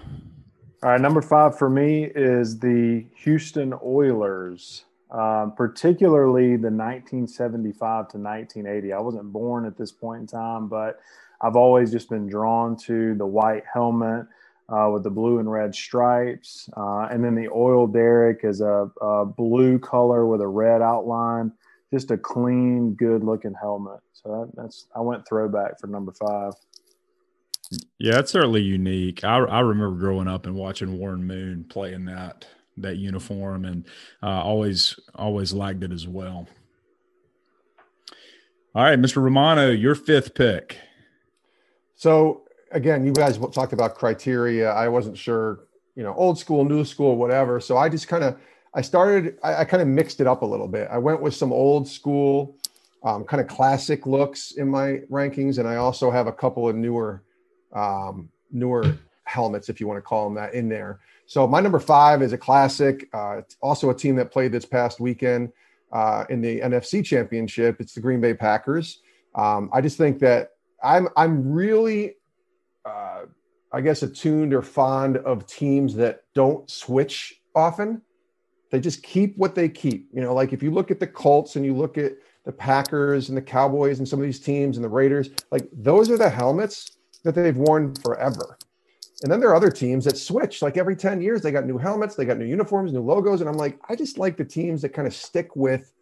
All 0.82 0.92
right, 0.92 1.00
number 1.00 1.20
five 1.20 1.59
for 1.59 1.68
me 1.68 2.04
is 2.04 2.59
the 2.59 3.04
Houston 3.16 3.74
Oilers, 3.84 4.86
um, 5.11 5.52
particularly 5.54 6.57
the 6.57 6.70
1975 6.70 7.78
to 7.80 8.16
1980. 8.16 8.92
I 8.94 8.98
wasn't 8.98 9.30
born 9.30 9.66
at 9.66 9.76
this 9.76 9.92
point 9.92 10.22
in 10.22 10.26
time, 10.26 10.68
but– 10.68 11.00
I've 11.41 11.57
always 11.57 11.91
just 11.91 12.09
been 12.09 12.28
drawn 12.28 12.76
to 12.78 13.14
the 13.14 13.26
white 13.26 13.64
helmet 13.72 14.26
uh, 14.68 14.91
with 14.93 15.05
the 15.05 15.11
blue 15.11 15.39
and 15.39 15.51
red 15.51 15.74
stripes, 15.74 16.68
uh, 16.76 17.09
and 17.11 17.24
then 17.24 17.34
the 17.34 17.49
oil 17.49 17.87
derrick 17.87 18.41
is 18.43 18.61
a, 18.61 18.91
a, 19.01 19.24
blue 19.24 19.78
color 19.78 20.26
with 20.26 20.41
a 20.41 20.47
red 20.47 20.82
outline. 20.82 21.53
Just 21.93 22.11
a 22.11 22.18
clean, 22.18 22.95
good-looking 22.95 23.55
helmet. 23.61 24.01
So 24.12 24.28
that, 24.28 24.61
that's 24.61 24.87
I 24.97 25.01
went 25.01 25.26
throwback 25.28 25.78
for 25.80 25.87
number 25.87 26.12
five. 26.12 26.55
Yeah, 27.99 28.18
it's 28.18 28.32
certainly 28.32 28.62
unique. 28.62 29.22
I, 29.22 29.39
I 29.39 29.61
remember 29.61 29.97
growing 29.97 30.28
up 30.28 30.47
and 30.47 30.57
watching 30.57 30.99
Warren 30.99 31.24
Moon 31.24 31.64
playing 31.68 32.07
that 32.07 32.47
that 32.78 32.97
uniform, 32.97 33.64
and 33.64 33.87
uh, 34.22 34.43
always 34.43 34.99
always 35.14 35.53
liked 35.53 35.82
it 35.82 35.93
as 35.93 36.07
well. 36.07 36.49
All 38.74 38.82
right, 38.82 38.99
Mr. 38.99 39.22
Romano, 39.22 39.70
your 39.70 39.95
fifth 39.95 40.34
pick. 40.34 40.78
So 41.97 42.42
again, 42.70 43.05
you 43.05 43.12
guys 43.12 43.38
talked 43.38 43.72
about 43.72 43.94
criteria. 43.94 44.70
I 44.70 44.86
wasn't 44.88 45.16
sure, 45.16 45.64
you 45.94 46.03
know, 46.03 46.14
old 46.14 46.38
school, 46.38 46.64
new 46.64 46.84
school, 46.84 47.16
whatever. 47.16 47.59
So 47.59 47.76
I 47.76 47.88
just 47.88 48.07
kind 48.07 48.22
of, 48.22 48.38
I 48.74 48.82
started, 48.82 49.38
I, 49.42 49.57
I 49.57 49.64
kind 49.64 49.82
of 49.82 49.88
mixed 49.88 50.20
it 50.20 50.26
up 50.26 50.42
a 50.42 50.47
little 50.47 50.68
bit. 50.68 50.88
I 50.90 50.99
went 50.99 51.22
with 51.22 51.34
some 51.34 51.53
old 51.53 51.88
school, 51.88 52.57
um, 53.03 53.24
kind 53.24 53.40
of 53.40 53.49
classic 53.49 54.07
looks 54.07 54.53
in 54.53 54.68
my 54.68 55.01
rankings, 55.11 55.59
and 55.59 55.66
I 55.66 55.76
also 55.76 56.11
have 56.11 56.26
a 56.26 56.32
couple 56.32 56.68
of 56.68 56.76
newer, 56.76 57.22
um, 57.72 58.28
newer 58.53 58.99
helmets, 59.24 59.68
if 59.68 59.80
you 59.80 59.88
want 59.88 59.97
to 59.97 60.03
call 60.03 60.24
them 60.24 60.34
that, 60.34 60.55
in 60.55 60.68
there. 60.68 61.01
So 61.24 61.47
my 61.47 61.61
number 61.61 61.80
five 61.80 62.20
is 62.22 62.32
a 62.32 62.38
classic. 62.38 63.09
Uh, 63.12 63.40
also 63.62 63.90
a 63.90 63.94
team 63.94 64.16
that 64.16 64.30
played 64.30 64.53
this 64.53 64.66
past 64.66 65.01
weekend 65.01 65.53
uh, 65.92 66.24
in 66.28 66.40
the 66.42 66.61
NFC 66.61 67.05
Championship. 67.05 67.80
It's 67.80 67.94
the 67.94 68.01
Green 68.01 68.20
Bay 68.20 68.34
Packers. 68.34 69.01
Um, 69.34 69.70
I 69.72 69.80
just 69.80 69.97
think 69.97 70.18
that 70.20 70.55
I'm 70.83 71.09
I'm 71.16 71.53
really, 71.53 72.14
uh, 72.85 73.22
I 73.72 73.81
guess, 73.81 74.03
attuned 74.03 74.55
or 74.55 74.62
fond 74.62 75.18
of 75.18 75.47
teams 75.47 75.95
that 75.97 76.24
don't 76.35 76.70
switch 76.70 77.41
often. 77.55 78.03
They 78.70 78.81
just 78.81 79.03
keep 79.03 79.37
what 79.37 79.55
they 79.55 79.68
keep. 79.68 80.09
You 80.12 80.20
know, 80.20 80.35
like 80.35 80.53
if 80.53 80.62
you 80.62 80.70
look 80.70 80.91
at 80.91 81.01
the 81.01 81.07
Colts 81.07 81.57
and 81.57 81.64
you 81.64 81.74
look 81.74 81.99
at 81.99 82.12
the 82.45 82.53
Packers 82.53 83.29
and 83.29 83.37
the 83.37 83.43
Cowboys 83.43 83.99
and 83.99 84.09
some 84.09 84.18
of 84.18 84.24
these 84.24 84.41
teams 84.41 84.77
and 84.77 84.85
the 84.85 84.89
Raiders, 84.89 85.31
like 85.51 85.68
those 85.72 86.11
are 86.11 86.18
the 86.18 86.31
helmets 86.31 86.99
that 87.24 87.35
they've 87.35 87.57
worn 87.57 87.95
forever. 87.97 88.59
And 89.22 89.33
then 89.33 89.41
there 89.41 89.49
are 89.49 89.57
other 89.57 89.70
teams 89.70 90.05
that 90.05 90.16
switch 90.16 90.62
like 90.62 90.77
every 90.77 90.95
10 90.95 91.22
years. 91.22 91.41
They 91.41 91.51
got 91.51 91.66
new 91.66 91.79
helmets, 91.79 92.14
they 92.14 92.24
got 92.24 92.39
new 92.39 92.45
uniforms, 92.45 92.93
new 92.93 93.01
logos. 93.01 93.41
And 93.41 93.49
I'm 93.49 93.57
like, 93.57 93.79
I 93.89 93.97
just 93.97 94.18
like 94.18 94.37
the 94.37 94.45
teams 94.45 94.83
that 94.83 94.91
kind 94.91 95.09
of 95.09 95.14
stick 95.14 95.57
with 95.57 95.93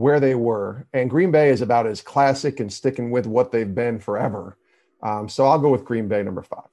where 0.00 0.18
they 0.18 0.34
were. 0.34 0.86
And 0.94 1.10
Green 1.10 1.30
Bay 1.30 1.50
is 1.50 1.60
about 1.60 1.86
as 1.86 2.00
classic 2.00 2.58
and 2.58 2.72
sticking 2.72 3.10
with 3.10 3.26
what 3.26 3.52
they've 3.52 3.74
been 3.74 3.98
forever. 3.98 4.56
Um, 5.02 5.28
so 5.28 5.46
I'll 5.46 5.58
go 5.58 5.70
with 5.70 5.84
Green 5.84 6.08
Bay 6.08 6.22
number 6.22 6.42
five. 6.42 6.64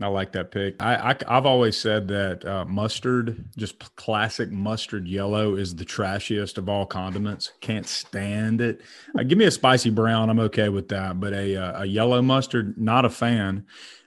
I 0.00 0.06
like 0.06 0.32
that 0.32 0.50
pick. 0.52 0.80
I, 0.80 1.16
I 1.26 1.34
have 1.34 1.46
always 1.46 1.76
said 1.76 2.06
that 2.08 2.44
uh, 2.44 2.64
mustard, 2.64 3.44
just 3.56 3.96
classic 3.96 4.50
mustard 4.50 5.08
yellow, 5.08 5.56
is 5.56 5.74
the 5.74 5.84
trashiest 5.84 6.56
of 6.56 6.68
all 6.68 6.86
condiments. 6.86 7.52
Can't 7.60 7.86
stand 7.86 8.60
it. 8.60 8.80
Uh, 9.18 9.24
give 9.24 9.38
me 9.38 9.46
a 9.46 9.50
spicy 9.50 9.90
brown. 9.90 10.30
I'm 10.30 10.38
okay 10.40 10.68
with 10.68 10.88
that. 10.88 11.18
But 11.18 11.32
a 11.32 11.56
uh, 11.56 11.82
a 11.82 11.86
yellow 11.86 12.22
mustard, 12.22 12.78
not 12.78 13.04
a 13.04 13.10
fan. 13.10 13.66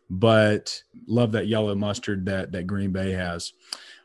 But 0.10 0.82
love 1.08 1.34
that 1.34 1.48
yellow 1.48 1.76
mustard 1.76 2.26
that 2.26 2.54
that 2.54 2.68
Green 2.68 2.92
Bay 2.92 3.12
has. 3.12 3.52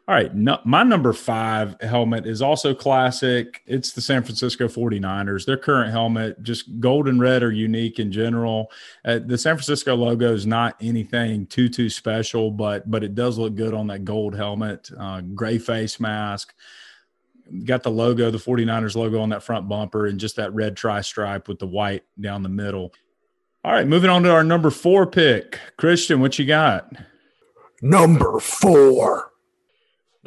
All 0.09 0.15
right. 0.15 0.33
No, 0.33 0.61
my 0.65 0.85
number 0.85 1.13
five 1.13 1.81
helmet 1.81 2.27
is 2.27 2.41
also 2.41 2.73
classic. 2.73 3.63
It's 3.67 3.91
the 3.91 4.01
San 4.01 4.23
Francisco 4.23 4.69
49ers. 4.69 5.45
Their 5.45 5.57
current 5.57 5.91
helmet, 5.91 6.41
just 6.45 6.79
gold 6.79 7.09
and 7.09 7.21
red, 7.21 7.43
are 7.43 7.51
unique 7.51 7.99
in 7.99 8.13
general. 8.13 8.71
Uh, 9.05 9.19
the 9.19 9.37
San 9.37 9.57
Francisco 9.57 9.97
logo 9.97 10.33
is 10.33 10.47
not 10.47 10.77
anything 10.81 11.45
too, 11.47 11.69
too 11.69 11.91
special, 11.91 12.53
but 12.53 12.89
but 12.89 13.03
it 13.03 13.17
does 13.17 13.37
look 13.37 13.57
good 13.57 13.75
on 13.75 13.89
that 13.89 14.05
gold 14.05 14.37
helmet, 14.37 14.89
uh, 14.97 15.23
gray 15.23 15.59
face 15.59 15.99
mask. 15.99 16.55
Got 17.65 17.83
the 17.83 17.91
logo, 17.91 18.31
the 18.31 18.39
49ers 18.39 18.95
logo 18.95 19.21
on 19.21 19.31
that 19.31 19.43
front 19.43 19.69
bumper, 19.69 20.07
and 20.07 20.21
just 20.21 20.37
that 20.37 20.55
red 20.55 20.77
tri 20.77 21.01
stripe 21.01 21.49
with 21.49 21.59
the 21.59 21.67
white 21.67 22.05
down 22.21 22.45
the 22.45 22.49
middle. 22.49 22.93
All 23.65 23.73
right. 23.73 23.87
Moving 23.89 24.11
on 24.11 24.23
to 24.23 24.31
our 24.31 24.45
number 24.45 24.71
four 24.71 25.05
pick. 25.05 25.59
Christian, 25.77 26.21
what 26.21 26.39
you 26.39 26.45
got? 26.45 26.93
Number 27.83 28.39
four 28.39 29.33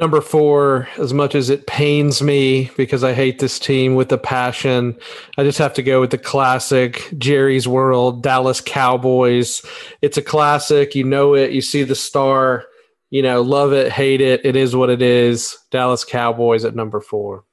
Number 0.00 0.22
four, 0.22 0.88
as 0.96 1.12
much 1.12 1.34
as 1.34 1.50
it 1.50 1.66
pains 1.66 2.22
me 2.22 2.70
because 2.78 3.04
I 3.04 3.12
hate 3.12 3.38
this 3.38 3.58
team 3.58 3.96
with 3.96 4.10
a 4.12 4.16
passion, 4.16 4.96
I 5.36 5.44
just 5.44 5.58
have 5.58 5.74
to 5.74 5.82
go 5.82 6.00
with 6.00 6.10
the 6.10 6.16
classic 6.16 7.12
Jerry's 7.18 7.68
World, 7.68 8.22
Dallas 8.22 8.62
Cowboys. 8.62 9.62
It's 10.00 10.16
a 10.16 10.22
classic. 10.22 10.94
You 10.94 11.04
know 11.04 11.34
it. 11.34 11.50
You 11.52 11.60
see 11.60 11.82
the 11.82 11.94
star. 11.94 12.64
You 13.10 13.20
know, 13.22 13.42
love 13.42 13.74
it, 13.74 13.92
hate 13.92 14.22
it. 14.22 14.40
It 14.42 14.56
is 14.56 14.74
what 14.74 14.88
it 14.88 15.02
is. 15.02 15.58
Dallas 15.70 16.04
Cowboys 16.04 16.64
at 16.64 16.74
number 16.74 17.00
four. 17.00 17.44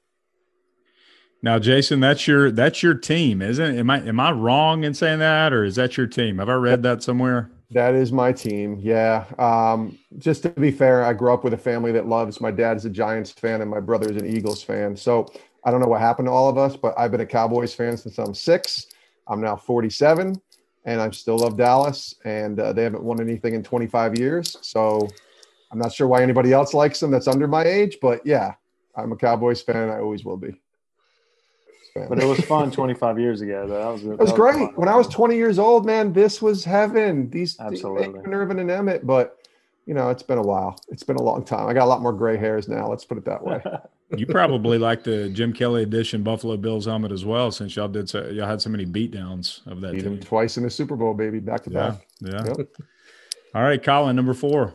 Now, 1.42 1.58
Jason, 1.58 2.00
that's 2.00 2.26
your 2.26 2.50
that's 2.50 2.82
your 2.82 2.94
team, 2.94 3.42
isn't 3.42 3.74
it? 3.74 3.78
Am 3.78 3.90
I 3.90 4.00
am 4.00 4.20
I 4.20 4.30
wrong 4.30 4.84
in 4.84 4.94
saying 4.94 5.18
that, 5.18 5.52
or 5.52 5.64
is 5.64 5.76
that 5.76 5.98
your 5.98 6.06
team? 6.06 6.38
Have 6.38 6.48
I 6.48 6.54
read 6.54 6.82
that 6.84 7.02
somewhere? 7.02 7.50
That 7.70 7.94
is 7.94 8.12
my 8.12 8.32
team. 8.32 8.78
Yeah. 8.80 9.26
Um, 9.38 9.98
just 10.18 10.42
to 10.44 10.50
be 10.50 10.70
fair, 10.70 11.04
I 11.04 11.12
grew 11.12 11.32
up 11.34 11.44
with 11.44 11.52
a 11.52 11.58
family 11.58 11.92
that 11.92 12.06
loves. 12.06 12.40
My 12.40 12.50
dad 12.50 12.78
is 12.78 12.86
a 12.86 12.90
Giants 12.90 13.30
fan, 13.30 13.60
and 13.60 13.70
my 13.70 13.80
brother 13.80 14.10
is 14.10 14.16
an 14.16 14.26
Eagles 14.26 14.62
fan. 14.62 14.96
So 14.96 15.26
I 15.64 15.70
don't 15.70 15.80
know 15.80 15.88
what 15.88 16.00
happened 16.00 16.28
to 16.28 16.32
all 16.32 16.48
of 16.48 16.56
us, 16.56 16.76
but 16.76 16.94
I've 16.98 17.10
been 17.10 17.20
a 17.20 17.26
Cowboys 17.26 17.74
fan 17.74 17.96
since 17.98 18.18
I'm 18.18 18.32
six. 18.32 18.86
I'm 19.26 19.42
now 19.42 19.54
47, 19.54 20.40
and 20.86 21.00
I 21.00 21.10
still 21.10 21.36
love 21.36 21.58
Dallas. 21.58 22.14
And 22.24 22.58
uh, 22.58 22.72
they 22.72 22.84
haven't 22.84 23.02
won 23.02 23.20
anything 23.20 23.52
in 23.52 23.62
25 23.62 24.18
years. 24.18 24.56
So 24.62 25.06
I'm 25.70 25.78
not 25.78 25.92
sure 25.92 26.08
why 26.08 26.22
anybody 26.22 26.54
else 26.54 26.72
likes 26.72 27.00
them 27.00 27.10
that's 27.10 27.28
under 27.28 27.46
my 27.46 27.64
age, 27.64 27.98
but 28.00 28.24
yeah, 28.24 28.54
I'm 28.96 29.12
a 29.12 29.16
Cowboys 29.16 29.60
fan. 29.60 29.90
I 29.90 29.98
always 29.98 30.24
will 30.24 30.38
be 30.38 30.58
fan. 31.98 32.08
But 32.08 32.18
it 32.20 32.26
was 32.26 32.40
fun 32.40 32.70
25 32.70 33.18
years 33.18 33.40
ago. 33.40 33.66
Though. 33.66 33.82
That 33.82 33.92
was 33.92 34.04
it 34.04 34.08
was, 34.08 34.18
was 34.18 34.32
great. 34.32 34.54
Fun. 34.54 34.74
When 34.74 34.88
I 34.88 34.96
was 34.96 35.08
20 35.08 35.36
years 35.36 35.58
old, 35.58 35.86
man, 35.86 36.12
this 36.12 36.40
was 36.40 36.64
heaven. 36.64 37.30
These 37.30 37.58
absolutely 37.60 38.20
Irvin 38.32 38.58
and 38.58 38.70
Emmett, 38.70 39.06
but 39.06 39.38
you 39.86 39.94
know, 39.94 40.10
it's 40.10 40.22
been 40.22 40.36
a 40.36 40.42
while. 40.42 40.78
It's 40.88 41.02
been 41.02 41.16
a 41.16 41.22
long 41.22 41.44
time. 41.44 41.66
I 41.66 41.72
got 41.72 41.84
a 41.84 41.88
lot 41.88 42.02
more 42.02 42.12
gray 42.12 42.36
hairs 42.36 42.68
now. 42.68 42.86
Let's 42.88 43.06
put 43.06 43.16
it 43.16 43.24
that 43.24 43.42
way. 43.42 43.62
you 44.16 44.26
probably 44.26 44.76
like 44.76 45.02
the 45.02 45.30
Jim 45.30 45.52
Kelly 45.52 45.82
edition 45.82 46.22
Buffalo 46.22 46.58
Bills 46.58 46.84
helmet 46.84 47.10
as 47.10 47.24
well, 47.24 47.50
since 47.50 47.74
y'all 47.74 47.88
did 47.88 48.08
so, 48.08 48.28
y'all 48.28 48.46
had 48.46 48.60
so 48.60 48.68
many 48.68 48.84
beatdowns 48.84 49.66
of 49.66 49.80
that. 49.80 49.92
Beat 49.92 50.02
team. 50.02 50.20
twice 50.20 50.58
in 50.58 50.62
the 50.62 50.70
Super 50.70 50.94
Bowl, 50.94 51.14
baby, 51.14 51.40
back 51.40 51.64
to 51.64 51.70
yeah, 51.70 51.90
back. 51.90 52.06
Yeah. 52.20 52.54
Yep. 52.58 52.68
All 53.54 53.62
right, 53.62 53.82
Colin, 53.82 54.14
number 54.14 54.34
four. 54.34 54.74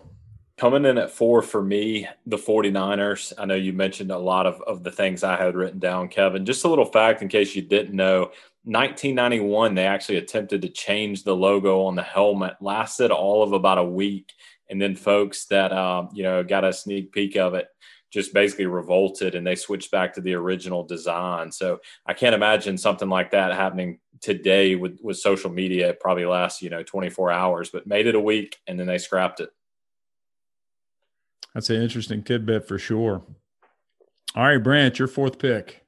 Coming 0.57 0.85
in 0.85 0.99
at 0.99 1.09
four 1.09 1.41
for 1.41 1.63
me, 1.63 2.07
the 2.27 2.37
49ers. 2.37 3.33
I 3.39 3.45
know 3.45 3.55
you 3.55 3.73
mentioned 3.73 4.11
a 4.11 4.17
lot 4.17 4.45
of, 4.45 4.61
of 4.61 4.83
the 4.83 4.91
things 4.91 5.23
I 5.23 5.35
had 5.35 5.55
written 5.55 5.79
down, 5.79 6.09
Kevin. 6.09 6.45
Just 6.45 6.63
a 6.63 6.67
little 6.67 6.85
fact 6.85 7.23
in 7.23 7.27
case 7.27 7.55
you 7.55 7.63
didn't 7.63 7.95
know 7.95 8.31
1991, 8.65 9.73
they 9.73 9.85
actually 9.85 10.17
attempted 10.17 10.61
to 10.61 10.69
change 10.69 11.23
the 11.23 11.35
logo 11.35 11.83
on 11.85 11.95
the 11.95 12.03
helmet, 12.03 12.53
lasted 12.61 13.09
all 13.09 13.41
of 13.41 13.51
about 13.51 13.79
a 13.79 13.83
week. 13.83 14.31
And 14.69 14.79
then 14.79 14.95
folks 14.95 15.45
that, 15.45 15.73
um, 15.73 16.09
you 16.13 16.21
know, 16.21 16.43
got 16.43 16.63
a 16.63 16.71
sneak 16.71 17.11
peek 17.11 17.35
of 17.35 17.55
it 17.55 17.67
just 18.11 18.31
basically 18.31 18.67
revolted 18.67 19.33
and 19.33 19.45
they 19.45 19.55
switched 19.55 19.89
back 19.89 20.13
to 20.13 20.21
the 20.21 20.35
original 20.35 20.83
design. 20.83 21.51
So 21.51 21.79
I 22.05 22.13
can't 22.13 22.35
imagine 22.35 22.77
something 22.77 23.09
like 23.09 23.31
that 23.31 23.55
happening 23.55 23.97
today 24.21 24.75
with, 24.75 24.99
with 25.01 25.17
social 25.17 25.49
media. 25.49 25.89
It 25.89 25.99
probably 25.99 26.25
lasts, 26.25 26.61
you 26.61 26.69
know, 26.69 26.83
24 26.83 27.31
hours, 27.31 27.71
but 27.71 27.87
made 27.87 28.05
it 28.05 28.13
a 28.13 28.19
week 28.19 28.57
and 28.67 28.79
then 28.79 28.85
they 28.85 28.99
scrapped 28.99 29.39
it. 29.39 29.49
That's 31.53 31.69
an 31.69 31.81
interesting 31.81 32.23
tidbit 32.23 32.67
for 32.67 32.79
sure. 32.79 33.21
All 34.35 34.43
right, 34.43 34.57
Brant, 34.57 34.99
your 34.99 35.07
fourth 35.07 35.37
pick. 35.37 35.85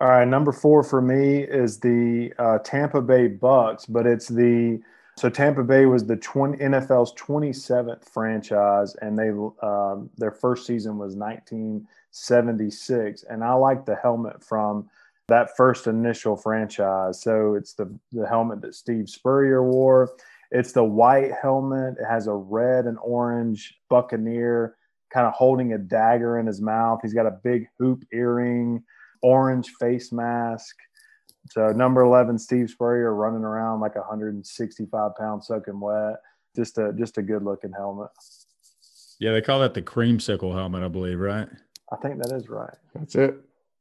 All 0.00 0.08
right, 0.08 0.26
number 0.26 0.50
four 0.50 0.82
for 0.82 1.00
me 1.00 1.44
is 1.44 1.78
the 1.78 2.32
uh, 2.38 2.58
Tampa 2.58 3.00
Bay 3.00 3.28
Bucks, 3.28 3.86
but 3.86 4.04
it's 4.06 4.26
the 4.26 4.80
so 5.16 5.28
Tampa 5.28 5.62
Bay 5.62 5.86
was 5.86 6.06
the 6.06 6.16
20, 6.16 6.58
NFL's 6.58 7.12
27th 7.14 8.08
franchise, 8.08 8.96
and 8.96 9.16
they 9.18 9.28
um, 9.64 10.10
their 10.16 10.32
first 10.32 10.66
season 10.66 10.98
was 10.98 11.14
1976, 11.14 13.24
and 13.30 13.44
I 13.44 13.52
like 13.52 13.84
the 13.84 13.94
helmet 13.94 14.42
from 14.42 14.90
that 15.28 15.56
first 15.56 15.86
initial 15.86 16.36
franchise. 16.36 17.22
So 17.22 17.54
it's 17.54 17.74
the 17.74 17.96
the 18.10 18.26
helmet 18.26 18.60
that 18.62 18.74
Steve 18.74 19.08
Spurrier 19.08 19.62
wore. 19.62 20.10
It's 20.52 20.72
the 20.72 20.84
white 20.84 21.32
helmet. 21.40 21.94
It 21.98 22.04
has 22.04 22.26
a 22.26 22.34
red 22.34 22.84
and 22.84 22.98
orange 23.02 23.74
buccaneer 23.88 24.76
kind 25.12 25.26
of 25.26 25.32
holding 25.32 25.72
a 25.72 25.78
dagger 25.78 26.38
in 26.38 26.46
his 26.46 26.60
mouth. 26.60 27.00
He's 27.02 27.14
got 27.14 27.26
a 27.26 27.38
big 27.42 27.66
hoop 27.78 28.04
earring, 28.12 28.82
orange 29.22 29.70
face 29.80 30.12
mask. 30.12 30.76
So 31.50 31.72
number 31.72 32.02
11, 32.02 32.38
Steve 32.38 32.70
Spurrier 32.70 33.14
running 33.14 33.44
around 33.44 33.80
like 33.80 33.96
165 33.96 35.16
pounds 35.16 35.46
soaking 35.46 35.80
wet. 35.80 36.16
Just 36.54 36.76
a 36.76 36.92
just 36.98 37.16
a 37.16 37.22
good 37.22 37.42
looking 37.42 37.72
helmet. 37.72 38.10
Yeah, 39.18 39.32
they 39.32 39.40
call 39.40 39.60
that 39.60 39.72
the 39.72 39.80
creamsicle 39.80 40.52
helmet, 40.54 40.82
I 40.82 40.88
believe, 40.88 41.18
right? 41.18 41.48
I 41.90 41.96
think 41.96 42.22
that 42.22 42.32
is 42.34 42.48
right. 42.48 42.74
That's 42.94 43.14
it. 43.14 43.36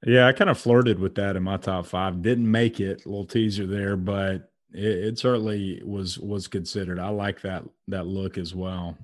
Yeah, 0.05 0.27
I 0.27 0.31
kind 0.31 0.49
of 0.49 0.57
flirted 0.57 0.99
with 0.99 1.15
that 1.15 1.35
in 1.35 1.43
my 1.43 1.57
top 1.57 1.85
five. 1.85 2.21
Didn't 2.21 2.49
make 2.49 2.79
it. 2.79 3.05
A 3.05 3.09
little 3.09 3.25
teaser 3.25 3.67
there, 3.67 3.97
but 3.97 4.50
it, 4.73 4.83
it 4.83 5.19
certainly 5.19 5.81
was 5.85 6.17
was 6.19 6.47
considered. 6.47 6.99
I 6.99 7.09
like 7.09 7.41
that 7.41 7.63
that 7.87 8.07
look 8.07 8.37
as 8.37 8.55
well. 8.55 8.97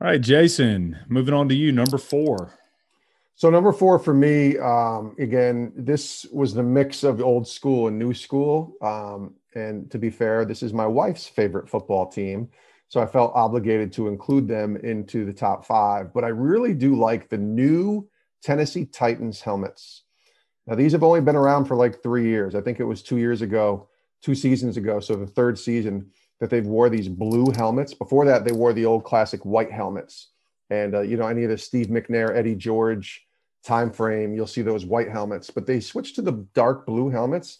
All 0.00 0.06
right, 0.06 0.20
Jason, 0.20 0.96
moving 1.08 1.34
on 1.34 1.48
to 1.48 1.54
you, 1.54 1.72
number 1.72 1.98
four. 1.98 2.52
So 3.34 3.50
number 3.50 3.72
four 3.72 3.98
for 3.98 4.14
me, 4.14 4.58
um, 4.58 5.14
again, 5.18 5.72
this 5.76 6.26
was 6.32 6.54
the 6.54 6.62
mix 6.62 7.04
of 7.04 7.20
old 7.20 7.46
school 7.46 7.88
and 7.88 7.98
new 7.98 8.12
school. 8.12 8.74
Um, 8.82 9.34
and 9.54 9.90
to 9.90 9.98
be 9.98 10.10
fair, 10.10 10.44
this 10.44 10.62
is 10.62 10.72
my 10.72 10.86
wife's 10.86 11.26
favorite 11.26 11.68
football 11.68 12.08
team. 12.08 12.48
So 12.88 13.00
I 13.00 13.06
felt 13.06 13.32
obligated 13.34 13.92
to 13.92 14.08
include 14.08 14.48
them 14.48 14.76
into 14.76 15.24
the 15.24 15.32
top 15.32 15.64
five. 15.64 16.12
But 16.12 16.24
I 16.24 16.28
really 16.28 16.74
do 16.74 16.96
like 16.96 17.28
the 17.28 17.38
new 17.38 18.08
Tennessee 18.42 18.86
Titans 18.86 19.40
helmets. 19.40 20.02
Now, 20.66 20.74
these 20.74 20.92
have 20.92 21.02
only 21.02 21.20
been 21.20 21.36
around 21.36 21.66
for 21.66 21.76
like 21.76 22.02
three 22.02 22.24
years. 22.24 22.54
I 22.54 22.60
think 22.60 22.80
it 22.80 22.84
was 22.84 23.02
two 23.02 23.18
years 23.18 23.42
ago 23.42 23.88
two 24.22 24.34
seasons 24.34 24.76
ago. 24.76 25.00
So 25.00 25.16
the 25.16 25.26
third 25.26 25.58
season 25.58 26.10
that 26.40 26.50
they've 26.50 26.66
wore 26.66 26.88
these 26.88 27.08
blue 27.08 27.50
helmets. 27.56 27.94
Before 27.94 28.24
that, 28.26 28.44
they 28.44 28.52
wore 28.52 28.72
the 28.72 28.84
old 28.84 29.04
classic 29.04 29.44
white 29.44 29.72
helmets. 29.72 30.28
And 30.70 30.94
uh, 30.94 31.00
you 31.00 31.16
know, 31.16 31.26
any 31.26 31.44
of 31.44 31.50
the 31.50 31.58
Steve 31.58 31.86
McNair, 31.86 32.34
Eddie 32.36 32.54
George 32.54 33.26
time 33.64 33.90
frame, 33.90 34.34
you'll 34.34 34.46
see 34.46 34.62
those 34.62 34.84
white 34.84 35.08
helmets. 35.10 35.50
But 35.50 35.66
they 35.66 35.80
switched 35.80 36.16
to 36.16 36.22
the 36.22 36.46
dark 36.54 36.86
blue 36.86 37.08
helmets, 37.08 37.58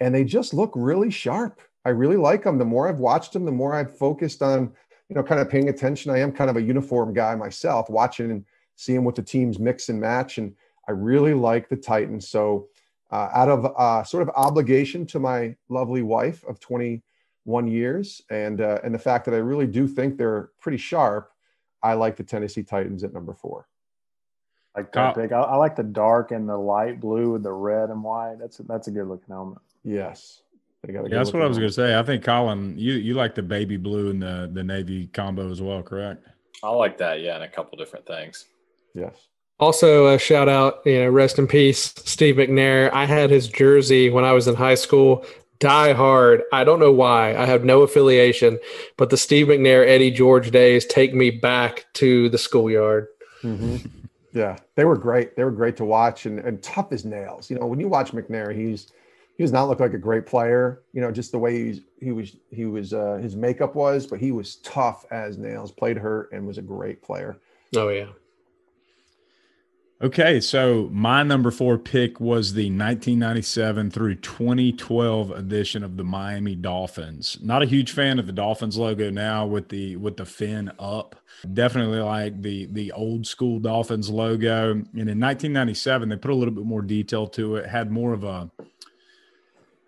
and 0.00 0.14
they 0.14 0.24
just 0.24 0.54
look 0.54 0.72
really 0.74 1.10
sharp. 1.10 1.60
I 1.84 1.90
really 1.90 2.16
like 2.16 2.42
them. 2.42 2.58
The 2.58 2.64
more 2.64 2.88
I've 2.88 2.98
watched 2.98 3.32
them, 3.32 3.44
the 3.44 3.52
more 3.52 3.74
I've 3.74 3.96
focused 3.96 4.42
on, 4.42 4.72
you 5.08 5.14
know, 5.14 5.22
kind 5.22 5.40
of 5.40 5.48
paying 5.48 5.68
attention. 5.68 6.10
I 6.10 6.18
am 6.18 6.32
kind 6.32 6.50
of 6.50 6.56
a 6.56 6.62
uniform 6.62 7.14
guy 7.14 7.34
myself, 7.36 7.88
watching 7.88 8.30
and 8.30 8.44
seeing 8.74 9.04
what 9.04 9.14
the 9.14 9.22
teams 9.22 9.58
mix 9.58 9.88
and 9.88 10.00
match. 10.00 10.38
And 10.38 10.54
I 10.88 10.92
really 10.92 11.34
like 11.34 11.68
the 11.68 11.76
Titans. 11.76 12.28
So 12.28 12.68
uh, 13.10 13.28
out 13.32 13.48
of 13.48 13.64
uh, 13.76 14.02
sort 14.04 14.22
of 14.22 14.30
obligation 14.34 15.06
to 15.06 15.20
my 15.20 15.54
lovely 15.68 16.02
wife 16.02 16.44
of 16.44 16.58
21 16.60 17.68
years 17.68 18.22
and 18.30 18.60
uh, 18.60 18.78
and 18.82 18.94
the 18.94 18.98
fact 18.98 19.24
that 19.26 19.34
I 19.34 19.38
really 19.38 19.66
do 19.66 19.86
think 19.86 20.16
they're 20.16 20.50
pretty 20.60 20.78
sharp, 20.78 21.30
I 21.82 21.94
like 21.94 22.16
the 22.16 22.24
Tennessee 22.24 22.62
Titans 22.62 23.04
at 23.04 23.12
number 23.12 23.32
four. 23.32 23.68
Like 24.76 24.92
that 24.92 25.14
big. 25.14 25.32
I, 25.32 25.40
I, 25.40 25.56
like 25.56 25.74
the 25.74 25.82
dark 25.82 26.32
and 26.32 26.46
the 26.46 26.56
light 26.56 27.00
blue 27.00 27.32
with 27.32 27.42
the 27.42 27.52
red 27.52 27.88
and 27.88 28.04
white. 28.04 28.36
That's 28.38 28.60
a, 28.60 28.62
that's 28.64 28.88
a 28.88 28.90
good 28.90 29.06
looking 29.08 29.34
helmet. 29.34 29.58
Yes. 29.82 30.42
Yeah, 30.86 31.02
that's 31.08 31.32
what 31.32 31.42
I 31.42 31.46
was 31.46 31.56
going 31.58 31.70
to 31.70 31.74
say. 31.74 31.98
I 31.98 32.02
think 32.02 32.22
Colin, 32.22 32.78
you 32.78 32.92
you 32.92 33.14
like 33.14 33.34
the 33.34 33.42
baby 33.42 33.76
blue 33.76 34.10
and 34.10 34.22
the 34.22 34.48
the 34.52 34.62
navy 34.62 35.08
combo 35.08 35.50
as 35.50 35.60
well, 35.60 35.82
correct? 35.82 36.24
I 36.62 36.70
like 36.70 36.98
that. 36.98 37.20
Yeah, 37.20 37.34
and 37.34 37.44
a 37.44 37.48
couple 37.48 37.76
different 37.76 38.06
things. 38.06 38.46
Yes. 38.94 39.28
Also, 39.58 40.06
a 40.06 40.18
shout 40.18 40.48
out, 40.48 40.82
you 40.84 40.98
know, 40.98 41.08
rest 41.08 41.38
in 41.38 41.46
peace, 41.46 41.94
Steve 42.04 42.36
McNair. 42.36 42.92
I 42.92 43.06
had 43.06 43.30
his 43.30 43.48
jersey 43.48 44.10
when 44.10 44.24
I 44.24 44.32
was 44.32 44.46
in 44.46 44.54
high 44.54 44.74
school. 44.74 45.24
Die 45.58 45.92
hard. 45.94 46.42
I 46.52 46.64
don't 46.64 46.80
know 46.80 46.92
why. 46.92 47.34
I 47.34 47.46
have 47.46 47.64
no 47.64 47.80
affiliation, 47.80 48.58
but 48.98 49.08
the 49.08 49.16
Steve 49.16 49.46
McNair, 49.46 49.88
Eddie 49.88 50.10
George 50.10 50.50
days 50.50 50.84
take 50.84 51.14
me 51.14 51.30
back 51.30 51.86
to 51.94 52.28
the 52.28 52.36
schoolyard. 52.36 53.08
Mm-hmm. 53.42 53.76
Yeah, 54.34 54.58
they 54.74 54.84
were 54.84 54.98
great. 54.98 55.34
They 55.34 55.44
were 55.44 55.50
great 55.50 55.78
to 55.78 55.86
watch 55.86 56.26
and, 56.26 56.40
and 56.40 56.62
tough 56.62 56.92
as 56.92 57.06
nails. 57.06 57.48
You 57.48 57.58
know, 57.58 57.64
when 57.64 57.80
you 57.80 57.88
watch 57.88 58.12
McNair, 58.12 58.54
he's 58.54 58.92
he 59.38 59.44
does 59.44 59.52
not 59.52 59.68
look 59.68 59.80
like 59.80 59.94
a 59.94 59.98
great 59.98 60.26
player. 60.26 60.82
You 60.92 61.00
know, 61.00 61.10
just 61.10 61.32
the 61.32 61.38
way 61.38 61.64
he's, 61.64 61.80
he 62.00 62.12
was 62.12 62.36
he 62.50 62.66
was 62.66 62.92
uh, 62.92 63.18
his 63.22 63.34
makeup 63.34 63.74
was, 63.74 64.06
but 64.06 64.20
he 64.20 64.32
was 64.32 64.56
tough 64.56 65.06
as 65.10 65.38
nails. 65.38 65.72
Played 65.72 65.96
hurt 65.96 66.32
and 66.32 66.46
was 66.46 66.58
a 66.58 66.62
great 66.62 67.00
player. 67.00 67.38
Oh 67.74 67.88
yeah. 67.88 68.08
Okay, 70.02 70.40
so 70.40 70.90
my 70.92 71.22
number 71.22 71.50
four 71.50 71.78
pick 71.78 72.20
was 72.20 72.52
the 72.52 72.66
1997 72.66 73.90
through 73.90 74.16
2012 74.16 75.30
edition 75.30 75.82
of 75.82 75.96
the 75.96 76.04
Miami 76.04 76.54
Dolphins. 76.54 77.38
Not 77.40 77.62
a 77.62 77.66
huge 77.66 77.92
fan 77.92 78.18
of 78.18 78.26
the 78.26 78.32
Dolphins 78.32 78.76
logo 78.76 79.08
now 79.08 79.46
with 79.46 79.70
the 79.70 79.96
with 79.96 80.18
the 80.18 80.26
fin 80.26 80.70
up. 80.78 81.16
Definitely 81.50 82.00
like 82.00 82.42
the 82.42 82.66
the 82.66 82.92
old 82.92 83.26
school 83.26 83.58
Dolphins 83.58 84.10
logo. 84.10 84.72
And 84.72 84.86
in 84.94 85.18
1997, 85.18 86.10
they 86.10 86.16
put 86.16 86.30
a 86.30 86.34
little 86.34 86.52
bit 86.52 86.66
more 86.66 86.82
detail 86.82 87.26
to 87.28 87.56
it. 87.56 87.66
Had 87.66 87.90
more 87.90 88.12
of 88.12 88.22
a 88.22 88.50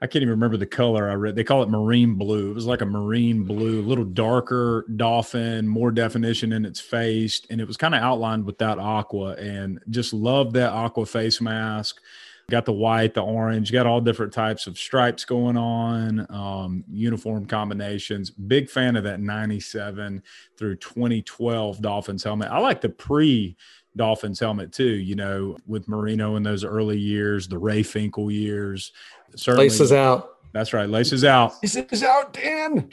I 0.00 0.06
can't 0.06 0.22
even 0.22 0.30
remember 0.30 0.56
the 0.56 0.66
color 0.66 1.10
I 1.10 1.14
read. 1.14 1.34
They 1.34 1.42
call 1.42 1.62
it 1.62 1.68
marine 1.68 2.14
blue. 2.14 2.50
It 2.50 2.54
was 2.54 2.66
like 2.66 2.82
a 2.82 2.86
marine 2.86 3.42
blue, 3.42 3.80
a 3.80 3.82
little 3.82 4.04
darker 4.04 4.86
dolphin, 4.94 5.66
more 5.66 5.90
definition 5.90 6.52
in 6.52 6.64
its 6.64 6.78
face, 6.78 7.42
and 7.50 7.60
it 7.60 7.66
was 7.66 7.76
kind 7.76 7.94
of 7.96 8.02
outlined 8.02 8.44
with 8.44 8.58
that 8.58 8.78
aqua. 8.78 9.32
And 9.32 9.80
just 9.90 10.12
loved 10.12 10.54
that 10.54 10.70
aqua 10.70 11.04
face 11.04 11.40
mask. 11.40 12.00
Got 12.48 12.64
the 12.64 12.72
white, 12.72 13.12
the 13.12 13.22
orange, 13.22 13.72
got 13.72 13.86
all 13.86 14.00
different 14.00 14.32
types 14.32 14.66
of 14.66 14.78
stripes 14.78 15.26
going 15.26 15.58
on, 15.58 16.26
um, 16.30 16.82
uniform 16.88 17.44
combinations. 17.44 18.30
Big 18.30 18.70
fan 18.70 18.96
of 18.96 19.04
that 19.04 19.20
97 19.20 20.22
through 20.56 20.76
2012 20.76 21.82
Dolphins 21.82 22.24
helmet. 22.24 22.48
I 22.50 22.58
like 22.58 22.80
the 22.80 22.88
pre 22.88 23.56
Dolphins 23.98 24.40
helmet 24.40 24.72
too, 24.72 24.84
you 24.84 25.14
know, 25.14 25.58
with 25.66 25.88
Marino 25.88 26.36
in 26.36 26.42
those 26.42 26.64
early 26.64 26.98
years, 26.98 27.48
the 27.48 27.58
Ray 27.58 27.82
Finkle 27.82 28.32
years. 28.32 28.92
Certainly, 29.36 29.68
laces 29.68 29.92
out. 29.92 30.36
That's 30.52 30.72
right. 30.72 30.88
Laces 30.88 31.24
out. 31.24 31.54
Laces 31.62 32.02
out, 32.02 32.32
Dan. 32.32 32.90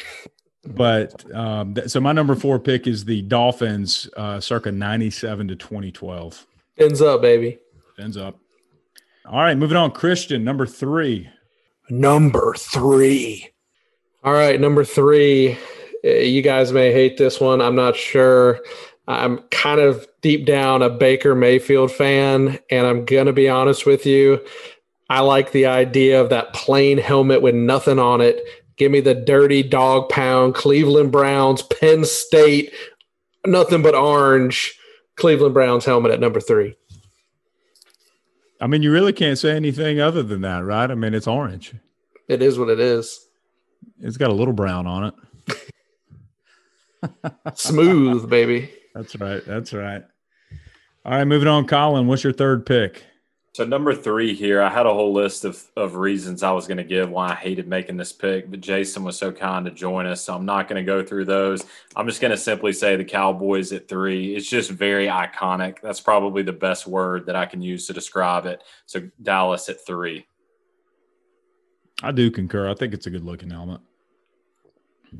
But 0.65 1.31
um, 1.33 1.75
th- 1.75 1.89
so 1.89 1.99
my 1.99 2.11
number 2.11 2.35
four 2.35 2.59
pick 2.59 2.87
is 2.87 3.05
the 3.05 3.21
Dolphins, 3.21 4.09
uh, 4.17 4.39
circa 4.39 4.71
97 4.71 5.47
to 5.49 5.55
2012. 5.55 6.45
Ends 6.77 7.01
up, 7.01 7.21
baby. 7.21 7.59
Ends 7.99 8.17
up. 8.17 8.37
All 9.25 9.39
right, 9.41 9.57
moving 9.57 9.77
on. 9.77 9.91
Christian, 9.91 10.43
number 10.43 10.65
three. 10.65 11.29
Number 11.89 12.53
three. 12.57 13.49
All 14.23 14.33
right, 14.33 14.59
number 14.59 14.83
three. 14.83 15.57
Uh, 16.03 16.09
you 16.09 16.41
guys 16.41 16.71
may 16.71 16.91
hate 16.91 17.17
this 17.17 17.39
one. 17.39 17.61
I'm 17.61 17.75
not 17.75 17.95
sure. 17.95 18.59
I'm 19.07 19.39
kind 19.49 19.79
of 19.79 20.07
deep 20.21 20.45
down 20.45 20.81
a 20.81 20.89
Baker 20.89 21.35
Mayfield 21.35 21.91
fan, 21.91 22.59
and 22.71 22.87
I'm 22.87 23.05
going 23.05 23.27
to 23.27 23.33
be 23.33 23.47
honest 23.47 23.85
with 23.85 24.05
you. 24.05 24.43
I 25.09 25.21
like 25.21 25.51
the 25.51 25.67
idea 25.67 26.19
of 26.19 26.29
that 26.29 26.53
plain 26.53 26.97
helmet 26.97 27.41
with 27.41 27.55
nothing 27.55 27.99
on 27.99 28.21
it. 28.21 28.41
Give 28.77 28.91
me 28.91 28.99
the 28.99 29.15
dirty 29.15 29.63
dog 29.63 30.09
pound, 30.09 30.55
Cleveland 30.55 31.11
Browns, 31.11 31.61
Penn 31.61 32.03
State, 32.05 32.73
nothing 33.45 33.81
but 33.81 33.95
orange, 33.95 34.77
Cleveland 35.15 35.53
Browns 35.53 35.85
helmet 35.85 36.11
at 36.11 36.19
number 36.19 36.39
three. 36.39 36.75
I 38.59 38.67
mean, 38.67 38.81
you 38.81 38.91
really 38.91 39.13
can't 39.13 39.37
say 39.37 39.55
anything 39.55 39.99
other 39.99 40.23
than 40.23 40.41
that, 40.41 40.59
right? 40.63 40.89
I 40.89 40.95
mean, 40.95 41.13
it's 41.13 41.27
orange. 41.27 41.75
It 42.27 42.41
is 42.41 42.57
what 42.57 42.69
it 42.69 42.79
is. 42.79 43.19
It's 43.99 44.17
got 44.17 44.31
a 44.31 44.33
little 44.33 44.53
brown 44.53 44.87
on 44.87 45.13
it. 45.47 47.23
Smooth, 47.55 48.29
baby. 48.29 48.71
That's 48.93 49.15
right. 49.17 49.45
That's 49.45 49.73
right. 49.73 50.03
All 51.05 51.11
right, 51.11 51.25
moving 51.25 51.47
on. 51.47 51.67
Colin, 51.67 52.07
what's 52.07 52.23
your 52.23 52.33
third 52.33 52.65
pick? 52.65 53.03
So 53.55 53.63
number 53.63 53.95
three 53.95 54.33
here, 54.33 54.61
I 54.61 54.69
had 54.69 54.85
a 54.85 54.93
whole 54.93 55.13
list 55.13 55.45
of, 55.45 55.63
of 55.77 55.95
reasons 55.95 56.43
I 56.43 56.51
was 56.51 56.67
going 56.67 56.75
to 56.75 56.83
give 56.83 57.09
why 57.09 57.29
I 57.29 57.35
hated 57.35 57.69
making 57.69 57.95
this 57.95 58.11
pick, 58.11 58.51
but 58.51 58.59
Jason 58.59 59.05
was 59.05 59.17
so 59.17 59.31
kind 59.31 59.63
to 59.63 59.71
join 59.71 60.05
us, 60.07 60.23
so 60.23 60.35
I'm 60.35 60.43
not 60.43 60.67
going 60.67 60.75
to 60.75 60.85
go 60.85 61.01
through 61.01 61.23
those. 61.23 61.63
I'm 61.95 62.05
just 62.05 62.19
going 62.19 62.31
to 62.31 62.37
simply 62.37 62.73
say 62.73 62.97
the 62.97 63.05
Cowboys 63.05 63.71
at 63.71 63.87
three. 63.87 64.35
It's 64.35 64.49
just 64.49 64.71
very 64.71 65.07
iconic. 65.07 65.79
That's 65.81 66.01
probably 66.01 66.43
the 66.43 66.51
best 66.51 66.85
word 66.85 67.27
that 67.27 67.37
I 67.37 67.45
can 67.45 67.61
use 67.61 67.87
to 67.87 67.93
describe 67.93 68.45
it. 68.45 68.61
So 68.87 69.09
Dallas 69.23 69.69
at 69.69 69.85
three. 69.85 70.27
I 72.03 72.11
do 72.11 72.29
concur. 72.31 72.69
I 72.69 72.73
think 72.73 72.93
it's 72.93 73.07
a 73.07 73.09
good 73.09 73.23
looking 73.23 73.51
helmet. 73.51 73.79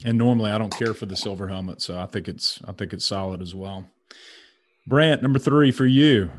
And 0.03 0.17
normally 0.17 0.51
I 0.51 0.57
don't 0.57 0.77
care 0.77 0.93
for 0.93 1.05
the 1.05 1.15
silver 1.15 1.47
helmet, 1.47 1.81
so 1.81 1.97
I 1.97 2.05
think 2.05 2.27
it's 2.27 2.59
I 2.67 2.73
think 2.73 2.91
it's 2.91 3.05
solid 3.05 3.41
as 3.41 3.55
well. 3.55 3.89
Brant, 4.85 5.21
number 5.21 5.39
three 5.39 5.71
for 5.71 5.85
you. 5.85 6.31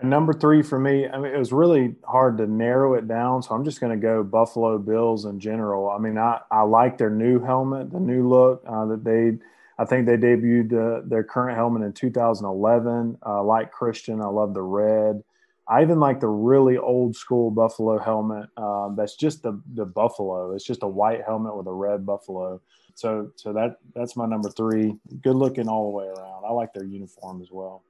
Number 0.00 0.32
three 0.32 0.62
for 0.62 0.78
me, 0.78 1.08
I 1.08 1.18
mean, 1.18 1.34
it 1.34 1.38
was 1.38 1.52
really 1.52 1.96
hard 2.04 2.38
to 2.38 2.46
narrow 2.46 2.94
it 2.94 3.08
down. 3.08 3.42
So 3.42 3.54
I'm 3.54 3.64
just 3.64 3.80
going 3.80 3.90
to 3.90 4.00
go 4.00 4.22
Buffalo 4.22 4.78
Bills 4.78 5.24
in 5.24 5.40
general. 5.40 5.90
I 5.90 5.98
mean, 5.98 6.16
I, 6.16 6.40
I 6.52 6.62
like 6.62 6.98
their 6.98 7.10
new 7.10 7.40
helmet, 7.40 7.90
the 7.90 7.98
new 7.98 8.28
look 8.28 8.62
uh, 8.68 8.86
that 8.86 9.02
they, 9.02 9.38
I 9.76 9.84
think 9.84 10.06
they 10.06 10.16
debuted 10.16 10.72
uh, 10.72 11.02
their 11.04 11.24
current 11.24 11.56
helmet 11.56 11.82
in 11.82 11.92
2011. 11.92 13.18
Uh, 13.26 13.42
like 13.42 13.72
Christian, 13.72 14.22
I 14.22 14.26
love 14.26 14.54
the 14.54 14.62
red. 14.62 15.24
I 15.68 15.82
even 15.82 15.98
like 15.98 16.20
the 16.20 16.28
really 16.28 16.78
old 16.78 17.16
school 17.16 17.50
Buffalo 17.50 17.98
helmet. 17.98 18.48
Uh, 18.56 18.90
that's 18.94 19.16
just 19.16 19.42
the 19.42 19.60
the 19.74 19.84
Buffalo. 19.84 20.52
It's 20.54 20.64
just 20.64 20.82
a 20.82 20.88
white 20.88 21.22
helmet 21.26 21.54
with 21.56 21.66
a 21.66 21.72
red 21.72 22.06
Buffalo. 22.06 22.62
So 22.94 23.32
so 23.36 23.52
that 23.52 23.76
that's 23.94 24.16
my 24.16 24.24
number 24.26 24.48
three. 24.48 24.96
Good 25.22 25.36
looking 25.36 25.68
all 25.68 25.90
the 25.90 25.96
way 25.96 26.06
around. 26.06 26.44
I 26.48 26.52
like 26.52 26.72
their 26.72 26.84
uniform 26.84 27.42
as 27.42 27.50
well. 27.50 27.84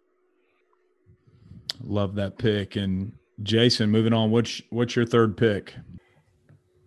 Love 1.82 2.14
that 2.16 2.38
pick. 2.38 2.76
And 2.76 3.12
Jason, 3.42 3.90
moving 3.90 4.12
on, 4.12 4.30
what's 4.30 4.60
what's 4.70 4.96
your 4.96 5.06
third 5.06 5.36
pick? 5.36 5.74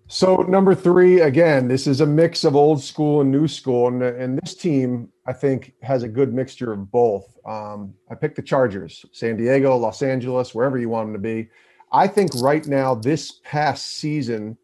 So 0.08 0.38
number 0.38 0.76
three, 0.76 1.22
again, 1.22 1.70
this 1.70 1.88
is 1.88 2.02
a 2.02 2.06
mix 2.06 2.44
of 2.44 2.54
old 2.54 2.84
school 2.84 3.22
and 3.22 3.32
new 3.32 3.48
school, 3.48 3.88
and, 3.88 4.04
and 4.04 4.38
this 4.42 4.56
team 4.56 5.08
I 5.26 5.32
think 5.32 5.74
has 5.82 6.04
a 6.04 6.08
good 6.10 6.34
mixture 6.34 6.74
of 6.74 6.92
both. 6.92 7.38
Um, 7.46 7.94
I 8.10 8.16
picked 8.16 8.36
the 8.36 8.42
Chargers, 8.42 9.06
San 9.14 9.38
Diego, 9.38 9.78
Los 9.78 10.02
Angeles, 10.02 10.54
wherever 10.54 10.78
you 10.78 10.89
want 10.89 11.08
them 11.08 11.14
to 11.14 11.20
be. 11.20 11.50
I 11.94 12.08
think 12.08 12.32
right 12.42 12.66
now, 12.68 12.94
this 12.94 13.39
past 13.46 13.96
season, 13.96 14.58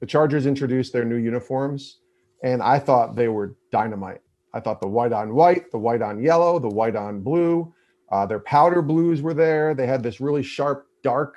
the 0.00 0.06
Chargers 0.06 0.46
introduced 0.46 0.94
their 0.94 1.04
new 1.04 1.16
uniforms, 1.16 1.98
and 2.42 2.62
I 2.62 2.78
thought 2.78 3.14
they 3.14 3.28
were 3.28 3.56
dynamite. 3.72 4.22
I 4.54 4.60
thought 4.60 4.80
the 4.80 4.88
white 4.88 5.12
on 5.12 5.34
white, 5.34 5.70
the 5.70 5.78
white 5.78 6.00
on 6.00 6.22
yellow, 6.22 6.58
the 6.58 6.68
white 6.68 6.96
on 6.96 7.20
blue, 7.20 7.74
uh, 8.14 8.24
their 8.24 8.38
powder 8.38 8.80
blues 8.80 9.22
were 9.22 9.34
there. 9.34 9.74
They 9.74 9.88
had 9.88 10.00
this 10.00 10.20
really 10.20 10.44
sharp, 10.44 10.86
dark, 11.02 11.34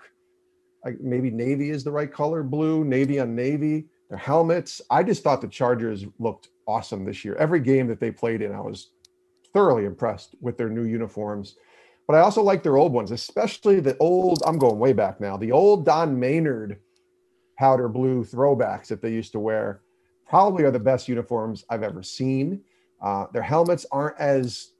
like 0.85 1.01
maybe 1.01 1.31
navy 1.31 1.71
is 1.71 1.83
the 1.83 1.91
right 1.91 2.11
color, 2.11 2.43
blue, 2.43 2.85
navy 2.85 3.19
on 3.19 3.35
navy. 3.35 3.87
Their 4.09 4.19
helmets. 4.19 4.79
I 4.91 5.01
just 5.01 5.23
thought 5.23 5.41
the 5.41 5.47
Chargers 5.47 6.05
looked 6.19 6.49
awesome 6.67 7.03
this 7.03 7.25
year. 7.25 7.33
Every 7.37 7.61
game 7.61 7.87
that 7.87 7.99
they 7.99 8.11
played 8.11 8.43
in, 8.43 8.53
I 8.53 8.61
was 8.61 8.91
thoroughly 9.53 9.85
impressed 9.85 10.35
with 10.39 10.55
their 10.55 10.69
new 10.69 10.83
uniforms. 10.83 11.55
But 12.05 12.15
I 12.15 12.19
also 12.19 12.43
like 12.43 12.61
their 12.61 12.77
old 12.77 12.93
ones, 12.93 13.09
especially 13.09 13.79
the 13.79 13.97
old, 13.97 14.43
I'm 14.45 14.59
going 14.59 14.77
way 14.77 14.93
back 14.93 15.19
now, 15.19 15.35
the 15.35 15.51
old 15.51 15.83
Don 15.83 16.19
Maynard 16.19 16.77
powder 17.57 17.89
blue 17.89 18.23
throwbacks 18.23 18.85
that 18.89 19.01
they 19.01 19.11
used 19.11 19.31
to 19.31 19.39
wear 19.39 19.81
probably 20.29 20.63
are 20.63 20.71
the 20.71 20.79
best 20.79 21.07
uniforms 21.07 21.65
I've 21.71 21.81
ever 21.81 22.03
seen. 22.03 22.61
Uh, 23.01 23.25
their 23.33 23.41
helmets 23.41 23.87
aren't 23.91 24.19
as, 24.19 24.73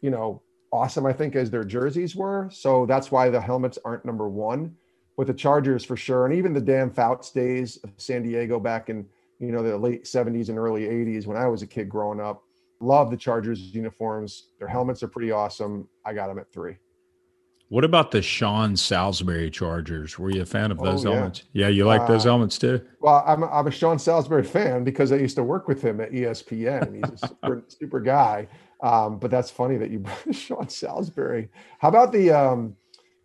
you 0.00 0.10
know, 0.10 0.42
awesome, 0.72 1.06
I 1.06 1.12
think, 1.12 1.36
as 1.36 1.50
their 1.50 1.64
jerseys 1.64 2.14
were. 2.14 2.48
So 2.52 2.86
that's 2.86 3.10
why 3.10 3.28
the 3.28 3.40
helmets 3.40 3.78
aren't 3.84 4.04
number 4.04 4.28
one 4.28 4.76
with 5.16 5.28
the 5.28 5.34
Chargers 5.34 5.84
for 5.84 5.96
sure. 5.96 6.26
And 6.26 6.34
even 6.34 6.52
the 6.52 6.60
Dan 6.60 6.90
Fouts 6.90 7.30
days 7.30 7.76
of 7.84 7.90
San 7.96 8.22
Diego 8.22 8.58
back 8.58 8.88
in, 8.88 9.06
you 9.38 9.52
know, 9.52 9.62
the 9.62 9.76
late 9.76 10.04
70s 10.04 10.48
and 10.48 10.58
early 10.58 10.82
80s 10.82 11.26
when 11.26 11.36
I 11.36 11.46
was 11.46 11.62
a 11.62 11.66
kid 11.66 11.88
growing 11.88 12.20
up. 12.20 12.44
Love 12.80 13.10
the 13.10 13.16
Chargers 13.16 13.60
uniforms. 13.74 14.48
Their 14.58 14.68
helmets 14.68 15.02
are 15.02 15.08
pretty 15.08 15.30
awesome. 15.30 15.88
I 16.06 16.14
got 16.14 16.28
them 16.28 16.38
at 16.38 16.50
three. 16.50 16.76
What 17.70 17.84
about 17.84 18.10
the 18.10 18.20
Sean 18.20 18.76
Salisbury 18.76 19.48
Chargers? 19.48 20.18
Were 20.18 20.30
you 20.30 20.42
a 20.42 20.46
fan 20.46 20.72
of 20.72 20.80
oh, 20.80 20.84
those 20.86 21.06
oh, 21.06 21.12
helmets? 21.12 21.44
Yeah. 21.52 21.66
yeah, 21.66 21.72
you 21.72 21.84
like 21.84 22.00
uh, 22.00 22.06
those 22.06 22.24
helmets 22.24 22.58
too. 22.58 22.80
Well, 23.00 23.22
I'm 23.24 23.44
a, 23.44 23.46
I'm 23.46 23.68
a 23.68 23.70
Sean 23.70 23.96
Salisbury 23.96 24.42
fan 24.42 24.82
because 24.82 25.12
I 25.12 25.16
used 25.16 25.36
to 25.36 25.44
work 25.44 25.68
with 25.68 25.80
him 25.80 26.00
at 26.00 26.10
ESPN. 26.10 26.96
He's 26.96 27.22
a 27.22 27.28
super, 27.28 27.64
super 27.68 28.00
guy. 28.00 28.48
Um, 28.82 29.18
but 29.18 29.30
that's 29.30 29.50
funny 29.50 29.76
that 29.76 29.90
you 29.90 29.98
brought 30.00 30.34
Sean 30.34 30.68
Salisbury. 30.68 31.48
How 31.78 31.88
about 31.88 32.12
the 32.12 32.30
um, 32.30 32.76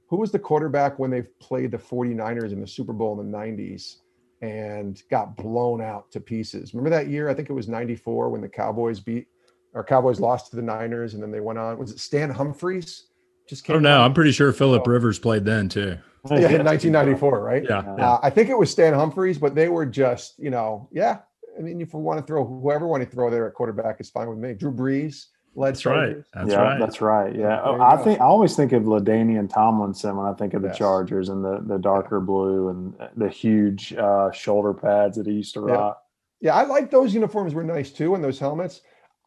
who 0.08 0.18
was 0.18 0.32
the 0.32 0.40
quarterback 0.40 1.00
when 1.00 1.12
they 1.12 1.24
played 1.40 1.72
the 1.72 1.78
49ers 1.78 2.52
in 2.52 2.62
the 2.62 2.68
Super 2.68 2.94
Bowl 2.94 3.20
in 3.20 3.32
the 3.32 3.38
90s 3.38 3.98
and 4.42 5.02
got 5.10 5.36
blown 5.36 5.82
out 5.82 6.12
to 6.12 6.20
pieces? 6.20 6.74
Remember 6.74 6.90
that 6.90 7.10
year? 7.10 7.30
I 7.30 7.34
think 7.34 7.50
it 7.50 7.54
was 7.54 7.68
94 7.68 8.30
when 8.30 8.42
the 8.42 8.50
Cowboys 8.50 9.00
beat 9.00 9.28
or 9.74 9.84
Cowboys 9.84 10.20
lost 10.20 10.50
to 10.52 10.56
the 10.56 10.62
Niners 10.62 11.14
and 11.14 11.24
then 11.24 11.32
they 11.32 11.40
went 11.40 11.60
on. 11.60 11.78
Was 11.78 11.92
it 11.92 12.00
Stan 12.00 12.30
Humphries? 12.30 13.08
Just 13.48 13.64
came. 13.64 13.78
Oh 13.78 13.80
no, 13.80 14.02
I'm 14.02 14.14
pretty 14.14 14.32
sure 14.32 14.52
Philip 14.52 14.84
oh. 14.86 14.92
Rivers 14.92 15.20
played 15.20 15.46
then 15.46 15.70
too. 15.70 15.98
Yeah, 16.32 16.50
in 16.50 16.66
1994, 16.66 17.44
right? 17.44 17.64
Yeah. 17.64 17.80
Uh, 17.80 18.20
I 18.24 18.32
think 18.32 18.50
it 18.50 18.58
was 18.58 18.72
Stan 18.72 18.94
Humphries, 18.94 19.38
but 19.38 19.54
they 19.54 19.70
were 19.70 19.86
just, 19.86 20.40
you 20.40 20.50
know, 20.50 20.90
yeah. 20.92 21.20
I 21.58 21.62
mean, 21.62 21.80
if 21.80 21.94
we 21.94 22.02
want 22.02 22.20
to 22.20 22.26
throw 22.26 22.44
whoever 22.44 22.88
want 22.88 23.04
to 23.04 23.10
throw 23.10 23.30
there 23.30 23.48
at 23.48 23.54
quarterback, 23.54 23.98
it's 24.00 24.10
fine 24.10 24.28
with 24.28 24.40
me. 24.40 24.54
Drew 24.54 24.74
Brees, 24.74 25.28
that's 25.56 25.86
right. 25.86 26.18
That's 26.34 26.52
yeah, 26.52 26.62
right. 26.62 26.80
That's 26.80 27.02
right. 27.02 27.36
Yeah. 27.36 27.62
I 27.62 27.98
think 27.98 28.20
I 28.20 28.26
always 28.26 28.56
think 28.56 28.72
of 28.74 28.84
LaDainian 28.84 29.52
Tomlinson 29.52 30.16
when 30.18 30.26
I 30.26 30.34
think 30.34 30.54
of 30.54 30.62
the 30.62 30.70
yes. 30.70 30.78
Chargers 30.78 31.30
and 31.30 31.44
the 31.44 31.62
the 31.66 31.78
darker 31.78 32.20
blue 32.20 32.70
and 32.70 32.94
the 33.16 33.30
huge 33.30 33.94
uh, 33.94 34.32
shoulder 34.32 34.74
pads 34.74 35.18
that 35.18 35.28
he 35.28 35.34
used 35.34 35.54
to 35.54 35.62
rock. 35.62 36.02
Yeah. 36.42 36.52
yeah, 36.52 36.62
I 36.62 36.66
like 36.66 36.92
those 36.92 37.14
uniforms 37.14 37.54
were 37.54 37.64
nice 37.64 37.92
too 37.92 38.16
and 38.16 38.24
those 38.24 38.40
helmets. 38.40 38.82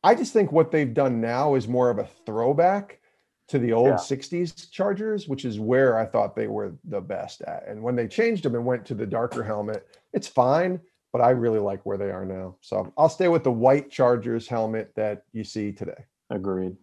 I 0.04 0.14
just 0.14 0.32
think 0.32 0.52
what 0.52 0.70
they've 0.70 0.92
done 0.92 1.20
now 1.20 1.54
is 1.54 1.66
more 1.66 1.90
of 1.90 1.98
a 1.98 2.08
throwback 2.24 3.00
to 3.48 3.58
the 3.58 3.72
old 3.72 3.88
yeah. 3.88 3.94
60s 3.94 4.70
Chargers, 4.70 5.26
which 5.26 5.44
is 5.44 5.58
where 5.58 5.98
I 5.98 6.04
thought 6.04 6.36
they 6.36 6.46
were 6.46 6.74
the 6.84 7.00
best 7.00 7.42
at. 7.42 7.66
And 7.66 7.82
when 7.82 7.96
they 7.96 8.06
changed 8.06 8.44
them 8.44 8.54
and 8.54 8.64
went 8.64 8.84
to 8.86 8.94
the 8.94 9.06
darker 9.06 9.42
helmet, 9.42 9.88
it's 10.12 10.28
fine, 10.28 10.80
but 11.12 11.20
I 11.20 11.30
really 11.30 11.58
like 11.58 11.84
where 11.84 11.96
they 11.96 12.10
are 12.10 12.26
now. 12.26 12.56
So 12.60 12.92
I'll 12.96 13.08
stay 13.08 13.28
with 13.28 13.44
the 13.44 13.50
white 13.50 13.90
Chargers 13.90 14.46
helmet 14.46 14.92
that 14.96 15.22
you 15.32 15.44
see 15.44 15.72
today. 15.72 16.04
Agreed. 16.30 16.76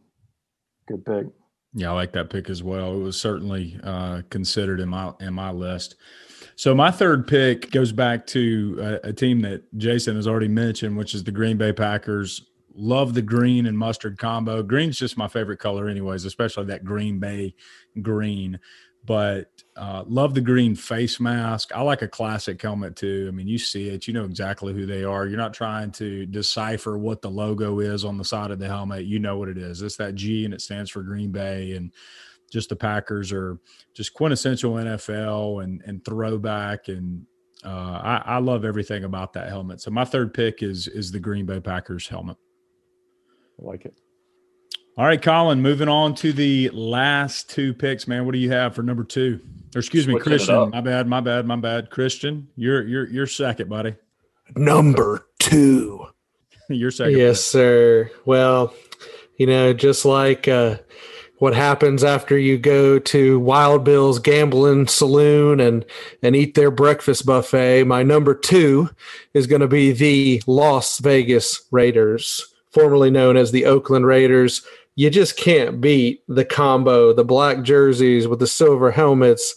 Good 0.88 1.06
pick. 1.06 1.26
Yeah, 1.74 1.92
I 1.92 1.94
like 1.94 2.14
that 2.14 2.30
pick 2.30 2.50
as 2.50 2.64
well. 2.64 2.94
It 2.94 3.04
was 3.04 3.20
certainly 3.20 3.78
uh, 3.84 4.22
considered 4.30 4.80
in 4.80 4.88
my 4.88 5.12
in 5.20 5.34
my 5.34 5.52
list. 5.52 5.96
So 6.56 6.74
my 6.74 6.90
third 6.90 7.28
pick 7.28 7.70
goes 7.72 7.92
back 7.92 8.26
to 8.28 9.00
a, 9.04 9.10
a, 9.10 9.14
team 9.14 9.42
that 9.42 9.64
Jason 9.78 10.16
has 10.16 10.26
already 10.26 10.48
mentioned, 10.48 10.96
which 10.96 11.14
is 11.14 11.22
the 11.24 11.32
Green 11.32 11.58
Bay 11.58 11.74
Packers. 11.74 12.44
Love 12.74 13.14
the 13.14 13.22
green 13.22 13.66
and 13.66 13.78
mustard 13.78 14.18
combo. 14.18 14.64
Green's 14.64 14.98
just 14.98 15.18
my 15.18 15.28
favorite 15.28 15.60
color, 15.60 15.90
anyways, 15.90 16.24
especially 16.24 16.66
that 16.66 16.86
Green 16.86 17.20
Bay 17.20 17.56
green. 18.02 18.58
But 19.06 19.52
uh, 19.76 20.04
love 20.08 20.34
the 20.34 20.42
green 20.42 20.76
face 20.76 21.20
mask. 21.20 21.72
I 21.76 21.82
like 21.82 22.02
a 22.02 22.08
classic 22.08 22.62
helmet 22.62 22.96
too. 22.96 23.26
I 23.28 23.32
mean, 23.32 23.48
you 23.48 23.58
see 23.58 23.90
it, 23.90 24.08
you 24.08 24.14
know 24.14 24.26
exactly 24.26 24.74
who 24.74 24.86
they 24.86 25.04
are. 25.04 25.28
You're 25.28 25.38
not 25.38 25.54
trying 25.54 25.92
to 25.94 26.26
decipher 26.26 26.98
what 26.98 27.22
the 27.22 27.30
logo 27.30 27.80
is 27.82 28.06
on 28.06 28.18
the 28.18 28.26
side 28.26 28.52
of 28.52 28.60
the 28.60 28.68
helmet. 28.68 29.06
You 29.06 29.20
know 29.20 29.38
what 29.38 29.50
it 29.50 29.58
is. 29.58 29.82
It's 29.82 29.98
that 29.98 30.16
G 30.16 30.46
and 30.46 30.54
it 30.54 30.62
stands 30.62 30.90
for 30.90 31.04
Green 31.04 31.32
Bay. 31.32 31.74
And 31.74 31.92
just 32.52 32.70
the 32.70 32.76
Packers 32.76 33.32
are 33.32 33.60
just 33.94 34.14
quintessential 34.14 34.74
NFL 34.74 35.64
and 35.64 35.82
and 35.86 36.04
throwback 36.06 36.88
and 36.88 37.26
uh, 37.64 38.00
I, 38.04 38.22
I 38.26 38.38
love 38.38 38.64
everything 38.64 39.06
about 39.06 39.34
that 39.34 39.50
helmet. 39.50 39.82
So 39.82 39.90
my 39.90 40.06
third 40.06 40.34
pick 40.34 40.62
is 40.62 40.88
is 40.88 41.12
the 41.12 41.20
Green 41.20 41.46
Bay 41.46 41.60
Packers 41.60 42.08
helmet. 42.08 42.38
I 43.60 43.66
like 43.66 43.86
it. 43.86 44.00
All 44.98 45.06
right, 45.06 45.22
Colin. 45.22 45.62
Moving 45.62 45.90
on 45.90 46.16
to 46.16 46.32
the 46.32 46.70
last 46.70 47.50
two 47.50 47.74
picks, 47.74 48.08
man. 48.08 48.26
What 48.26 48.32
do 48.32 48.38
you 48.38 48.52
have 48.52 48.74
for 48.76 48.82
number 48.82 49.04
two? 49.04 49.42
Or 49.76 49.80
excuse 49.80 50.08
me, 50.08 50.18
Christian. 50.18 50.70
My 50.70 50.80
bad. 50.80 51.06
My 51.06 51.20
bad. 51.20 51.46
My 51.46 51.58
bad. 51.58 51.90
Christian, 51.90 52.48
you're 52.56 52.88
you're 52.88 53.08
you're 53.08 53.28
second, 53.28 53.70
buddy. 53.70 53.96
Number 54.56 55.28
two. 55.40 56.08
you're 56.70 56.92
second. 56.92 57.18
Yes, 57.18 57.40
pick. 57.40 57.52
sir. 57.52 58.12
Well, 58.24 58.74
you 59.38 59.48
know, 59.48 59.74
just 59.74 60.06
like 60.06 60.48
uh, 60.48 60.78
what 61.40 61.54
happens 61.54 62.02
after 62.02 62.38
you 62.38 62.58
go 62.58 62.98
to 62.98 63.38
Wild 63.38 63.84
Bill's 63.84 64.20
gambling 64.20 64.88
saloon 64.88 65.60
and 65.60 65.84
and 66.22 66.38
eat 66.38 66.56
their 66.56 66.72
breakfast 66.72 67.26
buffet. 67.26 67.84
My 67.84 68.02
number 68.02 68.34
two 68.34 68.90
is 69.34 69.46
going 69.46 69.60
to 69.60 69.68
be 69.68 69.92
the 69.92 70.42
Las 70.48 71.00
Vegas 71.00 71.68
Raiders, 71.70 72.54
formerly 72.72 73.12
known 73.12 73.36
as 73.36 73.52
the 73.52 73.66
Oakland 73.66 74.06
Raiders. 74.06 74.66
You 74.96 75.10
just 75.10 75.36
can't 75.38 75.82
beat 75.82 76.24
the 76.28 76.46
combo, 76.46 77.14
the 77.14 77.26
black 77.26 77.64
jerseys 77.64 78.28
with 78.28 78.40
the 78.40 78.48
silver 78.48 78.92
helmets, 78.92 79.56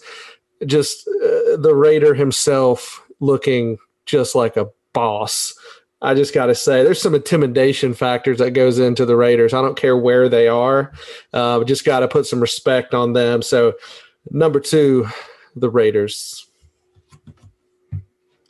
just 0.66 1.07
uh, 1.09 1.57
the 1.57 1.74
Raider 1.74 2.14
himself 2.14 3.03
looking 3.20 3.78
just 4.05 4.34
like 4.34 4.57
a 4.57 4.68
boss. 4.93 5.55
I 6.01 6.14
just 6.14 6.34
got 6.34 6.47
to 6.47 6.55
say, 6.55 6.82
there's 6.82 7.03
some 7.03 7.14
intimidation 7.14 7.95
factors 7.95 8.39
that 8.39 8.53
goes 8.53 8.78
into 8.78 9.05
the 9.05 9.16
Raiders. 9.16 9.53
I 9.53 9.62
don't 9.62 9.76
care 9.76 9.97
where 9.97 10.28
they 10.28 10.49
are, 10.49 10.93
uh, 11.32 11.62
just 11.64 11.84
got 11.84 12.01
to 12.01 12.09
put 12.09 12.26
some 12.26 12.41
respect 12.41 12.95
on 12.95 13.12
them. 13.12 13.43
So, 13.43 13.74
number 14.30 14.61
two, 14.61 15.09
the 15.57 15.70
Raiders. 15.70 16.47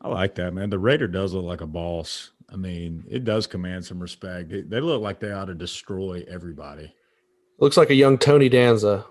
I 0.01 0.09
like 0.09 0.34
that, 0.36 0.55
man. 0.55 0.70
The 0.70 0.78
Raider 0.78 1.09
does 1.09 1.32
look 1.32 1.45
like 1.45 1.61
a 1.61 1.66
boss. 1.66 2.30
I 2.51 2.57
mean, 2.57 3.05
it 3.09 3.24
does 3.24 3.46
command 3.46 3.84
some 3.84 4.01
respect. 4.01 4.49
They 4.49 4.80
look 4.80 5.03
like 5.03 5.20
they 5.20 5.32
ought 5.32 5.46
to 5.46 5.55
destroy 5.55 6.24
everybody. 6.28 6.94
Looks 7.59 7.76
like 7.76 7.90
a 7.90 7.94
young 7.94 8.16
Tony 8.18 8.49
Danza. 8.49 9.05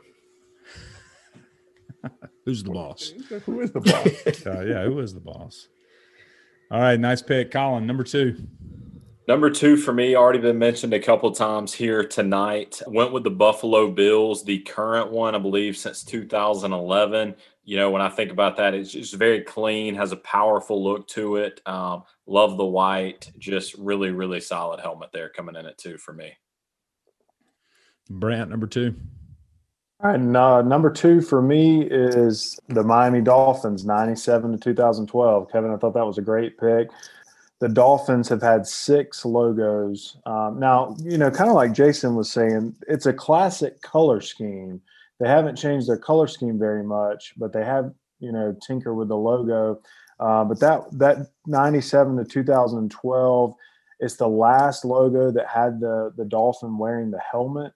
Who's 2.46 2.64
the 2.64 2.72
boss? 2.72 3.14
Who 3.46 3.60
is 3.62 3.72
the 3.72 3.82
boss? 3.82 4.46
uh, 4.48 4.62
yeah, 4.62 4.86
who 4.86 5.00
is 5.00 5.14
the 5.14 5.20
boss? 5.20 5.68
All 6.72 6.80
right, 6.80 7.00
nice 7.00 7.22
pick, 7.22 7.52
Colin. 7.52 7.86
Number 7.86 8.04
two. 8.04 8.48
Number 9.28 9.50
two 9.50 9.76
for 9.76 9.92
me, 9.92 10.16
already 10.16 10.40
been 10.40 10.58
mentioned 10.58 10.94
a 10.94 11.00
couple 11.02 11.30
times 11.32 11.74
here 11.74 12.06
tonight. 12.06 12.82
Went 12.88 13.12
with 13.12 13.26
the 13.26 13.30
Buffalo 13.30 13.92
Bills, 13.92 14.46
the 14.46 14.60
current 14.60 15.12
one, 15.12 15.36
I 15.36 15.40
believe, 15.40 15.76
since 15.76 16.04
2011. 16.04 17.36
You 17.68 17.76
know, 17.76 17.92
when 17.92 18.02
I 18.02 18.08
think 18.08 18.32
about 18.32 18.56
that, 18.58 18.74
it's 18.74 18.94
just 18.94 19.14
very 19.16 19.42
clean, 19.42 19.94
has 19.96 20.14
a 20.14 20.18
powerful 20.18 20.82
look 20.82 21.06
to 21.10 21.36
it. 21.36 21.60
Um, 21.66 22.04
love 22.26 22.56
the 22.56 22.64
white, 22.64 23.30
just 23.38 23.76
really, 23.78 24.10
really 24.12 24.40
solid 24.40 24.80
helmet 24.80 25.10
there 25.12 25.28
coming 25.28 25.58
in 25.58 25.66
at 25.66 25.78
two 25.78 25.98
for 25.98 26.14
me. 26.14 26.32
Brant, 28.10 28.50
number 28.50 28.68
two. 28.68 28.96
All 30.00 30.12
right, 30.12 30.18
and 30.18 30.38
uh, 30.38 30.62
number 30.62 30.90
two 30.90 31.20
for 31.20 31.42
me 31.42 31.82
is 31.82 32.58
the 32.70 32.84
Miami 32.84 33.20
Dolphins, 33.20 33.84
97 33.84 34.54
to 34.54 34.58
2012. 34.58 35.52
Kevin, 35.52 35.74
I 35.74 35.76
thought 35.76 35.94
that 35.96 36.08
was 36.08 36.18
a 36.18 36.22
great 36.22 36.58
pick. 36.58 36.88
The 37.60 37.68
Dolphins 37.68 38.30
have 38.30 38.42
had 38.42 38.66
six 38.66 39.26
logos. 39.26 40.16
Um, 40.26 40.58
now, 40.58 40.96
you 41.04 41.18
know, 41.18 41.30
kind 41.30 41.50
of 41.50 41.56
like 41.58 41.74
Jason 41.74 42.16
was 42.16 42.32
saying, 42.32 42.78
it's 42.88 43.08
a 43.08 43.14
classic 43.14 43.82
color 43.82 44.22
scheme. 44.22 44.82
They 45.20 45.28
haven't 45.28 45.56
changed 45.56 45.88
their 45.88 45.98
color 45.98 46.28
scheme 46.28 46.60
very 46.60 46.84
much, 46.84 47.34
but 47.38 47.52
they 47.52 47.64
have, 47.64 47.92
you 48.20 48.32
know, 48.32 48.56
tinker 48.66 48.94
with 48.94 49.08
the 49.08 49.18
logo. 49.18 49.82
Uh, 50.20 50.44
but 50.44 50.60
that 50.60 50.82
that 50.94 51.18
97 51.46 52.18
to 52.18 52.26
2012, 52.26 53.54
it's 54.00 54.16
the 54.16 54.28
last 54.28 54.86
logo 54.86 55.32
that 55.32 55.48
had 55.48 55.80
the 55.80 56.14
the 56.18 56.26
dolphin 56.26 56.78
wearing 56.78 57.12
the 57.12 57.20
helmet. 57.20 57.74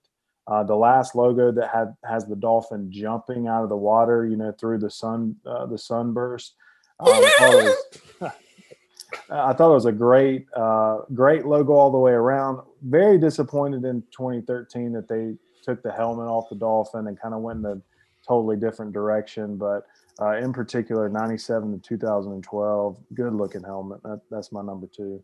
Uh, 0.48 0.64
the 0.64 0.76
last 0.76 1.16
logo 1.16 1.52
that 1.52 1.70
had 1.70 1.96
has 2.04 2.26
the 2.26 2.36
dolphin 2.36 2.92
jumping 2.92 3.48
out 3.48 3.64
of 3.64 3.70
the 3.70 3.76
water, 3.76 4.26
you 4.26 4.36
know, 4.36 4.52
through 4.52 4.80
the 4.80 4.90
sun 4.90 5.36
uh, 5.46 5.66
the 5.66 5.78
sunburst. 5.78 6.56
Um, 7.00 7.10
I, 7.10 7.36
thought 7.40 7.54
was, 7.54 7.76
I, 9.32 9.54
thought 9.54 9.72
it 9.72 9.74
was, 9.74 9.86
a 9.86 9.92
great 9.92 10.46
uh, 10.56 11.00
great 11.14 11.46
logo 11.46 11.74
all 11.74 11.92
the 11.92 11.98
way 11.98 12.12
around. 12.12 12.62
Very 12.84 13.18
disappointed 13.18 13.86
in 13.86 14.02
2013 14.12 14.94
that 14.94 15.08
they 15.08 15.36
took 15.62 15.84
the 15.84 15.92
helmet 15.92 16.28
off 16.28 16.50
the 16.50 16.56
dolphin 16.56 17.08
and 17.08 17.20
kind 17.20 17.34
of 17.34 17.42
went 17.42 17.60
in 17.60 17.66
a 17.66 17.82
totally 18.28 18.56
different 18.56 18.94
direction. 18.94 19.58
But 19.58 19.86
uh, 20.20 20.38
in 20.38 20.54
particular, 20.54 21.10
97 21.10 21.72
to 21.72 21.90
2012, 21.90 22.98
good 23.14 23.34
looking 23.34 23.64
helmet. 23.64 24.04
That, 24.04 24.22
that's 24.30 24.52
my 24.52 24.62
number 24.62 24.88
two. 24.88 25.24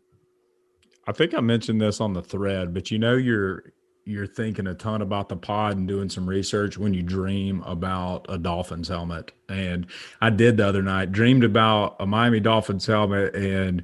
I 1.06 1.12
think 1.12 1.34
I 1.34 1.40
mentioned 1.40 1.80
this 1.80 2.00
on 2.00 2.12
the 2.12 2.22
thread, 2.22 2.74
but 2.74 2.90
you 2.90 2.98
know, 2.98 3.16
you're 3.16 3.72
you're 4.08 4.26
thinking 4.26 4.66
a 4.66 4.74
ton 4.74 5.02
about 5.02 5.28
the 5.28 5.36
pod 5.36 5.76
and 5.76 5.86
doing 5.86 6.08
some 6.08 6.26
research 6.26 6.78
when 6.78 6.94
you 6.94 7.02
dream 7.02 7.62
about 7.66 8.24
a 8.30 8.38
Dolphins 8.38 8.88
helmet. 8.88 9.32
And 9.50 9.86
I 10.22 10.30
did 10.30 10.56
the 10.56 10.66
other 10.66 10.82
night, 10.82 11.12
dreamed 11.12 11.44
about 11.44 11.96
a 12.00 12.06
Miami 12.06 12.40
Dolphins 12.40 12.86
helmet 12.86 13.34
and 13.34 13.82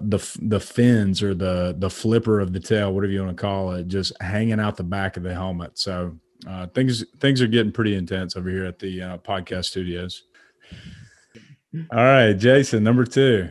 the 0.00 0.18
the 0.42 0.60
fins 0.60 1.22
or 1.22 1.34
the 1.34 1.74
the 1.78 1.90
flipper 1.90 2.40
of 2.40 2.52
the 2.52 2.60
tail, 2.60 2.92
whatever 2.92 3.12
you 3.12 3.24
want 3.24 3.36
to 3.36 3.40
call 3.40 3.72
it, 3.72 3.88
just 3.88 4.12
hanging 4.20 4.60
out 4.60 4.76
the 4.76 4.84
back 4.84 5.16
of 5.16 5.22
the 5.22 5.34
helmet. 5.34 5.78
So 5.78 6.18
uh, 6.46 6.66
things 6.68 7.04
things 7.18 7.40
are 7.40 7.46
getting 7.46 7.72
pretty 7.72 7.94
intense 7.94 8.36
over 8.36 8.50
here 8.50 8.64
at 8.64 8.78
the 8.78 9.02
uh, 9.02 9.18
podcast 9.18 9.66
studios. 9.66 10.24
All 11.90 12.04
right, 12.04 12.32
Jason, 12.32 12.82
number 12.82 13.04
two. 13.04 13.48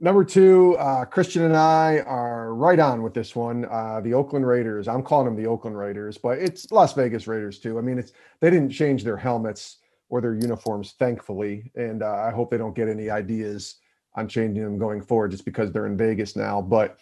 Number 0.00 0.24
two, 0.24 0.76
uh, 0.78 1.04
Christian 1.04 1.44
and 1.44 1.56
I 1.56 2.00
are 2.00 2.54
right 2.54 2.78
on 2.80 3.02
with 3.02 3.14
this 3.14 3.36
one. 3.36 3.66
Uh, 3.70 4.00
the 4.00 4.14
Oakland 4.14 4.44
Raiders. 4.44 4.88
I'm 4.88 5.02
calling 5.02 5.26
them 5.26 5.36
the 5.36 5.48
Oakland 5.48 5.78
Raiders, 5.78 6.18
but 6.18 6.38
it's 6.38 6.72
Las 6.72 6.92
Vegas 6.94 7.28
Raiders 7.28 7.60
too. 7.60 7.78
I 7.78 7.82
mean, 7.82 7.98
it's 8.00 8.12
they 8.40 8.50
didn't 8.50 8.70
change 8.70 9.04
their 9.04 9.16
helmets 9.16 9.78
or 10.08 10.20
their 10.20 10.34
uniforms, 10.34 10.96
thankfully, 10.98 11.70
and 11.76 12.02
uh, 12.02 12.24
I 12.26 12.32
hope 12.32 12.50
they 12.50 12.58
don't 12.58 12.74
get 12.74 12.88
any 12.88 13.10
ideas 13.10 13.76
on 14.14 14.28
changing 14.28 14.62
them 14.62 14.78
going 14.78 15.00
forward 15.00 15.30
just 15.30 15.44
because 15.44 15.72
they're 15.72 15.86
in 15.86 15.96
Vegas 15.96 16.36
now. 16.36 16.60
But 16.60 16.98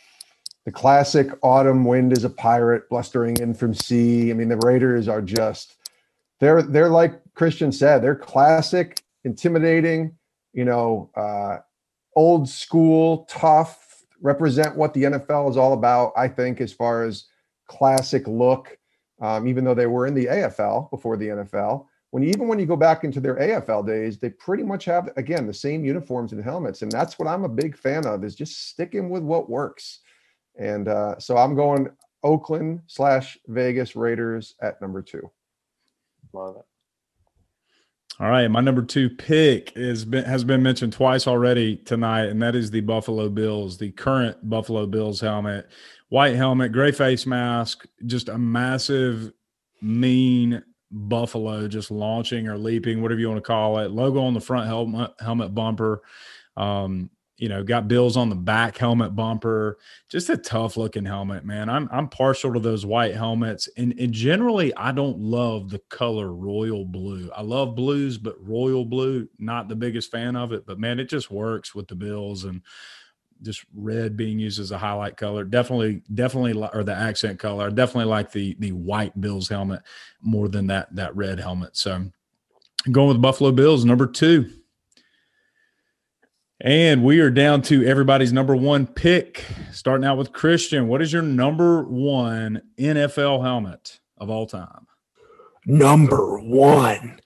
the 0.64 0.72
classic 0.72 1.28
autumn 1.42 1.84
wind 1.84 2.12
is 2.12 2.24
a 2.24 2.30
pirate 2.30 2.88
blustering 2.88 3.36
in 3.38 3.54
from 3.54 3.74
sea. 3.74 4.30
I 4.30 4.34
mean, 4.34 4.48
the 4.48 4.60
Raiders 4.64 5.08
are 5.08 5.22
just 5.22 5.76
they're 6.38 6.62
they're 6.62 6.90
like 6.90 7.20
Christian 7.34 7.72
said, 7.72 8.02
they're 8.02 8.16
classic, 8.16 9.02
intimidating. 9.24 10.16
You 10.52 10.64
know 10.64 11.10
uh, 11.14 11.58
old 12.16 12.48
school, 12.48 13.26
tough, 13.30 14.04
represent 14.20 14.76
what 14.76 14.94
the 14.94 15.04
NFL 15.04 15.50
is 15.50 15.56
all 15.56 15.72
about, 15.72 16.12
I 16.16 16.28
think, 16.28 16.60
as 16.60 16.72
far 16.72 17.04
as 17.04 17.26
classic 17.68 18.26
look, 18.26 18.76
um, 19.20 19.46
even 19.46 19.64
though 19.64 19.74
they 19.74 19.86
were 19.86 20.06
in 20.06 20.14
the 20.14 20.26
AFL 20.26 20.90
before 20.90 21.16
the 21.16 21.28
NFL. 21.28 21.86
When 22.10 22.24
you, 22.24 22.30
even 22.30 22.48
when 22.48 22.58
you 22.58 22.66
go 22.66 22.76
back 22.76 23.04
into 23.04 23.20
their 23.20 23.36
AFL 23.36 23.86
days, 23.86 24.18
they 24.18 24.30
pretty 24.30 24.64
much 24.64 24.84
have 24.86 25.10
again 25.16 25.46
the 25.46 25.54
same 25.54 25.84
uniforms 25.84 26.32
and 26.32 26.42
helmets, 26.42 26.82
and 26.82 26.90
that's 26.90 27.18
what 27.18 27.28
I'm 27.28 27.44
a 27.44 27.48
big 27.48 27.76
fan 27.76 28.06
of 28.06 28.24
is 28.24 28.34
just 28.34 28.68
sticking 28.68 29.10
with 29.10 29.22
what 29.22 29.48
works. 29.48 30.00
And 30.58 30.88
uh, 30.88 31.18
so 31.18 31.36
I'm 31.36 31.54
going 31.54 31.88
Oakland 32.22 32.80
slash 32.86 33.38
Vegas 33.46 33.94
Raiders 33.94 34.56
at 34.60 34.80
number 34.80 35.02
two. 35.02 35.30
Love 36.32 36.56
it. 36.56 36.64
All 38.18 38.28
right, 38.28 38.48
my 38.48 38.60
number 38.60 38.82
two 38.82 39.08
pick 39.08 39.72
is 39.76 40.04
been, 40.04 40.24
has 40.24 40.44
been 40.44 40.62
mentioned 40.62 40.92
twice 40.92 41.26
already 41.26 41.76
tonight, 41.76 42.26
and 42.26 42.42
that 42.42 42.54
is 42.54 42.70
the 42.70 42.82
Buffalo 42.82 43.30
Bills, 43.30 43.78
the 43.78 43.92
current 43.92 44.36
Buffalo 44.46 44.84
Bills 44.84 45.20
helmet, 45.20 45.70
white 46.10 46.36
helmet, 46.36 46.72
gray 46.72 46.92
face 46.92 47.24
mask, 47.24 47.86
just 48.04 48.28
a 48.28 48.36
massive, 48.36 49.32
mean 49.80 50.62
buffalo 50.90 51.68
just 51.68 51.90
launching 51.90 52.48
or 52.48 52.58
leaping, 52.58 53.02
whatever 53.02 53.20
you 53.20 53.28
want 53.28 53.38
to 53.38 53.46
call 53.46 53.78
it. 53.78 53.90
Logo 53.90 54.20
on 54.20 54.34
the 54.34 54.40
front 54.40 54.66
helmet 54.66 55.12
helmet 55.20 55.54
bumper. 55.54 56.02
Um, 56.56 57.10
you 57.40 57.48
know, 57.48 57.64
got 57.64 57.88
Bills 57.88 58.18
on 58.18 58.28
the 58.28 58.36
back 58.36 58.76
helmet 58.76 59.16
bumper. 59.16 59.78
Just 60.10 60.28
a 60.28 60.36
tough 60.36 60.76
looking 60.76 61.06
helmet, 61.06 61.42
man. 61.42 61.70
I'm 61.70 61.88
I'm 61.90 62.08
partial 62.08 62.52
to 62.52 62.60
those 62.60 62.84
white 62.84 63.14
helmets, 63.14 63.66
and, 63.78 63.98
and 63.98 64.12
generally 64.12 64.74
I 64.76 64.92
don't 64.92 65.18
love 65.18 65.70
the 65.70 65.80
color 65.88 66.34
royal 66.34 66.84
blue. 66.84 67.30
I 67.34 67.40
love 67.40 67.74
blues, 67.74 68.18
but 68.18 68.36
royal 68.46 68.84
blue, 68.84 69.26
not 69.38 69.68
the 69.68 69.76
biggest 69.76 70.10
fan 70.10 70.36
of 70.36 70.52
it. 70.52 70.66
But 70.66 70.78
man, 70.78 71.00
it 71.00 71.08
just 71.08 71.30
works 71.30 71.74
with 71.74 71.88
the 71.88 71.94
Bills 71.94 72.44
and 72.44 72.60
just 73.42 73.64
red 73.74 74.16
being 74.16 74.38
used 74.38 74.60
as 74.60 74.70
a 74.70 74.78
highlight 74.78 75.16
color. 75.16 75.44
Definitely, 75.44 76.02
definitely, 76.14 76.52
or 76.72 76.84
the 76.84 76.94
accent 76.94 77.38
color. 77.38 77.66
I 77.66 77.70
definitely 77.70 78.10
like 78.10 78.32
the 78.32 78.56
the 78.58 78.72
white 78.72 79.18
Bills 79.20 79.48
helmet 79.48 79.82
more 80.20 80.48
than 80.48 80.66
that 80.68 80.94
that 80.96 81.14
red 81.16 81.40
helmet. 81.40 81.76
So 81.76 82.10
going 82.90 83.08
with 83.08 83.22
Buffalo 83.22 83.52
Bills, 83.52 83.84
number 83.84 84.06
two. 84.06 84.50
And 86.62 87.02
we 87.02 87.20
are 87.20 87.30
down 87.30 87.62
to 87.62 87.86
everybody's 87.86 88.34
number 88.34 88.54
one 88.54 88.86
pick. 88.86 89.44
Starting 89.72 90.06
out 90.06 90.18
with 90.18 90.32
Christian. 90.32 90.88
What 90.88 91.00
is 91.00 91.10
your 91.10 91.22
number 91.22 91.84
one 91.84 92.60
NFL 92.78 93.42
helmet 93.42 93.98
of 94.18 94.28
all 94.28 94.46
time? 94.46 94.86
Number 95.64 96.38
one. 96.38 97.18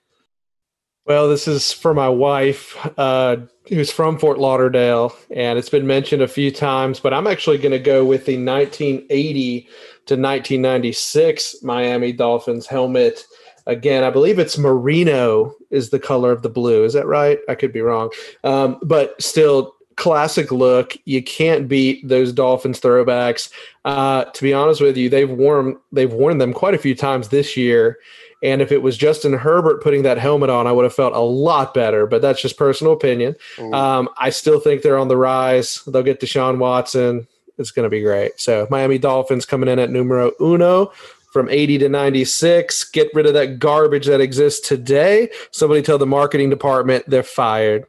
Well, 1.05 1.29
this 1.29 1.47
is 1.47 1.71
for 1.71 1.93
my 1.93 2.09
wife, 2.09 2.75
uh, 2.97 3.37
who's 3.67 3.91
from 3.91 4.17
Fort 4.17 4.39
Lauderdale, 4.39 5.15
and 5.29 5.59
it's 5.59 5.69
been 5.69 5.85
mentioned 5.85 6.23
a 6.23 6.27
few 6.27 6.49
times, 6.49 6.99
but 6.99 7.13
I'm 7.13 7.27
actually 7.27 7.59
going 7.59 7.73
to 7.73 7.79
go 7.79 8.03
with 8.03 8.25
the 8.25 8.37
1980 8.37 9.61
to 9.61 10.15
1996 10.15 11.57
Miami 11.61 12.11
Dolphins 12.11 12.65
helmet 12.65 13.25
Again, 13.67 14.03
I 14.03 14.11
believe 14.11 14.37
it's 14.37 14.57
merino 14.57 15.55
is 15.71 15.89
the 15.89 15.99
color 15.99 16.31
of 16.31 16.43
the 16.43 16.49
blue. 16.49 16.83
Is 16.83 16.93
that 16.93 17.07
right? 17.07 17.39
I 17.49 17.55
could 17.55 17.73
be 17.73 17.81
wrong. 17.81 18.11
Um, 18.43 18.77
but 18.83 19.19
still, 19.21 19.73
classic 19.95 20.51
look. 20.51 20.95
You 21.05 21.23
can't 21.23 21.67
beat 21.67 22.07
those 22.07 22.31
Dolphins 22.31 22.79
throwbacks. 22.79 23.49
Uh, 23.83 24.25
to 24.25 24.43
be 24.43 24.53
honest 24.53 24.81
with 24.81 24.97
you, 24.97 25.09
they've 25.09 25.29
worn 25.29 25.77
they've 25.91 26.13
worn 26.13 26.37
them 26.37 26.53
quite 26.53 26.75
a 26.75 26.79
few 26.79 26.93
times 26.93 27.29
this 27.29 27.57
year. 27.57 27.97
And 28.45 28.61
if 28.61 28.71
it 28.71 28.83
was 28.83 28.95
Justin 28.95 29.33
Herbert 29.33 29.81
putting 29.81 30.03
that 30.03 30.19
helmet 30.19 30.51
on, 30.51 30.67
I 30.67 30.71
would 30.71 30.83
have 30.83 30.93
felt 30.93 31.15
a 31.15 31.19
lot 31.19 31.73
better. 31.73 32.05
But 32.05 32.21
that's 32.21 32.39
just 32.39 32.57
personal 32.57 32.93
opinion. 32.93 33.35
Um, 33.73 34.07
I 34.17 34.29
still 34.29 34.59
think 34.59 34.83
they're 34.83 34.99
on 34.99 35.07
the 35.07 35.17
rise. 35.17 35.83
They'll 35.87 36.03
get 36.03 36.21
Deshaun 36.21 36.59
Watson. 36.59 37.27
It's 37.57 37.71
going 37.71 37.85
to 37.85 37.89
be 37.89 38.03
great. 38.03 38.39
So 38.39 38.67
Miami 38.69 38.99
Dolphins 38.99 39.47
coming 39.47 39.67
in 39.67 39.79
at 39.79 39.89
numero 39.89 40.31
uno 40.39 40.91
from 41.33 41.49
80 41.49 41.79
to 41.79 41.89
96. 41.89 42.83
Get 42.91 43.09
rid 43.15 43.25
of 43.25 43.33
that 43.33 43.57
garbage 43.57 44.05
that 44.05 44.21
exists 44.21 44.67
today. 44.67 45.31
Somebody 45.49 45.81
tell 45.81 45.97
the 45.97 46.05
marketing 46.05 46.51
department 46.51 47.03
they're 47.07 47.23
fired. 47.23 47.85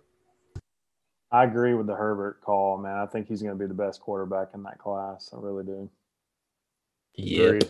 I 1.31 1.45
agree 1.45 1.75
with 1.75 1.87
the 1.87 1.95
Herbert 1.95 2.41
call, 2.41 2.79
man. 2.79 2.97
I 2.97 3.05
think 3.05 3.29
he's 3.29 3.43
going 3.43 3.59
to 3.59 3.63
be 3.63 3.69
the 3.69 3.75
best 3.75 4.01
quarterback 4.01 4.49
in 4.55 4.63
that 4.63 4.79
class. 4.79 5.29
I 5.35 5.39
really 5.39 5.65
do. 5.65 5.91
Yep. 7.17 7.65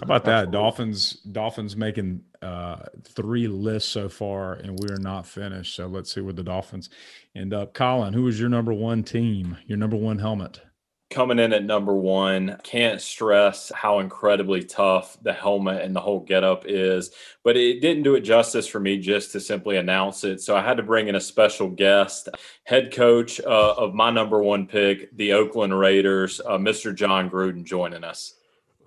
How 0.00 0.04
about 0.04 0.24
that? 0.24 0.30
Absolutely. 0.30 0.52
Dolphins 0.52 1.12
Dolphins 1.30 1.76
making 1.76 2.22
uh, 2.40 2.84
three 3.04 3.48
lists 3.48 3.90
so 3.90 4.08
far, 4.08 4.54
and 4.54 4.78
we 4.80 4.88
are 4.88 4.98
not 4.98 5.26
finished. 5.26 5.76
So 5.76 5.86
let's 5.86 6.12
see 6.12 6.22
where 6.22 6.32
the 6.32 6.42
Dolphins 6.42 6.88
end 7.34 7.52
up. 7.52 7.74
Colin, 7.74 8.14
who 8.14 8.26
is 8.26 8.40
your 8.40 8.48
number 8.48 8.72
one 8.72 9.02
team? 9.02 9.58
Your 9.66 9.76
number 9.76 9.96
one 9.96 10.18
helmet? 10.18 10.60
coming 11.10 11.40
in 11.40 11.52
at 11.52 11.64
number 11.64 11.94
one. 11.94 12.56
Can't 12.62 13.00
stress 13.00 13.70
how 13.74 13.98
incredibly 13.98 14.62
tough 14.62 15.18
the 15.22 15.32
helmet 15.32 15.82
and 15.82 15.94
the 15.94 16.00
whole 16.00 16.20
getup 16.20 16.64
is, 16.66 17.10
but 17.42 17.56
it 17.56 17.80
didn't 17.80 18.04
do 18.04 18.14
it 18.14 18.20
justice 18.20 18.66
for 18.66 18.78
me 18.78 18.98
just 18.98 19.32
to 19.32 19.40
simply 19.40 19.76
announce 19.76 20.22
it. 20.22 20.40
So 20.40 20.56
I 20.56 20.62
had 20.62 20.76
to 20.76 20.84
bring 20.84 21.08
in 21.08 21.16
a 21.16 21.20
special 21.20 21.68
guest, 21.68 22.28
head 22.64 22.92
coach 22.92 23.40
uh, 23.40 23.74
of 23.76 23.92
my 23.92 24.10
number 24.10 24.40
one 24.40 24.66
pick, 24.66 25.14
the 25.16 25.32
Oakland 25.32 25.76
Raiders, 25.76 26.40
uh, 26.46 26.58
Mr. 26.58 26.94
Jon 26.94 27.28
Gruden, 27.28 27.64
joining 27.64 28.04
us. 28.04 28.34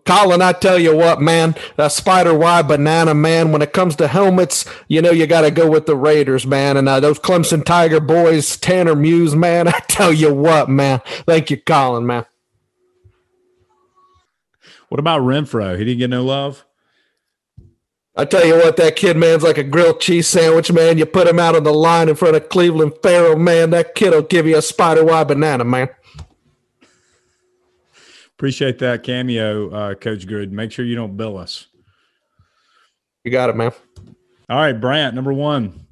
Colin, 0.05 0.41
I 0.41 0.51
tell 0.51 0.77
you 0.77 0.95
what, 0.95 1.21
man, 1.21 1.55
that 1.77 1.91
spider 1.91 2.37
Y 2.37 2.61
banana, 2.63 3.13
man. 3.13 3.51
When 3.51 3.61
it 3.61 3.73
comes 3.73 3.95
to 3.97 4.07
helmets, 4.07 4.65
you 4.87 5.01
know 5.01 5.11
you 5.11 5.27
got 5.27 5.41
to 5.41 5.51
go 5.51 5.69
with 5.69 5.85
the 5.85 5.95
Raiders, 5.95 6.45
man. 6.45 6.75
And 6.75 6.89
uh, 6.89 6.99
those 6.99 7.19
Clemson 7.19 7.63
Tiger 7.63 7.99
boys, 7.99 8.57
Tanner 8.57 8.95
Muse, 8.95 9.35
man. 9.35 9.67
I 9.69 9.79
tell 9.87 10.11
you 10.11 10.33
what, 10.33 10.69
man. 10.69 11.01
Thank 11.25 11.49
you, 11.51 11.57
Colin, 11.57 12.05
man. 12.05 12.25
What 14.89 14.99
about 14.99 15.21
Renfrow? 15.21 15.77
He 15.77 15.85
didn't 15.85 15.99
get 15.99 16.09
no 16.09 16.23
love. 16.23 16.65
I 18.15 18.25
tell 18.25 18.45
you 18.45 18.55
what, 18.57 18.77
that 18.77 18.95
kid, 18.95 19.17
man's 19.17 19.41
like 19.41 19.57
a 19.57 19.63
grilled 19.63 19.99
cheese 19.99 20.27
sandwich, 20.27 20.71
man. 20.71 20.99
You 20.99 21.07
put 21.07 21.27
him 21.27 21.39
out 21.39 21.55
on 21.55 21.63
the 21.63 21.73
line 21.73 22.09
in 22.09 22.15
front 22.15 22.35
of 22.35 22.47
Clelin 22.49 23.01
Ferrell, 23.01 23.39
man. 23.39 23.71
That 23.71 23.95
kid'll 23.95 24.21
give 24.21 24.45
you 24.45 24.55
a 24.57 24.61
spider 24.61 25.03
Y 25.03 25.23
banana, 25.23 25.63
man. 25.63 25.89
Appreciate 28.38 28.79
that 28.79 29.03
cameo, 29.03 29.69
uh, 29.69 29.95
Coach 29.95 30.27
Good. 30.27 30.51
Make 30.51 30.71
sure 30.71 30.86
you 30.86 30.95
don't 30.95 31.15
bill 31.15 31.38
us. 31.38 31.67
You 33.23 33.31
got 33.31 33.49
it, 33.49 33.55
man. 33.55 33.71
All 34.49 34.57
right, 34.57 34.73
Brant, 34.73 35.15
number 35.15 35.31
one. 35.31 35.86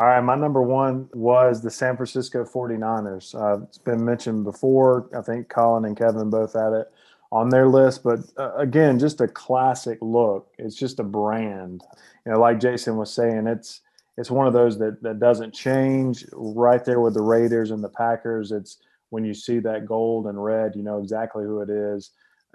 All 0.00 0.06
right, 0.06 0.20
my 0.20 0.34
number 0.34 0.62
one 0.62 1.08
was 1.12 1.62
the 1.62 1.70
San 1.70 1.96
Francisco 1.96 2.44
49ers. 2.44 3.34
Uh, 3.34 3.62
it's 3.64 3.78
been 3.78 4.04
mentioned 4.04 4.44
before. 4.44 5.08
I 5.16 5.20
think 5.20 5.48
Colin 5.48 5.84
and 5.84 5.96
Kevin 5.96 6.30
both 6.30 6.54
had 6.54 6.72
it 6.72 6.90
on 7.30 7.50
their 7.50 7.68
list, 7.68 8.02
but 8.02 8.20
uh, 8.36 8.54
again, 8.56 8.98
just 8.98 9.20
a 9.20 9.28
classic 9.28 9.98
look. 10.00 10.52
It's 10.58 10.76
just 10.76 10.98
a 10.98 11.04
brand. 11.04 11.82
You 12.24 12.32
know, 12.32 12.40
like 12.40 12.60
Jason 12.60 12.96
was 12.96 13.12
saying, 13.12 13.46
it's 13.46 13.80
it's 14.16 14.30
one 14.30 14.46
of 14.46 14.52
those 14.52 14.78
that 14.78 15.02
that 15.02 15.20
doesn't 15.20 15.54
change. 15.54 16.26
Right 16.32 16.84
there 16.84 17.00
with 17.00 17.14
the 17.14 17.22
Raiders 17.22 17.70
and 17.70 17.84
the 17.84 17.88
Packers, 17.88 18.50
it's 18.52 18.78
when 19.12 19.26
you 19.26 19.34
see 19.34 19.58
that 19.58 19.84
gold 19.84 20.26
and 20.26 20.42
red, 20.42 20.74
you 20.74 20.82
know 20.82 20.98
exactly 20.98 21.44
who 21.44 21.60
it 21.60 21.68
is. 21.68 22.12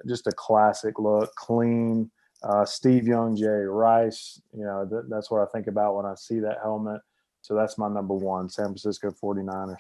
Just 0.08 0.26
a 0.26 0.32
classic 0.32 0.98
look, 0.98 1.34
clean. 1.36 2.10
Uh, 2.42 2.66
Steve 2.66 3.08
Young, 3.08 3.36
Jerry 3.36 3.68
Rice, 3.68 4.42
you 4.54 4.64
know, 4.64 4.88
th- 4.90 5.04
that's 5.08 5.30
what 5.30 5.42
I 5.42 5.46
think 5.52 5.68
about 5.68 5.96
when 5.96 6.08
I 6.08 6.16
see 6.16 6.40
that 6.40 6.58
helmet. 6.64 7.02
So 7.44 7.54
that's 7.54 7.78
my 7.78 7.88
number 7.88 8.16
one, 8.16 8.50
San 8.50 8.66
Francisco 8.66 9.12
49ers. 9.12 9.76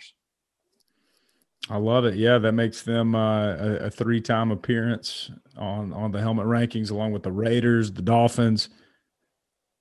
I 1.67 1.77
love 1.77 2.05
it. 2.05 2.13
Yeah, 2.13 2.37
that 2.37 2.51
makes 2.51 2.83
them 2.83 3.15
uh, 3.15 3.55
a, 3.55 3.75
a 3.85 3.89
three-time 3.89 4.51
appearance 4.51 5.31
on 5.57 5.91
on 5.93 6.11
the 6.11 6.21
helmet 6.21 6.45
rankings, 6.45 6.91
along 6.91 7.11
with 7.11 7.23
the 7.23 7.31
Raiders, 7.31 7.91
the 7.91 8.03
Dolphins. 8.03 8.69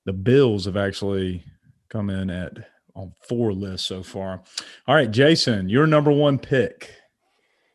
The 0.06 0.14
Bills 0.14 0.64
have 0.64 0.78
actually 0.78 1.44
come 1.90 2.08
in 2.08 2.30
at 2.30 2.52
on 2.96 3.12
four 3.28 3.52
lists 3.52 3.86
so 3.86 4.02
far. 4.02 4.42
All 4.88 4.94
right, 4.94 5.10
Jason, 5.10 5.68
your 5.68 5.86
number 5.86 6.10
one 6.10 6.38
pick. 6.38 6.90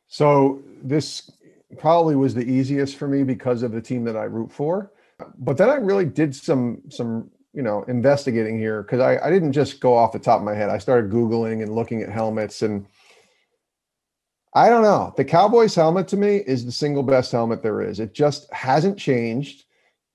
So 0.08 0.62
this 0.84 1.32
probably 1.78 2.16
was 2.16 2.34
the 2.34 2.44
easiest 2.44 2.98
for 2.98 3.08
me 3.08 3.24
because 3.24 3.64
of 3.64 3.72
the 3.72 3.82
team 3.82 4.04
that 4.06 4.18
I 4.18 4.24
root 4.24 4.52
for. 4.52 4.92
But 5.38 5.56
then 5.56 5.70
I 5.70 5.76
really 5.76 6.06
did 6.06 6.36
some 6.36 6.82
some 6.90 7.30
you 7.54 7.62
know 7.62 7.84
investigating 7.84 8.58
here 8.58 8.82
because 8.82 9.00
I, 9.00 9.18
I 9.26 9.30
didn't 9.30 9.54
just 9.54 9.80
go 9.80 9.96
off 9.96 10.12
the 10.12 10.20
top 10.20 10.40
of 10.40 10.46
my 10.46 10.56
head. 10.56 10.70
I 10.70 10.80
started 10.80 11.12
googling 11.12 11.62
and 11.62 11.76
looking 11.76 12.02
at 12.02 12.10
helmets 12.10 12.64
and 12.64 12.86
I 14.54 14.68
don't 14.70 14.82
know. 14.82 15.14
The 15.16 15.24
Cowboys 15.24 15.76
helmet 15.76 16.08
to 16.10 16.18
me 16.18 16.38
is 16.38 16.66
the 16.66 16.72
single 16.72 17.04
best 17.04 17.32
helmet 17.32 17.64
there 17.64 17.82
is. 17.82 18.00
It 18.00 18.14
just 18.14 18.52
hasn't 18.52 18.98
changed. 18.98 19.66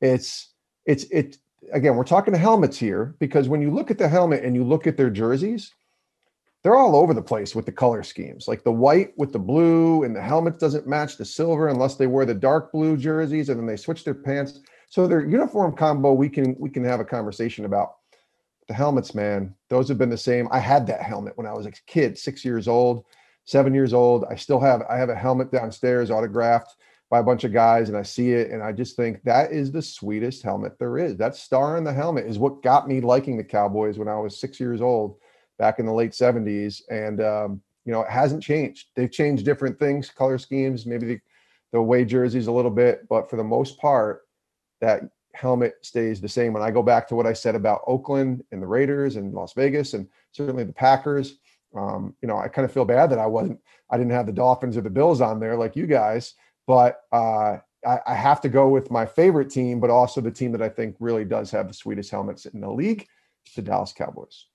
It's 0.00 0.52
it's 0.84 1.04
it 1.04 1.38
again, 1.72 1.96
we're 1.96 2.04
talking 2.04 2.32
to 2.32 2.38
helmets 2.38 2.78
here 2.78 3.14
because 3.18 3.48
when 3.48 3.60
you 3.60 3.70
look 3.70 3.90
at 3.90 3.98
the 3.98 4.08
helmet 4.08 4.44
and 4.44 4.54
you 4.54 4.64
look 4.64 4.86
at 4.86 4.96
their 4.96 5.10
jerseys, 5.10 5.72
they're 6.62 6.76
all 6.76 6.96
over 6.96 7.14
the 7.14 7.22
place 7.22 7.54
with 7.54 7.66
the 7.66 7.72
color 7.72 8.02
schemes. 8.02 8.48
Like 8.48 8.64
the 8.64 8.72
white 8.72 9.12
with 9.16 9.32
the 9.32 9.38
blue 9.38 10.02
and 10.02 10.16
the 10.16 10.22
helmet 10.22 10.58
doesn't 10.58 10.86
match 10.86 11.16
the 11.16 11.24
silver 11.24 11.68
unless 11.68 11.94
they 11.94 12.06
wear 12.06 12.26
the 12.26 12.34
dark 12.34 12.72
blue 12.72 12.96
jerseys 12.96 13.48
and 13.48 13.58
then 13.58 13.66
they 13.66 13.76
switch 13.76 14.04
their 14.04 14.14
pants. 14.14 14.60
So 14.88 15.06
their 15.06 15.24
uniform 15.24 15.76
combo 15.76 16.12
we 16.12 16.28
can 16.28 16.56
we 16.58 16.70
can 16.70 16.84
have 16.84 17.00
a 17.00 17.04
conversation 17.04 17.64
about. 17.64 17.96
The 18.68 18.74
helmets, 18.74 19.14
man, 19.14 19.54
those 19.68 19.88
have 19.88 19.98
been 19.98 20.10
the 20.10 20.18
same. 20.18 20.48
I 20.50 20.58
had 20.58 20.88
that 20.88 21.00
helmet 21.00 21.36
when 21.36 21.46
I 21.46 21.52
was 21.52 21.66
a 21.66 21.72
kid, 21.86 22.18
6 22.18 22.44
years 22.44 22.66
old, 22.66 23.04
7 23.44 23.72
years 23.72 23.92
old. 23.92 24.24
I 24.28 24.34
still 24.34 24.58
have 24.58 24.82
I 24.90 24.96
have 24.96 25.08
a 25.08 25.14
helmet 25.14 25.52
downstairs 25.52 26.10
autographed 26.10 26.74
by 27.10 27.20
a 27.20 27.22
bunch 27.22 27.44
of 27.44 27.52
guys 27.52 27.88
and 27.88 27.96
I 27.96 28.02
see 28.02 28.32
it 28.32 28.50
and 28.50 28.62
I 28.62 28.72
just 28.72 28.96
think 28.96 29.22
that 29.22 29.52
is 29.52 29.70
the 29.70 29.82
sweetest 29.82 30.42
helmet 30.42 30.78
there 30.78 30.98
is. 30.98 31.16
That 31.16 31.36
star 31.36 31.76
in 31.76 31.84
the 31.84 31.92
helmet 31.92 32.26
is 32.26 32.38
what 32.38 32.62
got 32.62 32.88
me 32.88 33.00
liking 33.00 33.36
the 33.36 33.44
Cowboys 33.44 33.98
when 33.98 34.08
I 34.08 34.18
was 34.18 34.40
six 34.40 34.58
years 34.58 34.80
old 34.80 35.16
back 35.58 35.78
in 35.78 35.86
the 35.86 35.92
late 35.92 36.10
70s. 36.10 36.82
And, 36.90 37.20
um, 37.20 37.62
you 37.84 37.92
know, 37.92 38.02
it 38.02 38.10
hasn't 38.10 38.42
changed. 38.42 38.88
They've 38.96 39.10
changed 39.10 39.44
different 39.44 39.78
things, 39.78 40.10
color 40.10 40.38
schemes, 40.38 40.84
maybe 40.84 41.06
the, 41.06 41.20
the 41.72 41.78
away 41.78 42.04
jerseys 42.04 42.48
a 42.48 42.52
little 42.52 42.70
bit, 42.70 43.08
but 43.08 43.30
for 43.30 43.36
the 43.36 43.44
most 43.44 43.78
part, 43.78 44.22
that 44.80 45.02
helmet 45.34 45.74
stays 45.82 46.20
the 46.20 46.28
same. 46.28 46.52
When 46.52 46.62
I 46.62 46.72
go 46.72 46.82
back 46.82 47.06
to 47.08 47.14
what 47.14 47.26
I 47.26 47.32
said 47.32 47.54
about 47.54 47.82
Oakland 47.86 48.42
and 48.50 48.60
the 48.60 48.66
Raiders 48.66 49.14
and 49.16 49.32
Las 49.32 49.52
Vegas 49.52 49.94
and 49.94 50.08
certainly 50.32 50.64
the 50.64 50.72
Packers, 50.72 51.38
um, 51.76 52.14
you 52.20 52.26
know, 52.26 52.38
I 52.38 52.48
kind 52.48 52.64
of 52.64 52.72
feel 52.72 52.84
bad 52.84 53.10
that 53.10 53.18
I 53.18 53.26
wasn't, 53.26 53.60
I 53.90 53.96
didn't 53.96 54.12
have 54.12 54.26
the 54.26 54.32
Dolphins 54.32 54.76
or 54.76 54.80
the 54.80 54.90
Bills 54.90 55.20
on 55.20 55.38
there 55.38 55.56
like 55.56 55.76
you 55.76 55.86
guys 55.86 56.34
but 56.66 57.00
uh, 57.12 57.58
I, 57.86 58.00
I, 58.06 58.14
have 58.14 58.40
to 58.42 58.48
go 58.48 58.68
with 58.68 58.90
my 58.90 59.06
favorite 59.06 59.50
team, 59.50 59.80
but 59.80 59.90
also 59.90 60.20
the 60.20 60.30
team 60.30 60.52
that 60.52 60.62
I 60.62 60.68
think 60.68 60.96
really 60.98 61.24
does 61.24 61.50
have 61.52 61.68
the 61.68 61.74
sweetest 61.74 62.10
helmets 62.10 62.46
in 62.46 62.60
the 62.60 62.70
league, 62.70 63.06
the 63.54 63.62
Dallas 63.62 63.92
Cowboys. 63.92 64.46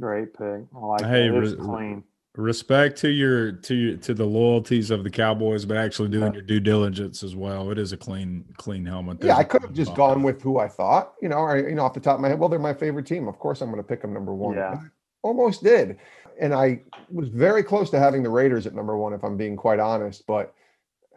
Great 0.00 0.32
pick. 0.32 0.64
I 0.74 0.78
like 0.78 1.04
hey, 1.04 1.28
it. 1.28 1.34
It's 1.34 1.54
clean. 1.54 2.02
respect 2.34 2.98
to 2.98 3.08
your 3.08 3.52
to 3.52 3.96
to 3.98 4.14
the 4.14 4.24
loyalties 4.24 4.90
of 4.90 5.04
the 5.04 5.10
Cowboys, 5.10 5.64
but 5.64 5.76
actually 5.76 6.08
doing 6.08 6.32
yeah. 6.32 6.38
your 6.38 6.42
due 6.42 6.60
diligence 6.60 7.22
as 7.22 7.36
well. 7.36 7.70
It 7.70 7.78
is 7.78 7.92
a 7.92 7.96
clean 7.96 8.44
clean 8.56 8.86
helmet. 8.86 9.20
There's 9.20 9.28
yeah, 9.28 9.36
I 9.36 9.44
could 9.44 9.62
have 9.62 9.74
just 9.74 9.94
gone 9.94 10.22
with 10.22 10.42
who 10.42 10.58
I 10.58 10.68
thought. 10.68 11.12
You 11.20 11.28
know, 11.28 11.36
or 11.36 11.56
you 11.56 11.74
know, 11.74 11.84
off 11.84 11.94
the 11.94 12.00
top 12.00 12.16
of 12.16 12.20
my 12.20 12.28
head, 12.28 12.38
well, 12.38 12.48
they're 12.48 12.58
my 12.58 12.74
favorite 12.74 13.06
team. 13.06 13.28
Of 13.28 13.38
course, 13.38 13.60
I'm 13.60 13.70
going 13.70 13.82
to 13.82 13.86
pick 13.86 14.02
them 14.02 14.12
number 14.12 14.34
one. 14.34 14.56
Yeah. 14.56 14.80
Almost 15.22 15.62
did, 15.62 15.98
and 16.40 16.54
I 16.54 16.82
was 17.10 17.28
very 17.28 17.62
close 17.62 17.90
to 17.90 17.98
having 17.98 18.22
the 18.22 18.30
Raiders 18.30 18.66
at 18.66 18.74
number 18.74 18.96
one, 18.96 19.12
if 19.12 19.24
I'm 19.24 19.36
being 19.36 19.56
quite 19.56 19.80
honest. 19.80 20.26
But 20.26 20.54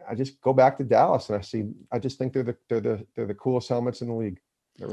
I 0.10 0.16
just 0.16 0.40
go 0.42 0.54
back 0.54 0.78
to 0.78 0.84
Dallas, 0.84 1.30
and 1.30 1.38
I 1.38 1.42
see. 1.42 1.66
I 1.92 2.00
just 2.00 2.18
think 2.18 2.34
they're 2.34 2.44
the 2.44 2.56
they're 2.70 2.82
the 2.82 3.06
they're 3.16 3.26
the 3.26 3.34
coolest 3.34 3.70
helmets 3.70 4.02
in 4.02 4.08
the 4.08 4.14
league. 4.14 4.40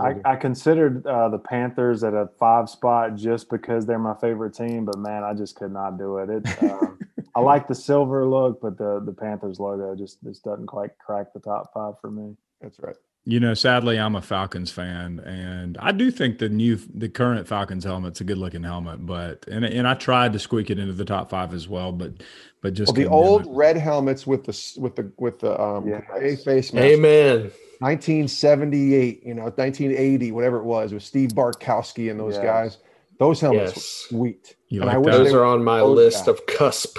I, 0.01 0.15
I, 0.25 0.37
considered 0.37 1.05
uh, 1.09 1.29
the 1.29 1.41
Panthers 1.41 2.05
at 2.05 2.15
a 2.15 2.29
five 2.39 2.71
spot 2.71 3.17
just 3.17 3.51
because 3.51 3.85
they're 3.85 3.99
my 3.99 4.15
favorite 4.15 4.55
team, 4.55 4.85
but 4.85 4.97
man, 4.97 5.25
I 5.25 5.35
just 5.35 5.57
could 5.57 5.73
not 5.73 5.99
do 5.99 6.19
it. 6.19 6.31
It 6.31 6.63
um, 6.63 7.01
I 7.35 7.41
like 7.41 7.67
the 7.67 7.75
silver 7.75 8.25
look, 8.25 8.61
but 8.61 8.79
the 8.79 9.03
the 9.05 9.13
Panthers 9.13 9.59
logo 9.59 9.97
just 9.97 10.23
just 10.23 10.45
doesn't 10.45 10.67
quite 10.67 10.97
crack 10.99 11.33
the 11.33 11.41
top 11.41 11.73
five 11.75 11.95
for 12.01 12.11
me. 12.11 12.37
That's 12.61 12.79
right. 12.79 12.95
You 13.25 13.39
know, 13.39 13.55
sadly, 13.55 14.01
I'm 14.01 14.17
a 14.17 14.23
Falcons 14.23 14.73
fan, 14.73 15.21
and 15.21 15.79
I 15.79 15.93
do 15.93 16.11
think 16.11 16.39
the 16.39 16.49
new, 16.49 16.77
the 16.93 17.09
current 17.09 17.47
Falcons 17.47 17.85
helmet's 17.85 18.21
a 18.21 18.25
good 18.25 18.39
looking 18.39 18.65
helmet. 18.65 19.07
But 19.07 19.47
and 19.47 19.65
and 19.65 19.87
I 19.87 19.95
tried 19.95 20.33
to 20.33 20.41
squeak 20.41 20.71
it 20.71 20.79
into 20.81 20.93
the 20.93 21.05
top 21.05 21.31
five 21.31 21.55
as 21.55 21.69
well, 21.69 21.93
but 21.93 22.15
but 22.63 22.75
just 22.75 22.89
well, 22.89 23.05
the 23.05 23.09
old 23.09 23.45
red 23.49 23.77
helmets 23.77 24.27
with 24.27 24.43
the 24.43 24.81
with 24.81 24.97
the 24.97 25.13
with 25.19 25.39
the 25.39 25.61
um 25.61 25.89
yes. 25.89 26.43
face 26.43 26.73
mask. 26.73 26.85
Amen. 26.85 27.53
1978, 27.79 29.27
you 29.27 29.35
know, 29.35 29.43
1980, 29.43 30.31
whatever 30.31 30.59
it 30.59 30.65
was, 30.65 30.93
with 30.95 31.03
Steve 31.03 31.31
Bartkowski 31.31 32.11
and 32.11 32.19
those 32.19 32.37
yes. 32.37 32.45
guys. 32.45 32.79
Those 33.19 33.41
helmets 33.41 33.73
yes. 33.73 33.77
were 33.77 33.83
sweet. 34.19 34.57
You 34.69 34.83
and 34.83 34.91
like 34.91 35.03
those 35.05 35.33
are 35.33 35.45
on 35.45 35.63
my 35.63 35.81
list 35.83 36.29
of 36.29 36.45
cusp. 36.47 36.97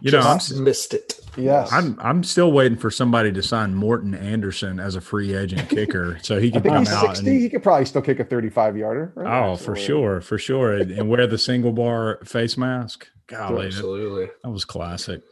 You 0.00 0.12
know, 0.12 0.20
I 0.20 0.38
missed 0.56 0.94
it. 0.94 1.20
Yes, 1.36 1.72
I'm. 1.72 1.98
I'm 2.00 2.24
still 2.24 2.52
waiting 2.52 2.78
for 2.78 2.90
somebody 2.90 3.32
to 3.32 3.42
sign 3.42 3.74
Morten 3.74 4.14
Andersen 4.14 4.80
as 4.80 4.96
a 4.96 5.00
free 5.00 5.34
agent 5.34 5.68
kicker, 5.68 6.18
so 6.22 6.40
he 6.40 6.50
could 6.50 6.64
come 6.64 6.86
out. 6.86 7.16
60, 7.16 7.30
and, 7.30 7.40
he 7.40 7.48
could 7.48 7.62
probably 7.62 7.84
still 7.84 8.02
kick 8.02 8.18
a 8.18 8.24
35 8.24 8.76
yarder. 8.76 9.12
Right? 9.14 9.26
Oh, 9.26 9.52
absolutely. 9.52 9.64
for 9.64 9.86
sure, 9.86 10.20
for 10.20 10.38
sure, 10.38 10.72
and, 10.74 10.90
and, 10.90 11.08
wear 11.08 11.26
the 11.26 11.38
single 11.38 11.72
bar 11.72 12.20
face 12.24 12.56
mask. 12.56 13.08
Golly, 13.26 13.66
absolutely, 13.66 14.26
that, 14.26 14.42
that 14.44 14.50
was 14.50 14.64
classic. 14.64 15.22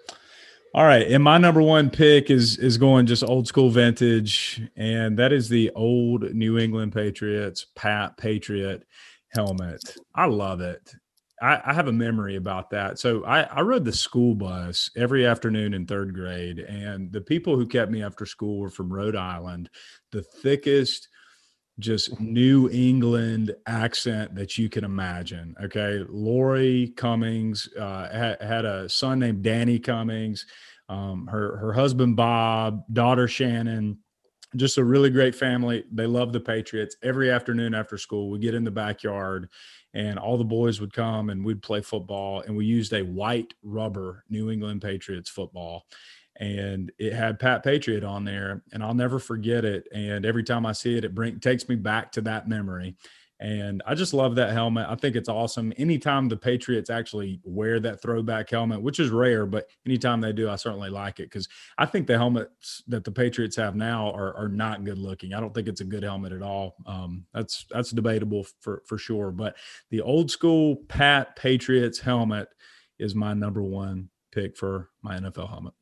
All 0.74 0.84
right, 0.84 1.06
and 1.06 1.24
my 1.24 1.38
number 1.38 1.62
one 1.62 1.90
pick 1.90 2.30
is 2.30 2.58
is 2.58 2.78
going 2.78 3.06
just 3.06 3.24
old 3.24 3.48
school 3.48 3.70
vintage, 3.70 4.62
and 4.76 5.18
that 5.18 5.32
is 5.32 5.48
the 5.48 5.70
old 5.74 6.34
New 6.34 6.58
England 6.58 6.92
Patriots 6.92 7.66
Pat 7.74 8.16
Patriot 8.16 8.84
helmet. 9.30 9.96
I 10.14 10.26
love 10.26 10.60
it. 10.60 10.94
I, 11.40 11.60
I 11.64 11.72
have 11.72 11.88
a 11.88 11.92
memory 11.92 12.36
about 12.36 12.70
that. 12.70 12.98
So 12.98 13.24
I, 13.24 13.42
I 13.42 13.60
rode 13.60 13.84
the 13.84 13.92
school 13.92 14.34
bus 14.34 14.90
every 14.96 15.26
afternoon 15.26 15.74
in 15.74 15.86
third 15.86 16.14
grade, 16.14 16.58
and 16.58 17.12
the 17.12 17.20
people 17.20 17.56
who 17.56 17.66
kept 17.66 17.90
me 17.90 18.02
after 18.02 18.26
school 18.26 18.58
were 18.58 18.70
from 18.70 18.92
Rhode 18.92 19.16
Island, 19.16 19.70
the 20.12 20.22
thickest 20.22 21.08
just 21.78 22.18
New 22.20 22.68
England 22.70 23.54
accent 23.66 24.34
that 24.34 24.58
you 24.58 24.68
can 24.68 24.84
imagine. 24.84 25.54
Okay. 25.62 26.04
Lori 26.08 26.92
Cummings 26.96 27.68
uh, 27.78 28.08
had, 28.08 28.42
had, 28.42 28.64
a 28.64 28.88
son 28.88 29.20
named 29.20 29.42
Danny 29.42 29.78
Cummings, 29.78 30.44
um, 30.88 31.26
her, 31.28 31.56
her 31.58 31.72
husband 31.72 32.16
Bob, 32.16 32.82
daughter 32.92 33.28
Shannon. 33.28 33.98
Just 34.56 34.78
a 34.78 34.84
really 34.84 35.10
great 35.10 35.34
family. 35.34 35.84
They 35.92 36.06
love 36.06 36.32
the 36.32 36.40
Patriots. 36.40 36.96
Every 37.02 37.30
afternoon 37.30 37.74
after 37.74 37.98
school, 37.98 38.30
we 38.30 38.38
get 38.38 38.54
in 38.54 38.64
the 38.64 38.70
backyard 38.70 39.48
and 39.94 40.18
all 40.18 40.36
the 40.36 40.44
boys 40.44 40.80
would 40.80 40.92
come 40.92 41.30
and 41.30 41.44
we'd 41.44 41.62
play 41.62 41.80
football. 41.80 42.42
And 42.42 42.56
we 42.56 42.66
used 42.66 42.92
a 42.92 43.02
white 43.02 43.54
rubber 43.62 44.24
New 44.28 44.50
England 44.50 44.82
Patriots 44.82 45.30
football 45.30 45.86
and 46.38 46.92
it 46.98 47.12
had 47.12 47.38
Pat 47.38 47.64
Patriot 47.64 48.04
on 48.04 48.24
there, 48.24 48.62
and 48.72 48.82
I'll 48.82 48.94
never 48.94 49.18
forget 49.18 49.64
it. 49.64 49.88
And 49.92 50.24
every 50.24 50.44
time 50.44 50.64
I 50.66 50.72
see 50.72 50.96
it, 50.96 51.04
it 51.04 51.14
bring 51.14 51.40
takes 51.40 51.68
me 51.68 51.74
back 51.74 52.12
to 52.12 52.20
that 52.22 52.48
memory. 52.48 52.96
And 53.40 53.82
I 53.86 53.94
just 53.94 54.14
love 54.14 54.34
that 54.34 54.52
helmet. 54.52 54.86
I 54.88 54.96
think 54.96 55.14
it's 55.14 55.28
awesome. 55.28 55.72
Anytime 55.76 56.28
the 56.28 56.36
Patriots 56.36 56.90
actually 56.90 57.40
wear 57.44 57.78
that 57.80 58.02
throwback 58.02 58.50
helmet, 58.50 58.82
which 58.82 58.98
is 58.98 59.10
rare, 59.10 59.46
but 59.46 59.68
anytime 59.86 60.20
they 60.20 60.32
do, 60.32 60.50
I 60.50 60.56
certainly 60.56 60.90
like 60.90 61.20
it 61.20 61.30
because 61.30 61.48
I 61.78 61.86
think 61.86 62.08
the 62.08 62.18
helmets 62.18 62.82
that 62.88 63.04
the 63.04 63.12
Patriots 63.12 63.54
have 63.54 63.76
now 63.76 64.10
are, 64.10 64.36
are 64.36 64.48
not 64.48 64.84
good 64.84 64.98
looking. 64.98 65.34
I 65.34 65.40
don't 65.40 65.54
think 65.54 65.68
it's 65.68 65.80
a 65.80 65.84
good 65.84 66.02
helmet 66.02 66.32
at 66.32 66.42
all. 66.42 66.74
Um, 66.86 67.26
that's 67.32 67.64
that's 67.70 67.90
debatable 67.90 68.44
for 68.60 68.82
for 68.86 68.98
sure. 68.98 69.30
But 69.30 69.56
the 69.90 70.00
old 70.00 70.32
school 70.32 70.76
Pat 70.88 71.36
Patriots 71.36 72.00
helmet 72.00 72.48
is 72.98 73.14
my 73.14 73.34
number 73.34 73.62
one 73.62 74.08
pick 74.32 74.56
for 74.56 74.90
my 75.02 75.16
NFL 75.16 75.48
helmet. 75.48 75.74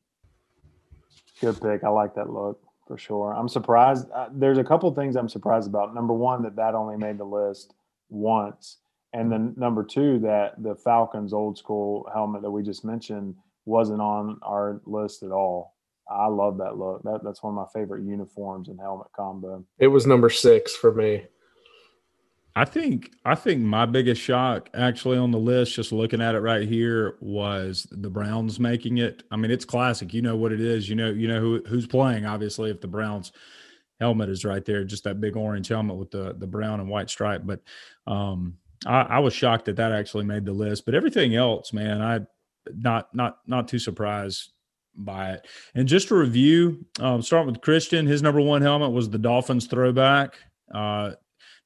Good 1.41 1.59
pick. 1.59 1.83
I 1.83 1.89
like 1.89 2.13
that 2.15 2.29
look 2.29 2.66
for 2.87 2.97
sure. 2.97 3.33
I'm 3.33 3.49
surprised. 3.49 4.09
Uh, 4.11 4.29
there's 4.31 4.57
a 4.57 4.63
couple 4.63 4.93
things 4.93 5.15
I'm 5.15 5.29
surprised 5.29 5.67
about. 5.67 5.93
Number 5.93 6.13
one, 6.13 6.43
that 6.43 6.55
that 6.55 6.75
only 6.75 6.97
made 6.97 7.17
the 7.17 7.25
list 7.25 7.73
once, 8.09 8.77
and 9.13 9.31
then 9.31 9.53
number 9.57 9.83
two, 9.83 10.19
that 10.19 10.61
the 10.61 10.75
Falcons 10.75 11.33
old 11.33 11.57
school 11.57 12.09
helmet 12.13 12.41
that 12.41 12.51
we 12.51 12.63
just 12.63 12.85
mentioned 12.85 13.35
wasn't 13.65 14.01
on 14.01 14.39
our 14.43 14.81
list 14.85 15.23
at 15.23 15.31
all. 15.31 15.75
I 16.09 16.27
love 16.27 16.57
that 16.59 16.77
look. 16.77 17.03
That 17.03 17.19
that's 17.23 17.43
one 17.43 17.57
of 17.57 17.57
my 17.57 17.79
favorite 17.79 18.03
uniforms 18.03 18.69
and 18.69 18.79
helmet 18.79 19.07
combo. 19.15 19.65
It 19.77 19.87
was 19.87 20.07
number 20.07 20.29
six 20.29 20.75
for 20.75 20.93
me. 20.93 21.25
I 22.57 22.65
think 22.65 23.11
I 23.23 23.35
think 23.35 23.61
my 23.61 23.85
biggest 23.85 24.19
shock 24.19 24.71
actually 24.73 25.15
on 25.19 25.29
the 25.29 25.37
list, 25.37 25.75
just 25.75 25.91
looking 25.91 26.21
at 26.21 26.33
it 26.33 26.39
right 26.39 26.67
here, 26.67 27.17
was 27.21 27.85
the 27.91 28.09
Browns 28.09 28.59
making 28.59 28.97
it. 28.97 29.21
I 29.29 29.35
mean, 29.35 29.51
it's 29.51 29.63
classic. 29.63 30.11
You 30.11 30.23
know 30.23 30.35
what 30.35 30.51
it 30.51 30.59
is. 30.59 30.89
You 30.89 30.95
know, 30.95 31.11
you 31.11 31.27
know 31.27 31.39
who 31.39 31.61
who's 31.67 31.85
playing. 31.85 32.25
Obviously, 32.25 32.71
if 32.71 32.81
the 32.81 32.87
Browns 32.87 33.31
helmet 33.99 34.29
is 34.29 34.43
right 34.43 34.65
there, 34.65 34.83
just 34.83 35.03
that 35.03 35.21
big 35.21 35.37
orange 35.37 35.67
helmet 35.67 35.97
with 35.97 36.09
the 36.09 36.33
the 36.33 36.47
brown 36.47 36.79
and 36.79 36.89
white 36.89 37.11
stripe. 37.11 37.43
But 37.45 37.61
um, 38.07 38.57
I, 38.87 39.01
I 39.01 39.19
was 39.19 39.35
shocked 39.35 39.65
that 39.65 39.75
that 39.75 39.91
actually 39.91 40.25
made 40.25 40.43
the 40.43 40.51
list. 40.51 40.83
But 40.83 40.95
everything 40.95 41.35
else, 41.35 41.73
man, 41.73 42.01
I 42.01 42.21
not 42.75 43.13
not 43.13 43.37
not 43.45 43.67
too 43.67 43.77
surprised 43.77 44.53
by 44.95 45.33
it. 45.33 45.47
And 45.75 45.87
just 45.87 46.07
to 46.07 46.15
review, 46.15 46.87
um, 47.01 47.21
starting 47.21 47.51
with 47.51 47.61
Christian, 47.61 48.07
his 48.07 48.23
number 48.23 48.41
one 48.41 48.63
helmet 48.63 48.93
was 48.93 49.11
the 49.11 49.19
Dolphins 49.19 49.67
throwback. 49.67 50.33
Uh, 50.73 51.11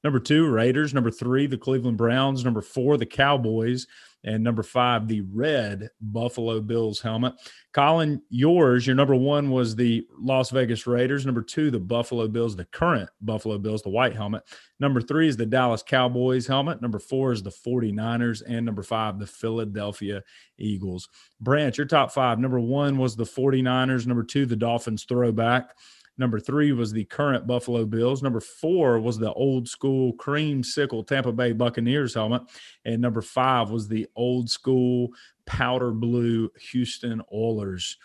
Number 0.04 0.18
two, 0.18 0.48
Raiders. 0.48 0.92
Number 0.92 1.10
three, 1.10 1.46
the 1.46 1.58
Cleveland 1.58 1.96
Browns. 1.96 2.44
Number 2.44 2.60
four, 2.62 2.96
the 2.96 3.06
Cowboys. 3.06 3.86
And 4.24 4.44
number 4.44 4.62
five, 4.62 5.08
the 5.08 5.22
red 5.22 5.88
Buffalo 6.00 6.60
Bills 6.60 7.00
helmet. 7.00 7.34
Colin, 7.72 8.22
yours, 8.30 8.86
your 8.86 8.94
number 8.94 9.16
one 9.16 9.50
was 9.50 9.74
the 9.74 10.06
Las 10.16 10.50
Vegas 10.50 10.86
Raiders. 10.86 11.26
Number 11.26 11.42
two, 11.42 11.72
the 11.72 11.80
Buffalo 11.80 12.28
Bills, 12.28 12.54
the 12.54 12.66
current 12.66 13.10
Buffalo 13.20 13.58
Bills, 13.58 13.82
the 13.82 13.90
white 13.90 14.14
helmet. 14.14 14.44
Number 14.78 15.00
three 15.00 15.26
is 15.26 15.36
the 15.36 15.46
Dallas 15.46 15.82
Cowboys 15.82 16.46
helmet. 16.46 16.80
Number 16.80 17.00
four 17.00 17.32
is 17.32 17.42
the 17.42 17.50
49ers. 17.50 18.42
And 18.46 18.64
number 18.64 18.84
five, 18.84 19.18
the 19.18 19.26
Philadelphia 19.26 20.22
Eagles. 20.56 21.08
Brant, 21.40 21.76
your 21.76 21.86
top 21.88 22.12
five. 22.12 22.38
Number 22.38 22.60
one 22.60 22.98
was 22.98 23.16
the 23.16 23.24
49ers. 23.24 24.06
Number 24.06 24.22
two, 24.22 24.46
the 24.46 24.54
Dolphins 24.54 25.04
throwback. 25.04 25.74
Number 26.18 26.38
three 26.38 26.72
was 26.72 26.92
the 26.92 27.04
current 27.04 27.46
Buffalo 27.46 27.84
Bills. 27.84 28.22
Number 28.22 28.40
four 28.40 29.00
was 29.00 29.18
the 29.18 29.32
old 29.32 29.68
school 29.68 30.12
creamsicle 30.14 31.06
Tampa 31.06 31.32
Bay 31.32 31.52
Buccaneers 31.52 32.14
helmet. 32.14 32.42
And 32.84 33.00
number 33.00 33.22
five 33.22 33.70
was 33.70 33.88
the 33.88 34.06
old 34.14 34.50
school 34.50 35.10
powder 35.46 35.90
blue 35.90 36.50
Houston 36.70 37.22
Oilers 37.32 37.96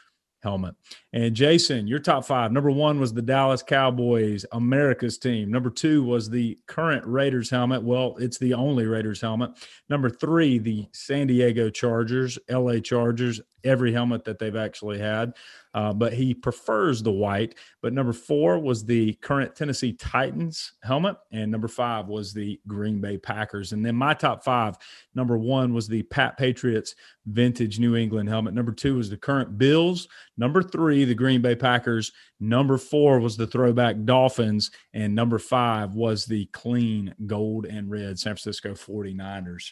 helmet. 0.44 0.76
And 1.14 1.36
Jason, 1.36 1.88
your 1.88 2.00
top 2.00 2.24
five. 2.26 2.52
Number 2.52 2.72
one 2.72 3.00
was 3.00 3.14
the 3.14 3.22
Dallas 3.22 3.64
Cowboys, 3.64 4.46
America's 4.52 5.18
team. 5.18 5.52
Number 5.52 5.70
two 5.70 6.04
was 6.04 6.30
the 6.30 6.58
current 6.68 7.06
Raiders 7.06 7.50
helmet. 7.50 7.84
Well, 7.84 8.16
it's 8.20 8.38
the 8.38 8.54
only 8.54 8.86
Raiders 8.86 9.20
helmet. 9.20 9.52
Number 9.90 10.10
three, 10.10 10.58
the 10.58 10.88
San 10.94 11.28
Diego 11.28 11.70
Chargers, 11.70 12.38
LA 12.50 12.80
Chargers, 12.80 13.42
every 13.64 13.92
helmet 13.92 14.24
that 14.24 14.40
they've 14.40 14.56
actually 14.56 15.00
had 15.00 15.34
uh, 15.74 15.94
but 15.94 16.14
he 16.14 16.34
prefers 16.34 17.02
the 17.02 17.12
white. 17.12 17.56
But 17.82 17.94
number 17.94 18.14
four 18.14 18.60
was 18.60 18.86
the 18.86 19.14
current 19.16 19.56
Tennessee 19.56 19.94
Titans 19.94 20.74
helmet, 20.84 21.18
and 21.32 21.52
number 21.52 21.68
five 21.68 22.08
was 22.08 22.34
the 22.34 22.60
Green 22.68 23.00
Bay 23.02 23.18
Packers. 23.18 23.74
And 23.74 23.86
then 23.86 23.96
my 23.96 24.14
top 24.14 24.44
five 24.44 24.76
number 25.16 25.38
one 25.38 25.74
was 25.74 25.88
the 25.88 26.04
Pat 26.04 26.38
Patriots 26.38 26.96
vintage 27.26 27.80
New 27.80 27.96
England 27.96 28.30
helmet. 28.30 28.54
Number 28.54 28.72
two 28.72 28.96
was 28.96 29.10
the 29.10 29.18
current 29.18 29.58
Bills. 29.58 30.08
Number 30.38 30.64
three, 30.64 31.04
the 31.04 31.16
Green 31.16 31.42
Bay 31.42 31.56
Packers. 31.56 32.12
Number 32.40 32.78
four 32.78 33.20
was 33.20 33.38
the 33.38 33.48
throwback 33.48 33.96
Dolphins. 34.06 34.72
And 34.94 35.14
number 35.14 35.40
five 35.40 35.96
was 35.96 36.26
the 36.26 36.46
clean 36.48 37.14
gold 37.26 37.66
and 37.66 37.90
red 37.90 38.18
San 38.20 38.36
Francisco 38.36 38.74
49ers. 38.74 39.72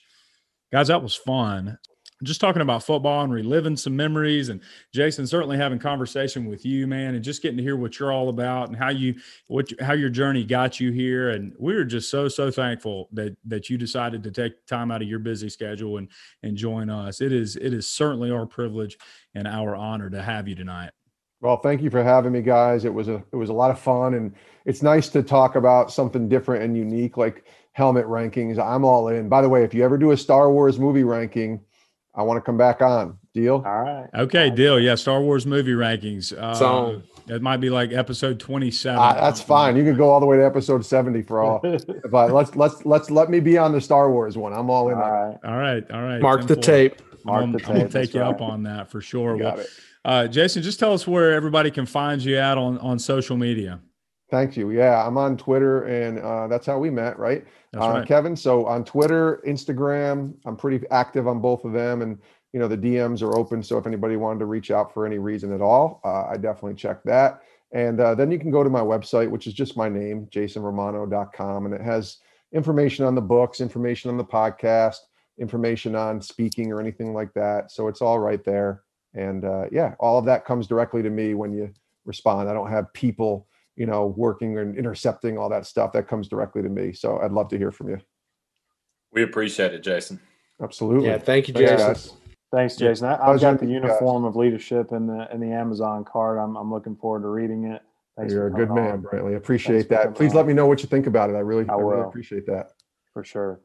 Guys, 0.71 0.87
that 0.87 1.01
was 1.01 1.15
fun 1.15 1.77
just 2.25 2.41
talking 2.41 2.61
about 2.61 2.83
football 2.83 3.23
and 3.23 3.31
reliving 3.31 3.77
some 3.77 3.95
memories 3.95 4.49
and 4.49 4.61
Jason 4.93 5.27
certainly 5.27 5.57
having 5.57 5.79
conversation 5.79 6.45
with 6.45 6.65
you 6.65 6.87
man 6.87 7.15
and 7.15 7.23
just 7.23 7.41
getting 7.41 7.57
to 7.57 7.63
hear 7.63 7.77
what 7.77 7.99
you're 7.99 8.11
all 8.11 8.29
about 8.29 8.67
and 8.67 8.77
how 8.77 8.89
you 8.89 9.15
what 9.47 9.69
how 9.79 9.93
your 9.93 10.09
journey 10.09 10.43
got 10.43 10.79
you 10.79 10.91
here. 10.91 11.29
And 11.29 11.53
we 11.59 11.73
are 11.75 11.85
just 11.85 12.09
so 12.09 12.27
so 12.27 12.51
thankful 12.51 13.07
that 13.13 13.37
that 13.45 13.69
you 13.69 13.77
decided 13.77 14.23
to 14.23 14.31
take 14.31 14.65
time 14.65 14.91
out 14.91 15.01
of 15.01 15.07
your 15.07 15.19
busy 15.19 15.49
schedule 15.49 15.97
and 15.97 16.09
and 16.43 16.57
join 16.57 16.89
us. 16.89 17.21
It 17.21 17.31
is 17.31 17.55
it 17.55 17.73
is 17.73 17.87
certainly 17.87 18.31
our 18.31 18.45
privilege 18.45 18.97
and 19.33 19.47
our 19.47 19.75
honor 19.75 20.09
to 20.09 20.21
have 20.21 20.47
you 20.47 20.55
tonight. 20.55 20.91
Well 21.41 21.57
thank 21.57 21.81
you 21.81 21.89
for 21.89 22.03
having 22.03 22.31
me 22.31 22.41
guys. 22.41 22.85
It 22.85 22.93
was 22.93 23.07
a 23.07 23.23
it 23.31 23.35
was 23.35 23.49
a 23.49 23.53
lot 23.53 23.71
of 23.71 23.79
fun 23.79 24.15
and 24.15 24.33
it's 24.65 24.81
nice 24.81 25.09
to 25.09 25.21
talk 25.21 25.55
about 25.55 25.91
something 25.91 26.27
different 26.27 26.63
and 26.63 26.75
unique 26.75 27.17
like 27.17 27.45
helmet 27.73 28.05
rankings. 28.05 28.57
I'm 28.57 28.83
all 28.83 29.09
in. 29.09 29.29
By 29.29 29.41
the 29.41 29.49
way 29.49 29.63
if 29.63 29.73
you 29.73 29.83
ever 29.83 29.97
do 29.97 30.11
a 30.11 30.17
star 30.17 30.51
wars 30.51 30.79
movie 30.79 31.03
ranking 31.03 31.59
I 32.15 32.23
want 32.23 32.37
to 32.37 32.41
come 32.41 32.57
back 32.57 32.81
on. 32.81 33.17
Deal? 33.33 33.61
All 33.65 33.81
right. 33.81 34.09
Okay, 34.13 34.49
deal. 34.49 34.79
Yeah, 34.79 34.95
Star 34.95 35.21
Wars 35.21 35.45
movie 35.45 35.73
rankings. 35.73 36.33
Uh, 36.37 37.01
It 37.27 37.41
might 37.41 37.57
be 37.57 37.69
like 37.69 37.91
episode 37.91 38.39
twenty-seven. 38.39 38.99
Uh, 38.99 39.13
that's 39.15 39.41
fine. 39.41 39.75
You 39.75 39.83
can 39.83 39.97
go 39.97 40.09
all 40.09 40.19
the 40.19 40.25
way 40.25 40.37
to 40.37 40.45
episode 40.45 40.85
seventy 40.85 41.21
for 41.21 41.41
all. 41.41 41.59
but 42.09 42.31
let's 42.31 42.55
let's 42.55 42.85
let's 42.85 43.09
let 43.11 43.29
me 43.29 43.39
be 43.39 43.57
on 43.57 43.71
the 43.71 43.81
Star 43.81 44.11
Wars 44.11 44.37
one. 44.37 44.53
I'm 44.53 44.69
all 44.69 44.89
in. 44.89 44.95
All 44.95 45.01
right. 45.01 45.37
All 45.43 45.57
right. 45.57 45.91
All 45.91 46.03
right. 46.03 46.21
Mark 46.21 46.47
the 46.47 46.55
tape. 46.55 47.01
Mark 47.25 47.43
I'm, 47.43 47.51
the 47.51 47.59
tape. 47.59 47.69
I'm 47.69 47.75
gonna 47.77 47.89
take 47.89 48.13
you 48.13 48.21
right. 48.21 48.29
up 48.29 48.41
on 48.41 48.63
that 48.63 48.89
for 48.89 49.01
sure. 49.01 49.35
Well, 49.35 49.63
uh, 50.05 50.27
Jason, 50.27 50.61
just 50.61 50.79
tell 50.79 50.93
us 50.93 51.07
where 51.07 51.33
everybody 51.33 51.71
can 51.71 51.87
find 51.87 52.23
you 52.23 52.37
at 52.37 52.57
on 52.57 52.77
on 52.77 52.99
social 52.99 53.35
media. 53.35 53.81
Thank 54.35 54.57
you. 54.57 54.71
Yeah, 54.71 55.07
I'm 55.07 55.17
on 55.17 55.37
Twitter, 55.37 55.83
and 55.85 56.19
uh, 56.19 56.49
that's 56.49 56.65
how 56.65 56.77
we 56.77 56.89
met, 56.89 57.17
right? 57.17 57.45
Uh, 57.73 57.79
right? 57.79 58.05
Kevin. 58.05 58.35
So 58.35 58.65
on 58.65 58.83
Twitter, 58.83 59.41
Instagram, 59.47 60.35
I'm 60.45 60.57
pretty 60.57 60.85
active 60.91 61.25
on 61.25 61.39
both 61.39 61.63
of 61.63 61.71
them, 61.71 62.01
and 62.01 62.19
you 62.51 62.59
know 62.59 62.67
the 62.67 62.77
DMs 62.77 63.21
are 63.21 63.37
open. 63.37 63.63
So 63.63 63.77
if 63.77 63.87
anybody 63.87 64.17
wanted 64.17 64.39
to 64.39 64.45
reach 64.45 64.71
out 64.71 64.93
for 64.93 65.05
any 65.05 65.19
reason 65.19 65.53
at 65.53 65.61
all, 65.61 66.01
uh, 66.03 66.25
I 66.25 66.33
definitely 66.35 66.73
check 66.73 67.01
that. 67.03 67.43
And 67.71 68.01
uh, 68.01 68.13
then 68.13 68.29
you 68.29 68.37
can 68.37 68.51
go 68.51 68.61
to 68.61 68.69
my 68.69 68.81
website, 68.81 69.29
which 69.29 69.47
is 69.47 69.53
just 69.53 69.77
my 69.77 69.87
name, 69.87 70.27
jasonromano.com, 70.33 71.65
and 71.65 71.73
it 71.73 71.81
has 71.81 72.17
information 72.51 73.05
on 73.05 73.15
the 73.15 73.21
books, 73.21 73.61
information 73.61 74.11
on 74.11 74.17
the 74.17 74.25
podcast, 74.25 74.97
information 75.39 75.95
on 75.95 76.19
speaking 76.21 76.73
or 76.73 76.81
anything 76.81 77.13
like 77.13 77.33
that. 77.35 77.71
So 77.71 77.87
it's 77.87 78.01
all 78.01 78.19
right 78.19 78.43
there. 78.43 78.81
And 79.13 79.45
uh, 79.45 79.67
yeah, 79.71 79.95
all 79.97 80.19
of 80.19 80.25
that 80.25 80.43
comes 80.43 80.67
directly 80.67 81.01
to 81.03 81.09
me 81.09 81.35
when 81.35 81.53
you 81.53 81.71
respond. 82.03 82.49
I 82.49 82.53
don't 82.53 82.69
have 82.69 82.91
people 82.91 83.47
you 83.75 83.85
know, 83.85 84.07
working 84.07 84.57
and 84.57 84.77
intercepting 84.77 85.37
all 85.37 85.49
that 85.49 85.65
stuff 85.65 85.91
that 85.93 86.07
comes 86.07 86.27
directly 86.27 86.61
to 86.61 86.69
me. 86.69 86.93
So 86.93 87.19
I'd 87.19 87.31
love 87.31 87.49
to 87.49 87.57
hear 87.57 87.71
from 87.71 87.89
you. 87.89 87.99
We 89.11 89.23
appreciate 89.23 89.73
it, 89.73 89.83
Jason. 89.83 90.19
Absolutely. 90.61 91.09
Yeah. 91.09 91.17
Thank 91.17 91.47
you, 91.47 91.53
Jason. 91.53 91.77
Thanks, 91.77 92.13
Thanks 92.51 92.75
Jason. 92.77 93.07
I, 93.07 93.31
have 93.31 93.41
got 93.41 93.59
the 93.59 93.67
uniform 93.67 94.23
guys. 94.23 94.29
of 94.29 94.35
leadership 94.35 94.91
in 94.91 95.07
the 95.07 95.27
in 95.33 95.39
the 95.39 95.51
Amazon 95.51 96.05
card. 96.05 96.37
I'm 96.37 96.55
I'm 96.55 96.71
looking 96.71 96.95
forward 96.95 97.21
to 97.21 97.27
reading 97.27 97.65
it. 97.65 97.81
Thanks 98.17 98.33
You're 98.33 98.47
a 98.47 98.51
good 98.51 98.71
man, 98.71 98.91
on. 98.91 99.01
Brantley. 99.03 99.35
Appreciate 99.35 99.89
Thanks 99.89 100.05
that. 100.05 100.15
Please 100.15 100.31
on. 100.31 100.37
let 100.37 100.47
me 100.47 100.53
know 100.53 100.67
what 100.67 100.81
you 100.81 100.87
think 100.87 101.05
about 101.05 101.29
it. 101.29 101.33
I 101.33 101.39
really, 101.39 101.67
I, 101.67 101.73
I 101.73 101.77
really 101.77 102.01
appreciate 102.07 102.45
that. 102.45 102.71
For 103.13 103.23
sure. 103.25 103.59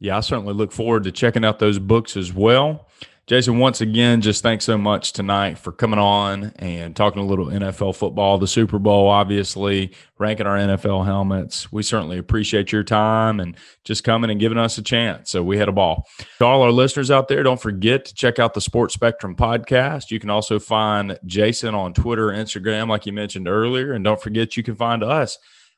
Yeah, 0.00 0.18
I 0.18 0.20
certainly 0.20 0.52
look 0.52 0.72
forward 0.72 1.04
to 1.04 1.12
checking 1.12 1.44
out 1.44 1.58
those 1.58 1.78
books 1.78 2.16
as 2.16 2.32
well. 2.32 2.88
Jason, 3.26 3.58
once 3.58 3.80
again, 3.80 4.20
just 4.20 4.40
thanks 4.40 4.64
so 4.64 4.78
much 4.78 5.12
tonight 5.12 5.58
for 5.58 5.72
coming 5.72 5.98
on 5.98 6.52
and 6.60 6.94
talking 6.94 7.20
a 7.20 7.26
little 7.26 7.46
NFL 7.46 7.96
football, 7.96 8.38
the 8.38 8.46
Super 8.46 8.78
Bowl, 8.78 9.08
obviously, 9.08 9.90
ranking 10.16 10.46
our 10.46 10.56
NFL 10.56 11.04
helmets. 11.04 11.72
We 11.72 11.82
certainly 11.82 12.18
appreciate 12.18 12.70
your 12.70 12.84
time 12.84 13.40
and 13.40 13.56
just 13.82 14.04
coming 14.04 14.30
and 14.30 14.38
giving 14.38 14.58
us 14.58 14.78
a 14.78 14.82
chance. 14.82 15.32
So 15.32 15.42
we 15.42 15.58
had 15.58 15.68
a 15.68 15.72
ball. 15.72 16.06
To 16.38 16.44
all 16.44 16.62
our 16.62 16.70
listeners 16.70 17.10
out 17.10 17.26
there, 17.26 17.42
don't 17.42 17.60
forget 17.60 18.04
to 18.04 18.14
check 18.14 18.38
out 18.38 18.54
the 18.54 18.60
Sports 18.60 18.94
Spectrum 18.94 19.34
podcast. 19.34 20.12
You 20.12 20.20
can 20.20 20.30
also 20.30 20.60
find 20.60 21.18
Jason 21.26 21.74
on 21.74 21.94
Twitter, 21.94 22.28
Instagram, 22.28 22.88
like 22.88 23.06
you 23.06 23.12
mentioned 23.12 23.48
earlier. 23.48 23.92
And 23.92 24.04
don't 24.04 24.22
forget, 24.22 24.56
you 24.56 24.62
can 24.62 24.76
find 24.76 25.02
us 25.02 25.36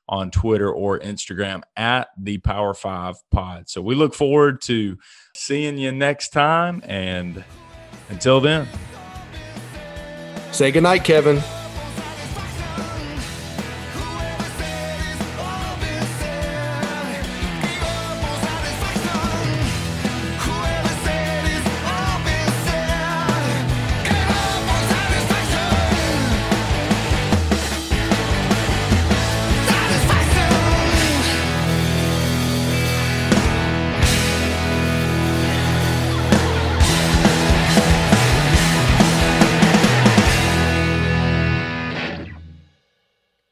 on 0.09 0.31
Twitter 0.31 0.71
or 0.71 0.99
Instagram 0.99 1.63
at 1.77 2.09
the 2.17 2.39
Power 2.39 2.75
Five 2.75 3.17
Pod. 3.31 3.69
So 3.69 3.83
we 3.83 3.95
look 3.95 4.15
forward 4.15 4.61
to 4.63 4.97
seeing 5.35 5.79
you 5.79 5.93
next 5.93 6.31
time. 6.31 6.83
And 6.85 7.45
until 8.09 8.41
then, 8.41 8.67
say 10.53 10.71
goodnight, 10.71 11.05
Kevin. 11.05 11.43